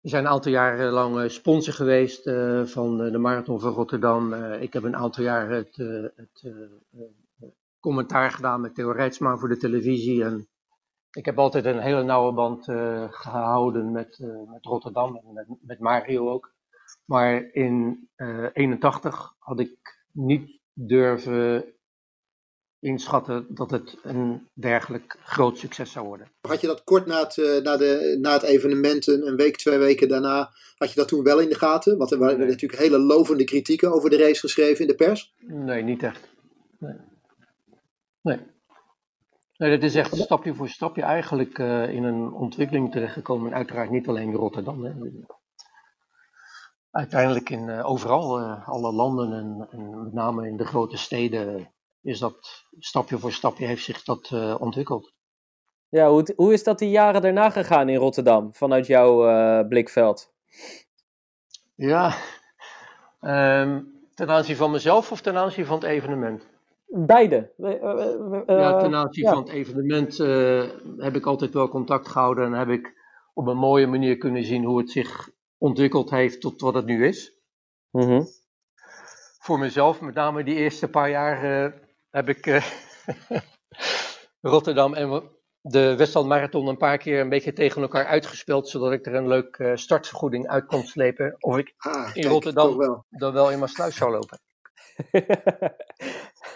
we 0.00 0.08
zijn 0.08 0.24
een 0.24 0.30
aantal 0.30 0.52
jaren 0.52 0.92
lang 0.92 1.30
sponsor 1.30 1.74
geweest 1.74 2.22
van 2.64 2.96
de 2.96 3.18
Marathon 3.18 3.60
van 3.60 3.72
Rotterdam. 3.72 4.34
Ik 4.34 4.72
heb 4.72 4.82
een 4.82 4.96
aantal 4.96 5.24
jaar 5.24 5.50
het, 5.50 5.76
het 6.16 6.52
commentaar 7.80 8.30
gedaan 8.30 8.60
met 8.60 8.74
Theo 8.74 8.90
Rijtsma 8.90 9.36
voor 9.36 9.48
de 9.48 9.56
televisie. 9.56 10.24
En 10.24 10.48
ik 11.12 11.24
heb 11.24 11.38
altijd 11.38 11.64
een 11.64 11.80
hele 11.80 12.02
nauwe 12.02 12.32
band 12.32 12.68
eh, 12.68 13.06
gehouden 13.10 13.92
met, 13.92 14.18
eh, 14.20 14.50
met 14.52 14.64
Rotterdam 14.64 15.16
en 15.16 15.32
met, 15.32 15.46
met 15.60 15.78
Mario 15.78 16.30
ook. 16.30 16.52
Maar 17.04 17.52
in 17.52 18.08
eh 18.16 18.46
81 18.52 19.34
had 19.38 19.60
ik 19.60 19.98
niet 20.12 20.58
durven 20.72 21.64
inschatten 22.80 23.46
dat 23.54 23.70
het 23.70 23.96
een 24.02 24.48
dergelijk 24.54 25.16
groot 25.22 25.58
succes 25.58 25.92
zou 25.92 26.06
worden. 26.06 26.28
Had 26.40 26.60
je 26.60 26.66
dat 26.66 26.84
kort 26.84 27.06
na 27.06 27.18
het, 27.22 27.38
eh, 27.38 27.62
na, 27.62 27.76
de, 27.76 28.18
na 28.20 28.32
het 28.32 28.42
evenement, 28.42 29.06
een 29.06 29.26
een 29.26 29.36
week, 29.36 29.56
twee 29.56 29.78
weken 29.78 30.08
daarna, 30.08 30.50
had 30.76 30.88
je 30.88 30.94
dat 31.00 31.08
toen 31.08 31.22
wel 31.22 31.40
in 31.40 31.48
de 31.48 31.54
gaten? 31.54 31.98
Want 31.98 32.10
er 32.10 32.18
waren 32.18 32.38
Nee. 32.38 32.48
natuurlijk 32.48 32.80
hele 32.82 32.98
lovende 32.98 33.44
kritieken 33.44 33.92
over 33.92 34.10
de 34.10 34.16
race 34.16 34.40
geschreven 34.40 34.80
in 34.80 34.86
de 34.86 34.94
pers. 34.94 35.34
Nee, 35.38 35.82
niet 35.82 36.02
echt. 36.02 36.28
Nee. 36.78 36.94
Nee. 38.20 38.38
Nee, 39.60 39.70
dat 39.70 39.82
is 39.82 39.94
echt 39.94 40.16
stapje 40.16 40.54
voor 40.54 40.68
stapje 40.68 41.02
eigenlijk 41.02 41.58
eh, 41.58 41.88
in 41.88 42.04
een 42.04 42.32
ontwikkeling 42.32 42.92
terechtgekomen. 42.92 43.50
En 43.50 43.56
uiteraard 43.56 43.90
niet 43.90 44.08
alleen 44.08 44.28
in 44.28 44.34
Rotterdam. 44.34 44.84
Hè. 44.84 44.92
Uiteindelijk 46.90 47.50
in 47.50 47.68
eh, 47.68 47.90
overal, 47.90 48.38
eh, 48.38 48.68
alle 48.68 48.92
landen 48.92 49.32
en, 49.32 49.68
en 49.70 50.02
met 50.02 50.12
name 50.12 50.48
in 50.48 50.56
de 50.56 50.64
grote 50.64 50.96
steden 50.96 51.72
is 52.02 52.18
dat 52.18 52.64
stapje 52.78 53.18
voor 53.18 53.32
stapje 53.32 53.66
heeft 53.66 53.84
zich 53.84 54.02
dat 54.02 54.30
ontwikkeld. 54.58 55.12
Ja, 55.88 56.08
hoe, 56.08 56.32
hoe 56.36 56.52
is 56.52 56.64
dat 56.64 56.78
die 56.78 56.90
jaren 56.90 57.22
daarna 57.22 57.50
gegaan 57.50 57.88
in 57.88 57.96
Rotterdam, 57.96 58.54
vanuit 58.54 58.86
jouw 58.86 59.64
blikveld? 59.68 60.32
Ja, 61.74 62.14
ehm, 63.20 63.82
ten 64.14 64.30
aanzien 64.30 64.56
van 64.56 64.70
mezelf 64.70 65.12
of 65.12 65.20
ten 65.20 65.36
aanzien 65.36 65.66
van 65.66 65.74
het 65.74 65.84
evenement? 65.84 66.49
Beide. 66.92 67.52
Eh, 67.56 67.72
eh, 67.82 68.42
Ja, 68.46 68.78
ten 68.78 68.94
aanzien 68.94 69.24
ja. 69.24 69.30
van 69.32 69.42
het 69.42 69.52
evenement 69.52 70.20
eh, 70.20 70.62
heb 70.96 71.16
ik 71.16 71.26
altijd 71.26 71.52
wel 71.52 71.68
contact 71.68 72.08
gehouden 72.08 72.44
en 72.44 72.52
heb 72.52 72.68
ik 72.68 72.92
op 73.34 73.46
een 73.46 73.56
mooie 73.56 73.86
manier 73.86 74.16
kunnen 74.16 74.44
zien 74.44 74.64
hoe 74.64 74.78
het 74.78 74.90
zich 74.90 75.28
ontwikkeld 75.58 76.10
heeft 76.10 76.40
tot 76.40 76.60
wat 76.60 76.74
het 76.74 76.84
nu 76.86 77.06
is. 77.06 77.32
Mhm. 77.90 78.22
Voor 79.38 79.58
mezelf, 79.58 80.00
met 80.00 80.14
name 80.14 80.44
die 80.44 80.54
eerste 80.54 80.88
paar 80.88 81.10
jaar, 81.10 81.64
eh, 81.64 81.72
heb 82.10 82.28
ik 82.28 82.46
eh, 82.46 82.64
Rotterdam 84.40 84.94
en 84.94 85.22
de 85.60 85.96
Westland 85.96 86.26
Marathon 86.28 86.66
een 86.66 86.76
paar 86.76 86.98
keer 86.98 87.20
een 87.20 87.28
beetje 87.28 87.52
tegen 87.52 87.82
elkaar 87.82 88.06
uitgespeeld, 88.06 88.68
zodat 88.68 88.92
ik 88.92 89.06
er 89.06 89.14
een 89.14 89.28
leuk 89.28 89.56
eh, 89.56 89.70
startvergoeding 89.76 90.46
uit 90.48 90.66
kon 90.66 90.82
slepen. 90.82 91.36
Of 91.38 91.56
ik 91.58 91.74
Ah, 91.76 92.06
In 92.06 92.12
kijk, 92.22 92.26
Rotterdam. 92.26 92.76
wel. 92.76 93.04
dan 93.08 93.32
wel 93.32 93.50
in 93.50 93.58
mijn 93.58 93.70
sluis 93.70 93.96
zou 93.96 94.10
lopen. 94.10 94.38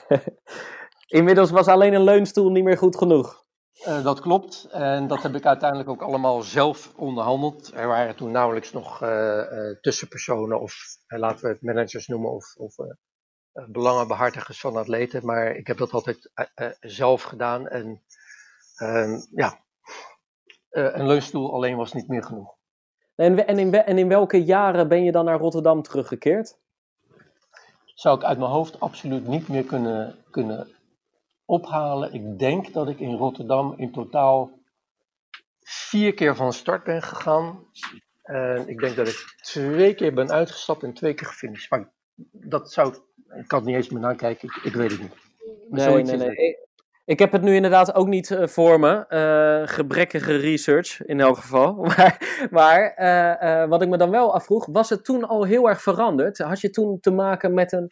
Inmiddels 1.18 1.50
was 1.50 1.66
alleen 1.66 1.94
een 1.94 2.04
leunstoel 2.04 2.50
niet 2.50 2.64
meer 2.64 2.78
goed 2.78 2.96
genoeg. 2.96 3.44
Eh, 3.82 4.04
dat 4.04 4.20
klopt. 4.20 4.68
En 4.70 5.06
dat 5.06 5.22
heb 5.22 5.34
ik 5.34 5.46
uiteindelijk 5.46 5.88
ook 5.88 6.02
allemaal 6.02 6.42
zelf 6.42 6.92
onderhandeld. 6.96 7.72
Er 7.74 7.86
waren 7.86 8.16
toen 8.16 8.30
nauwelijks 8.30 8.72
nog 8.72 9.02
eh, 9.02 9.40
eh, 9.40 9.76
tussenpersonen 9.80 10.60
of 10.60 10.74
laten 11.06 11.44
we 11.44 11.52
het 11.52 11.62
managers 11.62 12.06
noemen 12.06 12.30
of, 12.30 12.54
of 12.56 12.78
eh, 12.78 12.86
eh, 13.52 13.64
belangenbehartigers 13.68 14.60
van 14.60 14.76
atleten. 14.76 15.26
Maar 15.26 15.56
ik 15.56 15.66
heb 15.66 15.76
dat 15.76 15.92
altijd 15.92 16.30
zelf 16.80 17.22
gedaan. 17.22 17.68
En 17.68 18.02
ehm, 18.76 19.20
ja, 19.30 19.64
een 20.70 21.06
leunstoel 21.06 21.54
alleen 21.54 21.76
was 21.76 21.92
niet 21.92 22.08
meer 22.08 22.24
genoeg. 22.24 22.56
En, 23.14 23.46
in, 23.46 23.74
en 23.74 23.98
in 23.98 24.08
welke 24.08 24.44
jaren 24.44 24.88
ben 24.88 25.04
je 25.04 25.12
dan 25.12 25.24
naar 25.24 25.38
Rotterdam 25.38 25.82
teruggekeerd? 25.82 26.58
Zou 27.94 28.16
ik 28.16 28.24
uit 28.24 28.38
mijn 28.38 28.50
hoofd 28.50 28.80
absoluut 28.80 29.26
niet 29.26 29.48
meer 29.48 29.64
kunnen, 29.64 30.24
kunnen 30.30 30.68
ophalen. 31.44 32.12
Ik 32.12 32.38
denk 32.38 32.72
dat 32.72 32.88
ik 32.88 33.00
in 33.00 33.14
Rotterdam 33.16 33.74
in 33.76 33.92
totaal 33.92 34.50
vier 35.60 36.14
keer 36.14 36.36
van 36.36 36.52
start 36.52 36.84
ben 36.84 37.02
gegaan. 37.02 37.66
En 38.22 38.68
ik 38.68 38.78
denk 38.78 38.96
dat 38.96 39.08
ik 39.08 39.34
twee 39.40 39.94
keer 39.94 40.14
ben 40.14 40.30
uitgestapt 40.30 40.82
en 40.82 40.92
twee 40.92 41.14
keer 41.14 41.26
gefinished. 41.26 41.70
Maar 41.70 41.92
dat 42.30 42.72
zou. 42.72 42.94
Ik 43.36 43.48
kan 43.48 43.58
het 43.58 43.68
niet 43.68 43.76
eens 43.76 43.88
meer 43.88 44.00
nakijken, 44.00 44.48
ik, 44.48 44.64
ik 44.64 44.74
weet 44.74 44.90
het 44.90 45.00
niet. 45.00 45.14
Nee, 45.68 46.02
nee, 46.02 46.16
nee. 46.16 46.56
Ik, 47.04 47.18
heb 47.18 47.32
het 47.32 47.42
nu 47.42 47.54
inderdaad 47.54 47.94
ook 47.94 48.06
niet 48.06 48.30
uh, 48.30 48.46
voor 48.46 48.80
me. 48.80 49.04
Uh, 49.08 49.68
gebrekkige 49.68 50.36
research 50.36 51.04
in 51.04 51.20
elk 51.20 51.36
geval. 51.36 51.74
Maar, 51.84 52.46
maar 52.50 52.94
uh, 52.98 53.68
wat 53.68 53.82
ik 53.82 53.88
me 53.88 53.96
dan 53.96 54.10
wel 54.10 54.34
afvroeg, 54.34 54.66
was 54.66 54.90
het 54.90 55.04
toen 55.04 55.24
al 55.24 55.44
heel 55.44 55.68
erg 55.68 55.82
veranderd? 55.82 56.38
Had 56.38 56.60
je 56.60 56.70
toen 56.70 57.00
te 57.00 57.10
maken 57.10 57.54
met 57.54 57.72
een. 57.72 57.88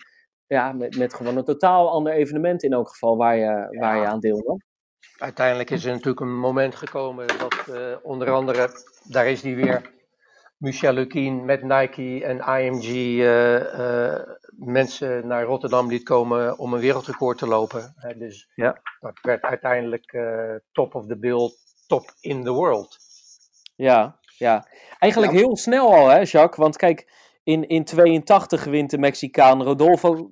Ja, 0.47 0.73
met, 0.73 0.99
met 0.99 1.15
gewoon 1.15 1.37
een 1.37 1.45
totaal 1.45 1.91
ander 1.91 2.13
evenement 2.13 2.63
in 2.63 2.73
elk 2.73 2.89
geval 2.89 3.17
waar 3.17 3.37
je, 3.37 3.69
ja. 3.71 3.81
waar 3.81 3.97
je 3.97 4.07
aan 4.07 4.21
deelde? 4.21 4.65
Uiteindelijk 5.19 5.71
is 5.71 5.85
er 5.85 5.91
natuurlijk 5.91 6.21
een 6.21 6.39
moment 6.39 6.75
gekomen 6.75 7.27
dat 7.27 7.55
onder 8.03 8.31
andere, 8.31 8.69
daar 9.09 9.27
is 9.27 9.41
die 9.41 9.57
weer, 9.57 9.91
Michel 10.57 10.93
Lukin 10.93 11.45
met 11.45 11.63
Nike 11.63 12.25
en 12.25 12.39
IMG 12.39 13.21
mensen 14.65 15.27
naar 15.27 15.45
Rotterdam 15.45 15.89
liet 15.89 16.03
komen 16.03 16.59
om 16.59 16.73
een 16.73 16.81
wereldrecord 16.81 17.39
te 17.39 17.47
lopen. 17.47 17.95
Hè, 17.97 18.17
dus 18.19 18.51
ja. 18.55 18.81
dat 19.01 19.19
werd 19.23 19.43
uiteindelijk 19.43 20.13
uh, 20.13 20.55
top 20.73 20.95
of 20.95 21.07
the 21.07 21.19
bill, 21.19 21.51
top 21.87 22.13
in 22.21 22.45
the 22.45 22.53
world. 22.53 22.99
Ja, 23.75 24.19
ja. 24.39 24.67
eigenlijk 24.99 25.33
ja. 25.33 25.39
heel 25.39 25.57
snel 25.57 25.95
al 25.95 26.09
hè 26.09 26.19
Jacques, 26.19 26.57
want 26.57 26.77
kijk, 26.77 27.11
in, 27.45 27.69
in 27.69 27.85
82 27.85 28.65
wint 28.65 28.91
de 28.91 28.99
Mexicaan 28.99 29.63
Rodolfo 29.63 30.31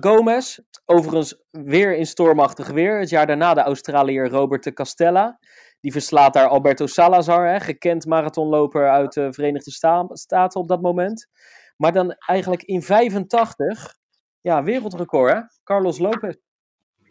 Gomez. 0.00 0.58
Overigens 0.86 1.42
weer 1.50 1.96
in 1.96 2.06
stormachtig 2.06 2.68
weer. 2.68 2.98
Het 2.98 3.10
jaar 3.10 3.26
daarna 3.26 3.54
de 3.54 3.60
Australiër 3.60 4.28
Robert 4.28 4.64
de 4.64 4.72
Castella. 4.72 5.38
Die 5.80 5.92
verslaat 5.92 6.32
daar 6.32 6.48
Alberto 6.48 6.86
Salazar, 6.86 7.48
hè, 7.48 7.60
gekend 7.60 8.06
marathonloper 8.06 8.90
uit 8.90 9.12
de 9.12 9.32
Verenigde 9.32 9.70
Staten 10.12 10.60
op 10.60 10.68
dat 10.68 10.80
moment. 10.80 11.28
Maar 11.76 11.92
dan 11.92 12.12
eigenlijk 12.12 12.62
in 12.62 12.82
85, 12.82 13.96
ja, 14.40 14.62
wereldrecord 14.62 15.32
hè, 15.32 15.40
Carlos 15.64 15.98
Lopez. 15.98 16.34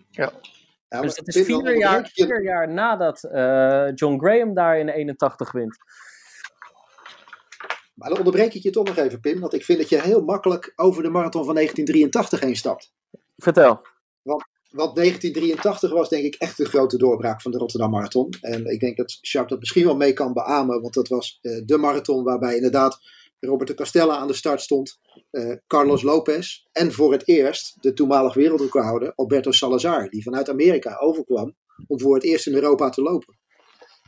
Ja. 0.09 0.31
ja 0.87 1.01
dus 1.01 1.15
dat 1.15 1.27
is 1.27 1.45
vier 1.45 1.77
jaar, 1.77 2.09
vier 2.13 2.43
jaar 2.43 2.69
nadat 2.69 3.23
uh, 3.23 3.91
John 3.95 4.19
Graham 4.19 4.53
daar 4.53 4.79
in 4.79 4.89
81 4.89 5.51
wint. 5.51 5.77
Maar 7.93 8.09
dan 8.09 8.17
onderbreek 8.17 8.53
ik 8.53 8.63
je 8.63 8.69
toch 8.69 8.85
nog 8.85 8.97
even, 8.97 9.19
Pim, 9.19 9.39
want 9.39 9.53
ik 9.53 9.63
vind 9.63 9.79
dat 9.79 9.89
je 9.89 10.01
heel 10.01 10.23
makkelijk 10.23 10.73
over 10.75 11.03
de 11.03 11.09
marathon 11.09 11.45
van 11.45 11.55
1983 11.55 12.39
heen 12.39 12.55
stapt. 12.55 12.93
Vertel. 13.35 13.81
Want 14.21 14.43
want 14.73 14.95
1983 14.95 15.91
was 15.91 16.09
denk 16.09 16.23
ik 16.23 16.35
echt 16.35 16.57
de 16.57 16.65
grote 16.65 16.97
doorbraak 16.97 17.41
van 17.41 17.51
de 17.51 17.57
Rotterdam 17.57 17.89
Marathon. 17.89 18.29
En 18.41 18.65
ik 18.65 18.79
denk 18.79 18.97
dat 18.97 19.17
Jacques 19.21 19.49
dat 19.49 19.59
misschien 19.59 19.85
wel 19.85 19.95
mee 19.95 20.13
kan 20.13 20.33
beamen, 20.33 20.81
want 20.81 20.93
dat 20.93 21.07
was 21.07 21.39
uh, 21.41 21.61
de 21.65 21.77
marathon 21.77 22.23
waarbij 22.23 22.55
inderdaad 22.55 22.99
Robert 23.45 23.69
de 23.69 23.75
Castella 23.75 24.17
aan 24.17 24.27
de 24.27 24.33
start 24.33 24.61
stond, 24.61 24.99
uh, 25.31 25.55
Carlos 25.67 26.01
Lopez 26.01 26.63
en 26.71 26.91
voor 26.91 27.11
het 27.11 27.27
eerst 27.27 27.77
de 27.81 27.93
toenmalig 27.93 28.33
wereldrecordhouder 28.33 29.13
Alberto 29.15 29.51
Salazar, 29.51 30.09
die 30.09 30.23
vanuit 30.23 30.49
Amerika 30.49 30.97
overkwam 30.97 31.55
om 31.87 31.99
voor 31.99 32.15
het 32.15 32.23
eerst 32.23 32.47
in 32.47 32.53
Europa 32.53 32.89
te 32.89 33.01
lopen. 33.01 33.37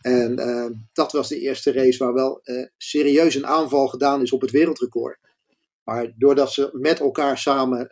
En 0.02 0.40
uh, 0.40 0.80
dat 0.94 1.12
was 1.12 1.28
de 1.28 1.40
eerste 1.40 1.72
race 1.72 2.04
waar 2.04 2.14
wel 2.14 2.42
serieus 2.78 3.36
een 3.36 3.48
aanval 3.48 3.88
gedaan 3.88 4.22
is 4.22 4.32
op 4.32 4.42
het 4.42 4.52
wereldrecord. 4.52 5.20
Maar 5.84 6.14
doordat 6.18 6.52
ze 6.52 6.70
met 6.72 7.00
elkaar 7.00 7.38
samen 7.38 7.88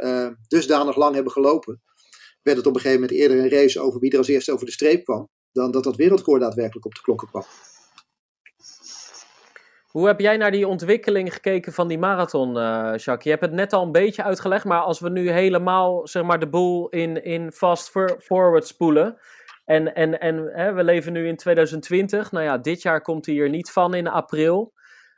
dusdanig 0.48 0.96
lang 0.96 1.16
hebben 1.16 1.32
gelopen, 1.32 1.82
werd 2.42 2.58
het 2.58 2.68
op 2.68 2.76
een 2.76 2.82
gegeven 2.82 3.02
moment 3.02 3.20
eerder 3.20 3.40
een 3.40 3.50
race 3.50 3.80
over 3.80 4.00
wie 4.00 4.12
er 4.12 4.18
als 4.18 4.28
eerste 4.28 4.52
over 4.52 4.66
de 4.66 4.72
streep 4.72 5.04
kwam, 5.04 5.30
dan 5.52 5.72
dat 5.72 5.84
dat 5.84 5.96
wereldrecord 5.96 6.42
daadwerkelijk 6.42 6.86
op 6.86 6.96
de 6.96 7.02
klokken 7.02 7.28
kwam. 7.28 7.44
Hoe 9.94 10.08
heb 10.08 10.20
jij 10.20 10.38
naar 10.38 10.52
die 10.52 10.68
ontwikkeling 10.68 11.34
gekeken 11.34 11.74
van 11.74 11.88
die 11.88 11.98
marathon, 11.98 12.50
uh, 12.50 12.94
Jacques? 12.96 13.24
Je 13.24 13.30
hebt 13.30 13.42
het 13.42 13.52
net 13.52 13.74
al 13.74 13.84
een 13.84 13.92
beetje 13.92 14.24
uitgelegd, 14.24 14.66
maar 14.66 14.80
als 14.80 15.00
we 15.00 15.10
nu 15.10 15.30
helemaal 15.30 16.08
zeg 16.08 16.24
maar, 16.24 16.40
de 16.40 16.50
boel 16.50 16.90
in, 16.90 17.24
in 17.24 17.52
fast 17.52 17.90
forward 18.20 18.68
spoelen. 18.68 19.18
En, 19.66 19.96
en, 19.96 20.20
en 20.20 20.50
hè, 20.54 20.74
we 20.74 20.84
leven 20.84 21.14
nu 21.14 21.28
in 21.28 21.36
2020. 21.36 22.32
Nou 22.32 22.46
ja, 22.46 22.58
dit 22.58 22.82
jaar 22.82 23.02
komt 23.02 23.26
hij 23.26 23.38
er 23.38 23.50
niet 23.50 23.72
van 23.72 23.94
in 23.94 24.08
april. 24.08 24.74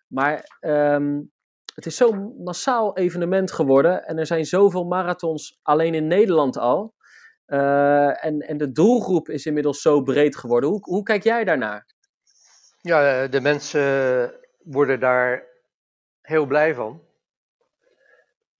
Maar 0.07 0.57
um, 0.61 1.32
het 1.76 1.86
is 1.86 1.95
zo'n 1.95 2.43
massaal 2.43 2.97
evenement 2.97 3.51
geworden. 3.51 4.05
En 4.05 4.17
er 4.17 4.26
zijn 4.26 4.45
zoveel 4.45 4.84
marathons 4.84 5.59
alleen 5.61 5.93
in 5.93 6.07
Nederland 6.07 6.57
al. 6.57 6.93
Uh, 7.47 8.26
en, 8.26 8.39
en 8.39 8.57
de 8.57 8.71
doelgroep 8.71 9.30
is 9.30 9.45
inmiddels 9.45 9.82
zo 9.82 10.01
breed 10.01 10.36
geworden. 10.36 10.69
Hoe, 10.69 10.80
hoe 10.82 11.03
kijk 11.03 11.23
jij 11.23 11.43
daarnaar? 11.43 11.86
Ja, 12.82 13.28
de 13.28 13.41
mensen 13.41 14.43
worden 14.66 14.99
daar 14.99 15.43
heel 16.22 16.45
blij 16.45 16.74
van. 16.76 17.01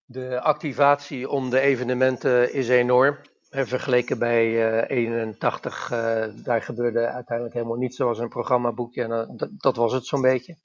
De 0.04 0.40
activatie 0.40 1.28
om 1.28 1.50
de 1.50 1.60
evenementen 1.60 2.52
is 2.52 2.68
enorm. 2.68 3.18
En 3.50 3.66
vergeleken 3.66 4.18
bij 4.18 4.46
uh, 4.88 4.98
81, 4.98 5.90
uh, 5.90 6.24
daar 6.44 6.62
gebeurde 6.62 7.06
uiteindelijk 7.06 7.56
helemaal 7.56 7.76
niets. 7.76 7.96
zoals 7.96 8.18
een 8.18 8.28
programmaboekje 8.28 9.02
en 9.02 9.10
uh, 9.10 9.48
dat, 9.58 9.76
was 9.76 9.92
het 9.92 10.06
zo'n 10.06 10.20
beetje. 10.20 10.56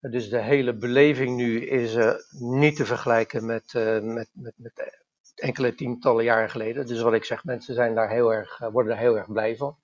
Dus 0.00 0.28
de 0.28 0.40
hele 0.40 0.76
beleving 0.76 1.36
nu 1.36 1.66
is 1.66 1.96
niet 2.38 2.76
te 2.76 2.86
vergelijken 2.86 3.46
met, 3.46 3.72
met, 4.02 4.28
met, 4.32 4.52
met 4.56 5.02
enkele 5.34 5.74
tientallen 5.74 6.24
jaren 6.24 6.50
geleden. 6.50 6.86
Dus 6.86 7.00
wat 7.00 7.12
ik 7.12 7.24
zeg, 7.24 7.44
mensen 7.44 7.74
zijn 7.74 7.94
daar 7.94 8.10
heel 8.10 8.34
erg, 8.34 8.58
worden 8.58 8.92
daar 8.92 9.02
heel 9.02 9.16
erg 9.16 9.32
blij 9.32 9.56
van. 9.56 9.76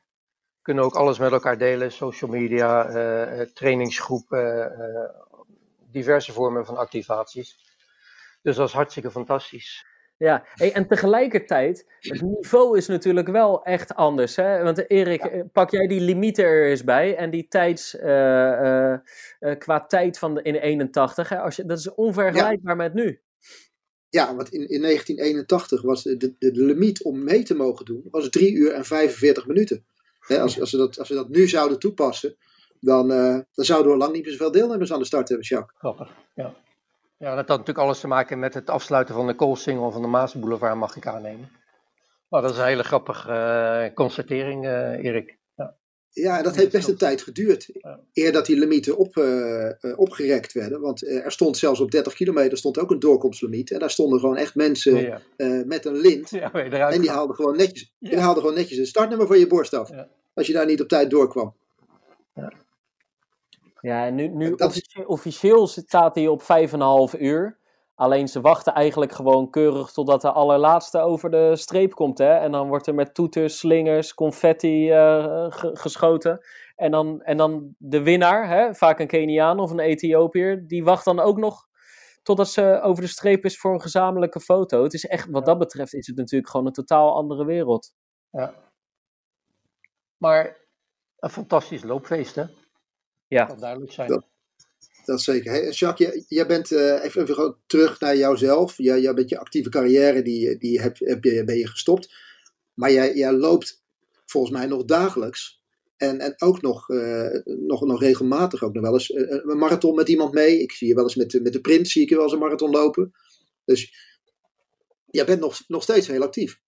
Kunnen 0.64 0.84
ook 0.84 0.94
alles 0.94 1.18
met 1.18 1.32
elkaar 1.32 1.58
delen, 1.58 1.92
social 1.92 2.30
media, 2.30 2.88
uh, 2.88 3.40
trainingsgroepen, 3.40 4.72
uh, 4.78 5.20
diverse 5.90 6.32
vormen 6.32 6.66
van 6.66 6.76
activaties. 6.76 7.56
Dus 8.42 8.56
dat 8.56 8.68
is 8.68 8.74
hartstikke 8.74 9.10
fantastisch. 9.10 9.84
Ja, 10.16 10.46
hey, 10.54 10.72
en 10.72 10.86
tegelijkertijd, 10.86 11.86
het 11.98 12.22
niveau 12.22 12.76
is 12.76 12.86
natuurlijk 12.86 13.28
wel 13.28 13.64
echt 13.64 13.94
anders. 13.94 14.36
Hè? 14.36 14.62
Want 14.62 14.90
Erik, 14.90 15.32
ja. 15.32 15.44
pak 15.52 15.70
jij 15.70 15.86
die 15.86 16.00
limieten 16.00 16.44
er 16.44 16.66
eens 16.66 16.84
bij 16.84 17.16
en 17.16 17.30
die 17.30 17.48
tijds, 17.48 17.94
uh, 17.94 18.02
uh, 18.02 18.98
qua 19.58 19.86
tijd 19.86 20.18
van 20.18 20.34
de, 20.34 20.42
in 20.42 20.54
81, 20.54 21.28
hè? 21.28 21.38
Als 21.38 21.56
je, 21.56 21.64
dat 21.64 21.78
is 21.78 21.94
onvergelijkbaar 21.94 22.76
ja. 22.76 22.82
met 22.82 22.94
nu. 22.94 23.20
Ja, 24.08 24.34
want 24.34 24.52
in, 24.52 24.68
in 24.68 24.80
1981 24.80 25.82
was 25.82 26.02
de, 26.02 26.16
de, 26.16 26.34
de 26.38 26.52
limiet 26.52 27.02
om 27.02 27.24
mee 27.24 27.42
te 27.42 27.54
mogen 27.54 27.84
doen, 27.84 28.08
was 28.10 28.28
3 28.28 28.52
uur 28.52 28.72
en 28.72 28.84
45 28.84 29.46
minuten. 29.46 29.84
Hè, 30.26 30.40
als, 30.40 30.60
als, 30.60 30.70
we 30.70 30.76
dat, 30.76 30.98
als 30.98 31.08
we 31.08 31.14
dat 31.14 31.28
nu 31.28 31.48
zouden 31.48 31.78
toepassen, 31.78 32.36
dan, 32.80 33.10
uh, 33.10 33.38
dan 33.54 33.64
zouden 33.64 33.92
we 33.92 33.98
lang 33.98 34.12
niet 34.12 34.22
meer 34.24 34.32
zoveel 34.32 34.50
deelnemers 34.50 34.92
aan 34.92 34.98
de 34.98 35.04
start 35.04 35.28
hebben, 35.28 35.46
Jacques. 35.46 35.78
Grappig, 35.78 36.10
ja. 36.34 36.54
Ja, 37.18 37.28
dat 37.28 37.48
had 37.48 37.58
natuurlijk 37.58 37.78
alles 37.78 38.00
te 38.00 38.06
maken 38.06 38.38
met 38.38 38.54
het 38.54 38.70
afsluiten 38.70 39.14
van 39.14 39.26
de 39.26 39.34
Koolsingel 39.34 39.90
van 39.90 40.02
de 40.02 40.08
Maasboulevard, 40.08 40.74
mag 40.74 40.96
ik 40.96 41.06
aannemen. 41.06 41.50
Maar 42.28 42.42
dat 42.42 42.50
is 42.50 42.58
een 42.58 42.64
hele 42.64 42.84
grappige 42.84 43.30
uh, 43.88 43.94
constatering, 43.94 44.64
uh, 44.64 45.04
Erik. 45.04 45.38
Ja, 46.14 46.42
dat 46.42 46.56
heeft 46.56 46.72
best 46.72 46.88
een 46.88 46.96
tijd 46.96 47.22
geduurd. 47.22 47.68
Eer 48.12 48.32
dat 48.32 48.46
die 48.46 48.58
limieten 48.58 48.96
op, 48.96 49.16
uh, 49.16 49.70
opgerekt 49.96 50.52
werden. 50.52 50.80
Want 50.80 51.06
er 51.06 51.32
stond 51.32 51.56
zelfs 51.56 51.80
op 51.80 51.90
30 51.90 52.14
kilometer 52.14 52.58
stond 52.58 52.78
ook 52.78 52.90
een 52.90 52.98
doorkomstlimiet. 52.98 53.70
En 53.70 53.78
daar 53.78 53.90
stonden 53.90 54.20
gewoon 54.20 54.36
echt 54.36 54.54
mensen 54.54 54.96
ja, 54.96 55.20
ja. 55.36 55.62
met 55.66 55.84
een 55.84 55.96
lint. 55.96 56.32
en 56.32 57.00
die 57.00 57.10
haalden, 57.10 57.36
gewoon 57.36 57.56
netjes, 57.56 57.92
die 57.98 58.18
haalden 58.18 58.42
gewoon 58.42 58.58
netjes 58.58 58.78
een 58.78 58.86
startnummer 58.86 59.26
van 59.26 59.38
je 59.38 59.46
borst 59.46 59.74
af. 59.74 59.90
Als 60.34 60.46
je 60.46 60.52
daar 60.52 60.66
niet 60.66 60.80
op 60.80 60.88
tijd 60.88 61.10
doorkwam. 61.10 61.54
Ja, 63.80 64.06
en 64.06 64.14
nu, 64.14 64.28
nu 64.28 64.52
officieel, 64.52 65.04
officieel 65.06 65.66
staat 65.66 66.14
hij 66.14 66.28
op 66.28 66.42
5,5 67.14 67.20
uur. 67.20 67.58
Alleen 67.94 68.28
ze 68.28 68.40
wachten 68.40 68.74
eigenlijk 68.74 69.12
gewoon 69.12 69.50
keurig 69.50 69.90
totdat 69.90 70.20
de 70.20 70.32
allerlaatste 70.32 70.98
over 70.98 71.30
de 71.30 71.56
streep 71.56 71.94
komt. 71.94 72.18
Hè? 72.18 72.34
En 72.34 72.52
dan 72.52 72.68
wordt 72.68 72.86
er 72.86 72.94
met 72.94 73.14
toeters, 73.14 73.58
slingers, 73.58 74.14
confetti 74.14 74.92
uh, 74.92 75.46
geschoten. 75.50 76.46
En 76.74 76.90
dan, 76.90 77.22
en 77.22 77.36
dan 77.36 77.74
de 77.78 78.02
winnaar, 78.02 78.48
hè? 78.48 78.74
vaak 78.74 78.98
een 78.98 79.06
Keniaan 79.06 79.58
of 79.58 79.70
een 79.70 79.78
Ethiopiër, 79.78 80.66
die 80.66 80.84
wacht 80.84 81.04
dan 81.04 81.20
ook 81.20 81.38
nog 81.38 81.66
totdat 82.22 82.48
ze 82.48 82.80
over 82.82 83.02
de 83.02 83.08
streep 83.08 83.44
is 83.44 83.58
voor 83.58 83.72
een 83.74 83.80
gezamenlijke 83.80 84.40
foto. 84.40 84.82
Het 84.82 84.94
is 84.94 85.06
echt, 85.06 85.30
wat 85.30 85.46
dat 85.46 85.58
betreft, 85.58 85.94
is 85.94 86.06
het 86.06 86.16
natuurlijk 86.16 86.50
gewoon 86.50 86.66
een 86.66 86.72
totaal 86.72 87.14
andere 87.14 87.44
wereld. 87.44 87.92
Ja. 88.30 88.54
Maar 90.16 90.66
een 91.18 91.30
fantastisch 91.30 91.82
loopfeest, 91.82 92.34
hè? 92.34 92.44
Ja. 93.26 93.44
Dat 93.44 93.58
duidelijk 93.58 93.92
zijn. 93.92 94.08
Dat, 94.08 94.26
dat 95.06 95.20
zeker. 95.20 95.72
Jacques, 95.72 96.24
jij, 96.28 96.46
bent 96.46 96.70
uh, 96.70 97.04
even, 97.04 97.56
terug 97.66 98.00
naar 98.00 98.16
jouzelf. 98.16 98.74
Jij, 98.76 99.00
jij 99.00 99.14
bent 99.14 99.28
je 99.28 99.38
actieve 99.38 99.68
carrière, 99.68 100.22
die, 100.22 100.58
die 100.58 100.80
heb, 100.80 100.98
heb 100.98 101.20
ben 101.20 101.56
je 101.56 101.66
gestopt. 101.66 102.14
Maar 102.74 102.92
jij, 102.92 103.14
jij 103.14 103.32
loopt 103.32 103.82
volgens 104.24 104.52
mij 104.52 104.66
nog 104.66 104.84
dagelijks. 104.84 105.62
En, 105.96 106.18
en 106.18 106.34
ook 106.38 106.62
nog, 106.62 106.88
uh, 106.88 107.40
nog, 107.44 107.84
nog 107.84 108.00
regelmatig 108.00 108.62
ook 108.62 108.72
nog 108.72 108.82
wel 108.82 108.92
eens 108.92 109.10
uh, 109.10 109.30
een 109.30 109.58
marathon 109.58 109.94
met 109.94 110.08
iemand 110.08 110.32
mee. 110.32 110.60
Ik 110.60 110.72
zie 110.72 110.88
je 110.88 110.94
wel 110.94 111.04
eens 111.04 111.14
met, 111.14 111.42
met 111.42 111.52
de 111.52 111.60
print, 111.60 111.88
zie 111.88 112.02
ik 112.02 112.08
je 112.08 112.14
wel 112.14 112.24
eens 112.24 112.32
een 112.32 112.38
marathon 112.38 112.70
lopen. 112.70 113.12
Dus 113.64 113.94
jij 115.06 115.24
bent 115.24 115.40
nog, 115.40 115.60
nog 115.68 115.82
steeds 115.82 116.06
heel 116.06 116.22
actief. 116.22 116.60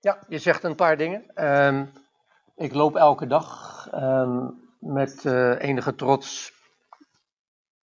Ja, 0.00 0.24
je 0.28 0.38
zegt 0.38 0.64
een 0.64 0.74
paar 0.74 0.96
dingen. 0.96 1.44
Um, 1.44 1.90
ik 2.56 2.74
loop 2.74 2.96
elke 2.96 3.26
dag. 3.26 3.88
Um, 3.94 4.62
met 4.80 5.24
enige 5.58 5.94
trots 5.94 6.52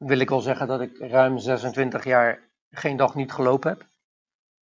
wil 0.08 0.20
ik 0.20 0.30
wel 0.30 0.42
zeggen 0.42 0.68
dat 0.68 0.82
ik 0.82 0.98
ruim 0.98 1.38
26 1.38 2.04
jaar 2.04 2.50
geen 2.70 2.98
dag 2.98 3.16
niet 3.16 3.32
gelopen 3.32 3.70
heb. 3.70 3.86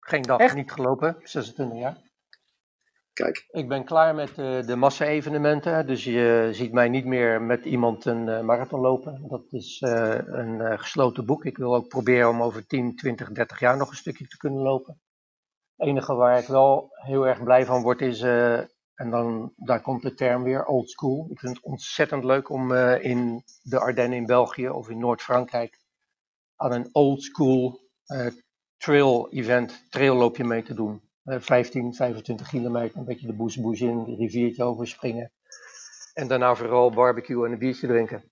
Geen 0.01 0.23
dag 0.23 0.39
Echt? 0.39 0.55
niet 0.55 0.73
gelopen, 0.73 1.17
26 1.23 1.79
jaar. 1.79 1.97
Kijk, 3.13 3.45
Ik 3.51 3.69
ben 3.69 3.85
klaar 3.85 4.15
met 4.15 4.39
eh, 4.39 4.61
de 4.67 4.77
massa-evenementen, 4.77 5.87
dus 5.87 6.05
je 6.05 6.49
ziet 6.53 6.73
mij 6.73 6.89
niet 6.89 7.05
meer 7.05 7.43
met 7.43 7.65
iemand 7.65 8.05
een 8.05 8.29
eh, 8.29 8.41
marathon 8.41 8.81
lopen. 8.81 9.29
Dat 9.29 9.53
is 9.53 9.81
eh, 9.81 10.19
een 10.27 10.61
eh, 10.61 10.79
gesloten 10.79 11.27
boek. 11.27 11.45
Ik 11.45 11.57
wil 11.57 11.75
ook 11.75 11.89
proberen 11.89 12.29
om 12.29 12.43
over 12.43 12.67
10, 12.67 12.97
20, 12.97 13.33
30 13.33 13.61
jaar 13.61 13.77
nog 13.77 13.91
een 13.91 13.97
stukje 13.97 14.27
te 14.27 14.37
kunnen 14.37 14.63
lopen. 14.63 15.01
Het 15.77 15.89
enige 15.89 16.15
waar 16.15 16.39
ik 16.39 16.47
wel 16.47 16.89
heel 16.91 17.27
erg 17.27 17.43
blij 17.43 17.65
van 17.65 17.83
word 17.83 18.01
is, 18.01 18.21
eh, 18.21 18.61
en 19.01 19.11
dan 19.11 19.53
daar 19.57 19.81
komt 19.81 20.03
de 20.03 20.15
term 20.15 20.43
weer, 20.43 20.65
old 20.65 20.91
school. 20.91 21.27
Ik 21.31 21.39
vind 21.39 21.57
het 21.57 21.65
ontzettend 21.65 22.25
leuk 22.25 22.51
om 22.51 22.73
eh, 22.73 23.05
in 23.05 23.45
de 23.63 23.79
Ardennen 23.79 24.19
in 24.19 24.27
België 24.27 24.69
of 24.69 24.89
in 24.89 24.99
Noord-Frankrijk 24.99 25.79
aan 26.57 26.73
een 26.73 26.89
old 26.93 27.23
school 27.23 27.81
eh, 28.05 28.27
trail 28.77 29.31
event, 29.31 29.87
trailloopje 29.91 30.45
mee 30.45 30.63
te 30.63 30.75
doen. 30.75 31.03
Eh, 31.25 31.41
15, 31.41 31.95
25 31.95 32.49
kilometer, 32.49 32.99
een 32.99 33.05
beetje 33.05 33.27
de 33.27 33.33
boes 33.33 33.61
boes 33.61 33.81
in, 33.81 33.89
een 33.89 34.17
riviertje 34.17 34.65
overspringen. 34.65 35.33
En 36.15 36.29
daarna 36.29 36.55
vooral 36.55 36.91
barbecue 36.91 37.47
en 37.47 37.53
een 37.53 37.59
biertje 37.59 37.87
drinken. 37.87 38.25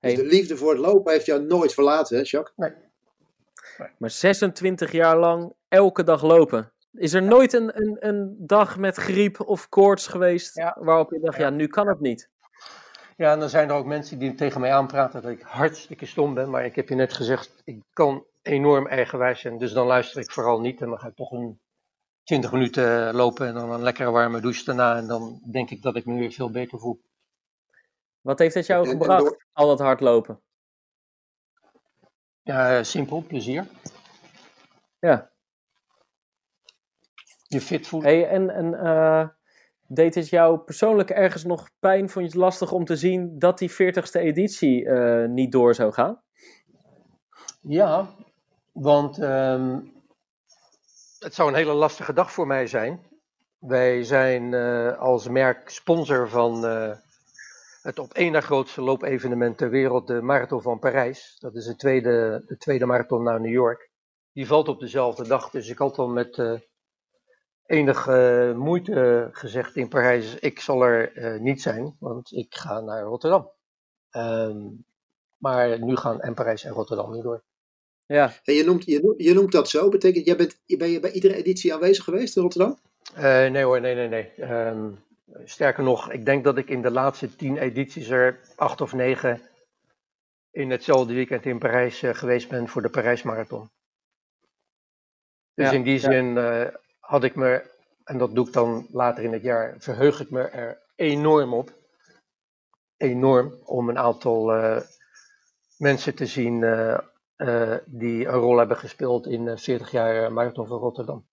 dus 0.00 0.14
de 0.14 0.26
liefde 0.26 0.56
voor 0.56 0.70
het 0.70 0.80
lopen 0.80 1.12
heeft 1.12 1.26
jou 1.26 1.42
nooit 1.42 1.74
verlaten, 1.74 2.16
hè, 2.16 2.22
Jacques? 2.22 2.56
Nee. 2.56 2.72
Maar 3.98 4.10
26 4.10 4.92
jaar 4.92 5.18
lang 5.18 5.52
elke 5.68 6.04
dag 6.04 6.22
lopen. 6.22 6.73
Is 6.94 7.12
er 7.12 7.22
nooit 7.22 7.52
een, 7.52 7.80
een, 7.82 7.96
een 8.08 8.36
dag 8.38 8.76
met 8.78 8.96
griep 8.96 9.40
of 9.40 9.68
koorts 9.68 10.06
geweest 10.06 10.54
Ja. 10.54 10.76
waarop 10.80 11.10
je 11.10 11.20
dacht, 11.20 11.38
ja. 11.38 11.50
Nu 11.50 11.66
kan 11.66 11.86
het 11.88 12.00
niet? 12.00 12.30
Ja, 13.16 13.32
en 13.32 13.38
dan 13.38 13.48
zijn 13.48 13.68
er 13.68 13.74
ook 13.74 13.84
mensen 13.86 14.18
die 14.18 14.34
tegen 14.34 14.60
mij 14.60 14.72
aanpraten 14.74 15.22
dat 15.22 15.30
ik 15.30 15.42
hartstikke 15.42 16.06
stom 16.06 16.34
ben. 16.34 16.50
Maar 16.50 16.64
ik 16.64 16.74
heb 16.74 16.88
je 16.88 16.94
net 16.94 17.12
gezegd, 17.12 17.62
ik 17.64 17.82
kan 17.92 18.24
enorm 18.42 18.86
eigenwijs 18.86 19.40
zijn. 19.40 19.58
Dus 19.58 19.72
dan 19.72 19.86
luister 19.86 20.20
ik 20.22 20.30
vooral 20.30 20.60
niet. 20.60 20.80
En 20.80 20.88
dan 20.88 20.98
ga 20.98 21.08
ik 21.08 21.14
toch 21.16 21.30
een 21.30 21.60
20 22.22 22.52
minuten 22.52 23.14
lopen 23.14 23.46
en 23.46 23.54
dan 23.54 23.70
een 23.72 23.82
lekkere 23.82 24.10
warme 24.10 24.40
douche 24.40 24.64
daarna. 24.64 24.96
En 24.96 25.06
dan 25.06 25.40
denk 25.50 25.70
ik 25.70 25.82
dat 25.82 25.96
ik 25.96 26.06
me 26.06 26.18
weer 26.18 26.32
veel 26.32 26.50
beter 26.50 26.78
voel. 26.78 27.00
Wat 28.20 28.38
heeft 28.38 28.54
het 28.54 28.66
jou 28.66 28.88
gebracht, 28.88 29.20
door- 29.24 29.44
al 29.52 29.66
dat 29.66 29.78
hardlopen? 29.78 30.40
Ja, 32.42 32.82
simpel, 32.82 33.22
plezier. 33.22 33.66
Ja. 34.98 35.30
Je 37.54 37.60
fit 37.60 37.86
voelen. 37.86 38.10
Hey, 38.10 38.28
en 38.28 38.50
en 38.50 38.74
eh, 38.74 39.28
deed 39.86 40.14
het 40.14 40.28
jou 40.28 40.58
persoonlijk 40.58 41.10
ergens 41.10 41.44
nog 41.44 41.70
pijn? 41.78 42.08
Vond 42.08 42.24
je 42.24 42.30
het 42.30 42.40
lastig 42.40 42.72
om 42.72 42.84
te 42.84 42.96
zien 42.96 43.38
dat 43.38 43.58
die 43.58 43.72
40ste 43.72 44.20
editie 44.20 44.88
eh, 44.88 45.28
niet 45.28 45.52
door 45.52 45.74
zou 45.74 45.92
gaan? 45.92 46.22
Ja, 47.60 48.14
want 48.72 49.18
ehm, 49.18 49.80
het 51.18 51.34
zou 51.34 51.48
een 51.48 51.54
hele 51.54 51.72
lastige 51.72 52.12
dag 52.12 52.32
voor 52.32 52.46
mij 52.46 52.66
zijn. 52.66 53.00
Wij 53.58 54.02
zijn 54.02 54.54
eh, 54.54 54.98
als 54.98 55.28
merk 55.28 55.68
sponsor 55.68 56.28
van 56.28 56.64
het 57.82 57.98
op 57.98 58.12
één 58.12 58.32
na 58.32 58.40
grootste 58.40 58.82
loopevenement 58.82 59.58
ter 59.58 59.70
wereld, 59.70 60.06
de 60.06 60.22
Marathon 60.22 60.62
van 60.62 60.78
Parijs. 60.78 61.36
Dat 61.38 61.54
is 61.54 61.64
de 61.64 61.76
tweede, 61.76 62.42
de 62.46 62.56
tweede 62.56 62.86
marathon 62.86 63.22
naar 63.22 63.40
New 63.40 63.52
York. 63.52 63.90
Die 64.32 64.46
valt 64.46 64.68
op 64.68 64.80
dezelfde 64.80 65.28
dag, 65.28 65.50
dus 65.50 65.68
ik 65.68 65.78
had 65.78 65.98
al 65.98 66.08
met 66.08 66.62
enige 67.66 68.52
moeite 68.56 69.28
gezegd 69.32 69.76
in 69.76 69.88
Parijs, 69.88 70.34
ik 70.34 70.60
zal 70.60 70.82
er 70.82 71.16
eh, 71.16 71.40
niet 71.40 71.62
zijn, 71.62 71.96
want 71.98 72.32
ik 72.32 72.54
ga 72.54 72.80
naar 72.80 73.02
Rotterdam. 73.02 73.50
Ehm, 74.10 74.70
maar 75.36 75.80
nu 75.80 75.96
gaan 75.96 76.20
en 76.20 76.34
Parijs 76.34 76.64
en 76.64 76.72
Rotterdam 76.72 77.12
niet 77.12 77.22
door. 77.22 77.44
Ja, 78.06 78.32
En 78.44 78.54
je, 78.54 78.64
noemt, 78.64 78.84
je, 78.84 79.00
noemt, 79.00 79.22
je 79.22 79.34
noemt 79.34 79.52
dat 79.52 79.68
zo. 79.68 79.88
Betekent, 79.88 80.26
jij 80.26 80.36
bent, 80.36 80.60
ben 80.66 80.90
je 80.90 81.00
bij 81.00 81.12
iedere 81.12 81.34
editie 81.34 81.74
aanwezig 81.74 82.04
geweest 82.04 82.36
in 82.36 82.42
Rotterdam? 82.42 82.78
Eh, 83.14 83.50
nee 83.50 83.64
hoor, 83.64 83.80
nee, 83.80 83.94
nee, 83.94 84.08
nee. 84.08 84.32
Ehm, 84.34 84.92
sterker 85.44 85.82
nog, 85.82 86.10
ik 86.10 86.24
denk 86.24 86.44
dat 86.44 86.58
ik 86.58 86.68
in 86.68 86.82
de 86.82 86.90
laatste 86.90 87.36
tien 87.36 87.56
edities 87.56 88.08
er 88.08 88.40
acht 88.56 88.80
of 88.80 88.92
negen 88.92 89.40
in 90.50 90.70
hetzelfde 90.70 91.14
weekend 91.14 91.46
in 91.46 91.58
Parijs 91.58 92.02
eh, 92.02 92.14
geweest 92.14 92.48
ben 92.48 92.68
voor 92.68 92.82
de 92.82 92.90
Parijs 92.90 93.22
Marathon. 93.22 93.70
Dus 95.54 95.70
Ja, 95.70 95.72
in 95.72 95.82
die 95.82 96.00
ja. 96.00 96.10
zin 96.10 96.38
eh, 96.38 96.74
had 97.06 97.24
ik 97.24 97.34
me, 97.34 97.70
en 98.04 98.18
dat 98.18 98.34
doe 98.34 98.46
ik 98.46 98.52
dan 98.52 98.86
later 98.90 99.24
in 99.24 99.32
het 99.32 99.42
jaar, 99.42 99.74
verheug 99.78 100.20
ik 100.20 100.30
me 100.30 100.42
er 100.42 100.82
enorm 100.96 101.54
op. 101.54 101.72
Enorm 102.96 103.54
om 103.64 103.88
een 103.88 103.98
aantal 103.98 104.52
eh, 104.52 104.80
mensen 105.78 106.14
te 106.14 106.26
zien 106.26 106.62
eh, 106.62 106.98
eh, 107.36 107.78
die 107.86 108.26
een 108.26 108.34
rol 108.34 108.56
hebben 108.56 108.76
gespeeld 108.76 109.26
in 109.26 109.48
eh, 109.48 109.56
40 109.56 109.90
jaar 109.90 110.32
Marathon 110.32 110.66
van 110.66 110.78
Rotterdam. 110.78 111.26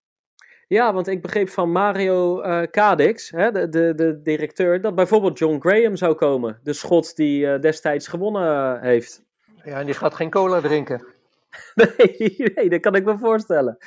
Ja, 0.68 0.94
want 0.94 1.08
ik 1.08 1.22
begreep 1.22 1.50
van 1.50 1.72
Mario 1.72 2.42
eh 2.42 2.62
Cadix, 2.62 3.30
hè, 3.30 3.52
de, 3.52 3.70
de, 3.70 3.94
de 3.96 4.22
directeur, 4.22 4.82
dat 4.82 4.96
bijvoorbeeld 4.96 5.38
John 5.40 5.60
Graham 5.60 5.96
zou 5.96 6.16
komen. 6.16 6.60
De 6.64 6.74
schot 6.74 7.16
die 7.16 7.60
destijds 7.60 8.08
gewonnen 8.08 8.82
heeft. 8.82 9.24
Ja, 9.64 9.80
en 9.80 9.86
die 9.86 9.94
gaat 9.94 10.14
geen 10.14 10.30
cola 10.30 10.62
drinken. 10.62 11.06
Nee, 11.74 12.52
nee, 12.56 12.70
dat 12.70 12.80
kan 12.80 12.96
ik 12.96 13.06
me 13.06 13.18
voorstellen. 13.18 13.78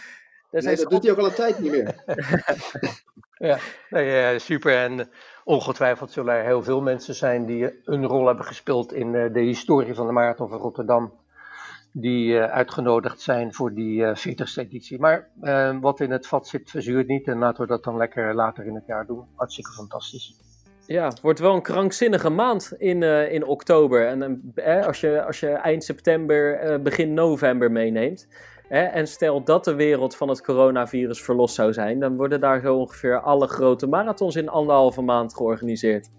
Nee, 0.63 0.77
dat 0.77 0.91
doet 0.91 1.03
hij 1.03 1.13
ook 1.13 1.19
al 1.19 1.27
een 1.27 1.35
tijd 1.35 1.59
niet 1.59 1.71
meer. 1.71 1.95
Ja, 3.39 3.59
nee, 3.91 4.21
eh, 4.21 4.39
super. 4.39 4.77
En 4.77 5.09
ongetwijfeld 5.45 6.11
zullen 6.11 6.35
er 6.35 6.45
heel 6.45 6.63
veel 6.63 6.81
mensen 6.81 7.15
zijn 7.15 7.47
die 7.47 7.81
een 7.85 8.07
rol 8.07 8.27
hebben 8.27 8.45
gespeeld 8.45 8.93
in 8.93 9.15
eh, 9.15 9.33
de 9.33 9.41
historie 9.41 9.95
van 9.95 10.07
de 10.07 10.13
Marathon 10.13 10.49
van 10.49 10.59
Rotterdam. 10.59 11.13
Die 11.93 12.39
eh, 12.39 12.53
uitgenodigd 12.53 13.21
zijn 13.21 13.55
voor 13.55 13.75
die 13.75 14.05
eh 14.05 14.17
40ste 14.17 14.55
editie. 14.55 15.01
Maar 15.01 15.29
eh, 15.41 15.77
wat 15.81 16.01
in 16.01 16.11
het 16.11 16.27
vat 16.27 16.49
zit, 16.49 16.71
verzuurt 16.71 17.07
niet. 17.07 17.27
En 17.27 17.39
laten 17.39 17.63
we 17.63 17.69
dat 17.69 17.85
dan 17.85 17.97
lekker 17.97 18.35
later 18.35 18.67
in 18.67 18.75
het 18.75 18.87
jaar 18.87 19.07
doen. 19.07 19.27
Hartstikke 19.35 19.73
fantastisch. 19.73 20.45
Ja, 20.87 21.09
het 21.09 21.21
wordt 21.21 21.39
wel 21.39 21.55
een 21.55 21.63
krankzinnige 21.63 22.31
maand 22.31 22.73
in, 22.79 23.03
eh, 23.03 23.33
in 23.33 23.45
oktober. 23.47 24.07
En 24.07 24.53
eh, 24.55 24.87
als, 24.87 25.01
je, 25.01 25.25
als 25.25 25.41
je 25.41 25.49
eind 25.49 25.85
september, 25.85 26.55
eh, 26.55 26.79
begin 26.81 27.15
november 27.15 27.73
meeneemt. 27.73 28.29
En 28.69 29.07
stel 29.07 29.45
dat 29.45 29.65
de 29.65 29.75
wereld 29.75 30.17
van 30.17 30.29
het 30.29 30.43
coronavirus 30.43 31.23
verlost 31.23 31.55
zou 31.55 31.73
zijn, 31.73 32.01
dan 32.01 32.17
worden 32.17 32.41
daar 32.41 32.61
zo 32.61 32.77
ongeveer 32.77 33.21
alle 33.21 33.47
grote 33.47 33.87
marathons 33.87 34.37
in 34.37 34.49
anderhalve 34.49 35.03
maand 35.03 35.37
georganiseerd. 35.37 36.11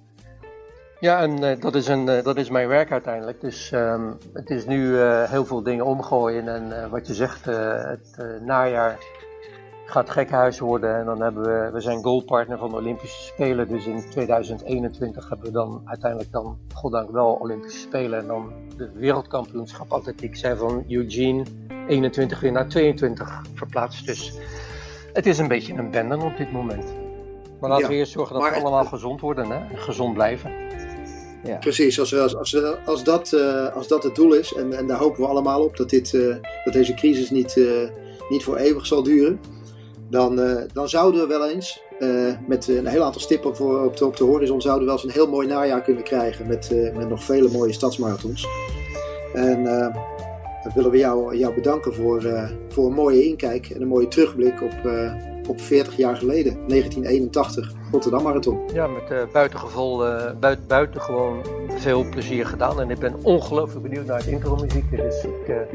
Ja, 1.00 1.22
en 1.22 1.44
eh, 1.44 1.60
dat, 1.60 1.76
is 1.76 1.88
een, 1.88 2.10
eh, 2.10 2.24
dat 2.24 2.38
is 2.38 2.50
mijn 2.50 2.68
werk 2.68 2.92
uiteindelijk. 2.92 3.42
Dus 3.42 3.72
ehm, 3.72 4.12
het 4.34 4.50
is 4.50 4.66
nu 4.66 5.00
eh, 5.00 5.30
heel 5.30 5.46
veel 5.46 5.64
dingen 5.64 5.86
omgooien. 5.86 6.48
En 6.48 6.90
wat 6.90 7.08
je 7.08 7.14
zegt, 7.14 7.46
het 7.46 8.40
najaar 8.42 8.98
gaat 9.86 10.10
gekhuis 10.10 10.60
worden. 10.60 10.96
En 11.00 11.06
dan 11.06 11.22
hebben 11.22 11.44
we, 11.44 11.70
we 11.74 11.80
zijn 11.82 12.04
goldpartner 12.04 12.58
van 12.58 12.70
de 12.70 12.76
Olympische 12.76 13.22
Spelen. 13.24 13.68
Dus 13.68 13.86
in 13.86 14.10
2021 14.10 15.30
hebben 15.30 15.46
we 15.46 15.52
dan 15.52 15.82
uiteindelijk 15.86 16.32
dan, 16.32 16.58
goddank 16.74 17.12
wel, 17.12 17.34
Olympische 17.34 17.80
Spelen. 17.80 18.20
En 18.20 18.28
dan 18.28 18.52
de 18.78 18.92
wereldkampioenschap 18.94 19.92
atletiek 19.92 20.36
zijn 20.36 20.58
van 20.58 20.84
Eugene 20.88 21.44
21 21.88 22.40
weer 22.40 22.52
naar 22.52 22.68
22 22.68 23.42
verplaatst. 23.54 24.06
Dus 24.06 24.38
het 25.14 25.26
is 25.26 25.38
een 25.38 25.48
beetje 25.48 25.74
een 25.74 25.92
bende 25.92 26.16
op 26.18 26.38
dit 26.38 26.52
moment. 26.52 26.94
Maar 27.60 27.70
laten 27.70 27.84
Ja, 27.86 27.90
we 27.92 27.96
eerst 27.98 28.12
zorgen 28.12 28.34
dat 28.36 28.44
we 28.44 28.50
het- 28.56 28.62
allemaal 28.64 28.86
gezond 28.86 29.22
worden 29.22 29.50
hè? 29.50 29.56
en 29.58 29.78
gezond 29.78 30.14
blijven. 30.14 30.52
Ja. 31.44 31.58
Precies, 31.58 32.00
als, 32.00 32.16
als, 32.16 32.36
als, 32.38 32.58
als, 32.86 33.04
dat, 33.04 33.34
eh, 33.34 33.76
als 33.76 33.88
dat 33.88 34.04
het 34.04 34.16
doel 34.16 34.34
is, 34.34 34.54
en, 34.54 34.74
en 34.74 34.88
daar 34.88 34.98
hopen 34.98 35.22
we 35.22 35.28
allemaal 35.28 35.64
op 35.64 35.78
dat, 35.78 35.90
dit, 35.90 36.14
eh, 36.14 36.36
dat 36.64 36.74
deze 36.74 36.94
crisis 36.94 37.30
niet, 37.30 37.58
eh, 37.58 37.90
niet 38.30 38.44
voor 38.44 38.56
eeuwig 38.58 38.86
zal 38.86 39.04
duren, 39.04 39.40
dan, 40.10 40.42
eh, 40.42 40.62
dan 40.74 40.90
zouden 40.90 41.22
we 41.22 41.28
wel 41.28 41.50
eens, 41.50 41.82
eh, 42.00 42.34
met 42.48 42.68
een 42.68 42.86
heel 42.86 43.04
aantal 43.04 43.22
stippen 43.22 43.56
voor, 43.56 43.86
op, 43.86 43.98
de, 43.98 44.06
op 44.06 44.18
de 44.18 44.24
horizon, 44.24 44.62
zouden 44.62 44.86
we 44.88 44.94
wel 44.94 45.04
eens 45.04 45.14
een 45.14 45.22
heel 45.22 45.32
mooi 45.32 45.48
najaar 45.48 45.82
kunnen 45.82 46.04
krijgen 46.04 46.48
met, 46.48 46.72
eh, 46.72 46.96
met 46.96 47.10
nog 47.10 47.24
vele 47.24 47.50
mooie 47.50 47.74
stadsmarathons. 47.74 48.48
En 49.36 49.68
eh, 49.68 49.94
dan 50.64 50.72
willen 50.76 50.92
we 50.92 50.98
jou, 50.98 51.38
jou 51.38 51.54
bedanken 51.54 51.94
voor, 51.94 52.24
eh, 52.24 52.50
voor 52.70 52.86
een 52.86 52.94
mooie 52.94 53.26
inkijk 53.26 53.70
en 53.70 53.82
een 53.82 53.88
mooie 53.88 54.08
terugblik 54.08 54.62
op, 54.62 54.86
eh, 54.86 55.14
op 55.48 55.62
40 55.62 55.98
jaar 55.98 56.16
geleden, 56.16 56.58
1981, 56.68 57.72
Rotterdam 57.92 58.24
Marathon. 58.24 58.60
Ja, 58.74 58.88
met 58.88 59.12
uh, 59.12 59.18
buitengeval, 59.34 60.08
uh, 60.08 60.32
buit, 60.40 60.68
buitengewoon 60.68 61.46
veel 61.70 62.10
plezier 62.10 62.46
gedaan. 62.46 62.82
En 62.82 62.90
ik 62.90 63.00
ben 63.00 63.16
ongelooflijk 63.24 63.82
benieuwd 63.82 64.06
naar 64.06 64.18
het 64.18 64.28
intro-muziek. 64.28 64.92
Dus 64.92 65.24
ik, 65.24 65.68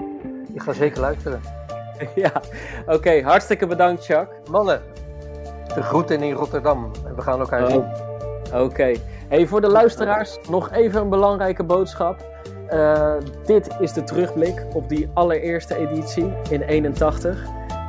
ik 0.54 0.62
ga 0.62 0.72
zeker 0.72 1.00
luisteren. 1.00 1.40
Ja, 2.14 2.32
oké. 2.80 2.94
Okay, 2.94 3.22
hartstikke 3.22 3.66
bedankt, 3.66 4.06
Jacques. 4.06 4.50
Mannen, 4.50 4.82
de 5.74 5.82
groeten 5.82 6.22
in 6.22 6.32
Rotterdam. 6.32 6.90
En 7.06 7.14
we 7.14 7.22
gaan 7.22 7.40
elkaar 7.40 7.70
zien. 7.70 7.84
Oké. 8.52 8.62
Okay. 8.62 9.00
Hey, 9.28 9.46
voor 9.46 9.60
de 9.60 9.68
luisteraars 9.68 10.38
nog 10.48 10.70
even 10.70 11.00
een 11.00 11.08
belangrijke 11.08 11.64
boodschap. 11.64 12.28
Uh, 12.72 13.12
dit 13.44 13.68
is 13.80 13.92
de 13.92 14.04
terugblik 14.04 14.66
op 14.74 14.88
die 14.88 15.08
allereerste 15.14 15.76
editie 15.76 16.32
in 16.50 16.62
81. 16.62 17.44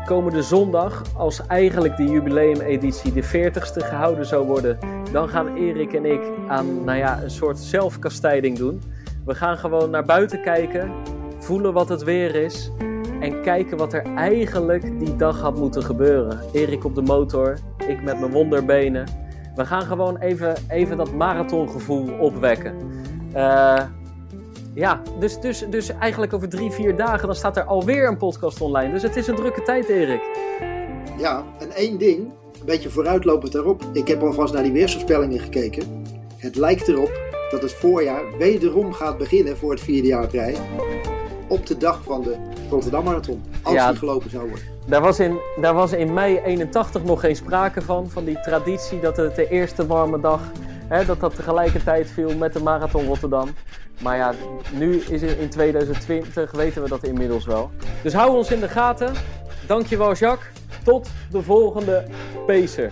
Komende 0.06 0.42
zondag, 0.42 1.02
als 1.18 1.48
eigenlijk 1.48 1.98
de 1.98 2.04
jubileumeditie 2.04 3.14
de 3.14 3.24
40ste 3.24 3.86
gehouden 3.86 4.26
zou 4.26 4.48
worden, 4.48 4.78
dan 5.12 5.30
gaan 5.30 5.56
Erik 5.56 5.94
en 5.94 6.06
ik 6.06 6.22
aan 6.48 6.84
nou 6.84 6.98
ja, 6.98 7.22
een 7.24 7.30
soort 7.32 7.60
zelfkastijding 7.60 8.58
doen. 8.58 8.82
We 9.26 9.36
gaan 9.36 9.58
gewoon 9.58 9.90
naar 9.90 10.06
buiten 10.06 10.42
kijken, 10.42 10.92
voelen 11.40 11.74
wat 11.74 11.90
het 11.90 12.04
weer 12.04 12.36
is 12.36 12.72
en 13.22 13.42
kijken 13.42 13.78
wat 13.78 13.94
er 13.94 14.06
eigenlijk 14.16 15.00
die 15.00 15.16
dag 15.16 15.40
had 15.40 15.58
moeten 15.58 15.84
gebeuren. 15.84 16.40
Erik 16.54 16.86
op 16.86 16.96
de 16.96 17.02
motor, 17.02 17.58
ik 17.88 18.04
met 18.04 18.20
mijn 18.20 18.32
wonderbenen. 18.32 19.08
We 19.56 19.66
gaan 19.66 19.82
gewoon 19.82 20.18
even, 20.18 20.56
even 20.68 20.98
dat 20.98 21.14
marathongevoel 21.14 22.18
opwekken. 22.20 22.76
Uh, 23.36 23.82
ja, 24.74 25.02
dus, 25.20 25.40
dus, 25.40 25.66
dus 25.70 25.90
eigenlijk 25.90 26.34
over 26.34 26.50
drie, 26.50 26.72
vier 26.72 26.96
dagen 26.96 27.28
dan 27.28 27.36
staat 27.36 27.58
er 27.58 27.64
alweer 27.64 28.08
een 28.08 28.18
podcast 28.18 28.62
online. 28.62 28.92
Dus 28.92 29.02
het 29.02 29.16
is 29.16 29.28
een 29.28 29.36
drukke 29.36 29.62
tijd, 29.62 29.90
Erik. 29.90 30.22
Ja, 31.18 31.44
en 31.60 31.72
één 31.72 31.98
ding, 31.98 32.20
een 32.60 32.66
beetje 32.66 32.90
vooruitlopend 32.90 33.52
daarop. 33.52 33.84
Ik 33.94 34.08
heb 34.08 34.22
alvast 34.22 34.54
naar 34.54 34.64
die 34.64 34.72
weersvoorspellingen 34.72 35.40
gekeken. 35.40 36.04
Het 36.38 36.56
lijkt 36.56 36.88
erop 36.88 37.20
dat 37.50 37.62
het 37.62 37.74
voorjaar 37.74 38.38
wederom 38.38 38.94
gaat 38.94 39.18
beginnen 39.18 39.58
voor 39.58 39.72
het 39.72 39.82
vierde 39.82 40.08
jaar 40.08 40.30
rij. 40.32 40.56
Op 41.52 41.66
de 41.66 41.78
dag 41.78 42.04
van 42.04 42.22
de 42.22 42.36
Rotterdam 42.70 43.04
Marathon. 43.04 43.44
Als 43.62 43.76
ja, 43.76 43.90
die 43.90 43.98
gelopen 43.98 44.30
zou 44.30 44.50
worden. 44.50 44.66
Daar 44.86 45.02
was, 45.02 45.20
in, 45.20 45.40
daar 45.62 45.74
was 45.74 45.92
in 45.92 46.14
mei 46.14 46.40
81 46.40 47.04
nog 47.04 47.20
geen 47.20 47.36
sprake 47.36 47.82
van. 47.82 48.10
Van 48.10 48.26
die 48.26 48.40
traditie 48.40 49.00
dat 49.00 49.18
het 49.18 49.36
de 49.36 49.50
eerste 49.50 49.88
warme 49.88 50.20
dag 50.20 50.42
Hè, 50.92 51.06
dat 51.06 51.20
dat 51.20 51.36
tegelijkertijd 51.36 52.10
viel 52.10 52.36
met 52.36 52.54
de 52.54 52.60
Marathon 52.60 53.06
Rotterdam. 53.06 53.50
Maar 54.02 54.18
ja, 54.18 54.34
nu 54.74 54.98
is 54.98 55.22
het 55.22 55.38
in 55.38 55.50
2020, 55.50 56.52
weten 56.52 56.82
we 56.82 56.90
dat 56.90 57.04
inmiddels 57.04 57.46
wel. 57.46 57.72
Dus 58.04 58.14
hou 58.14 58.38
ons 58.38 58.52
in 58.52 58.60
de 58.60 58.68
gaten. 58.68 59.14
Dankjewel 59.68 60.14
Jacques. 60.14 60.50
Tot 60.84 61.10
de 61.32 61.42
volgende 61.42 62.06
Pacer. 62.46 62.92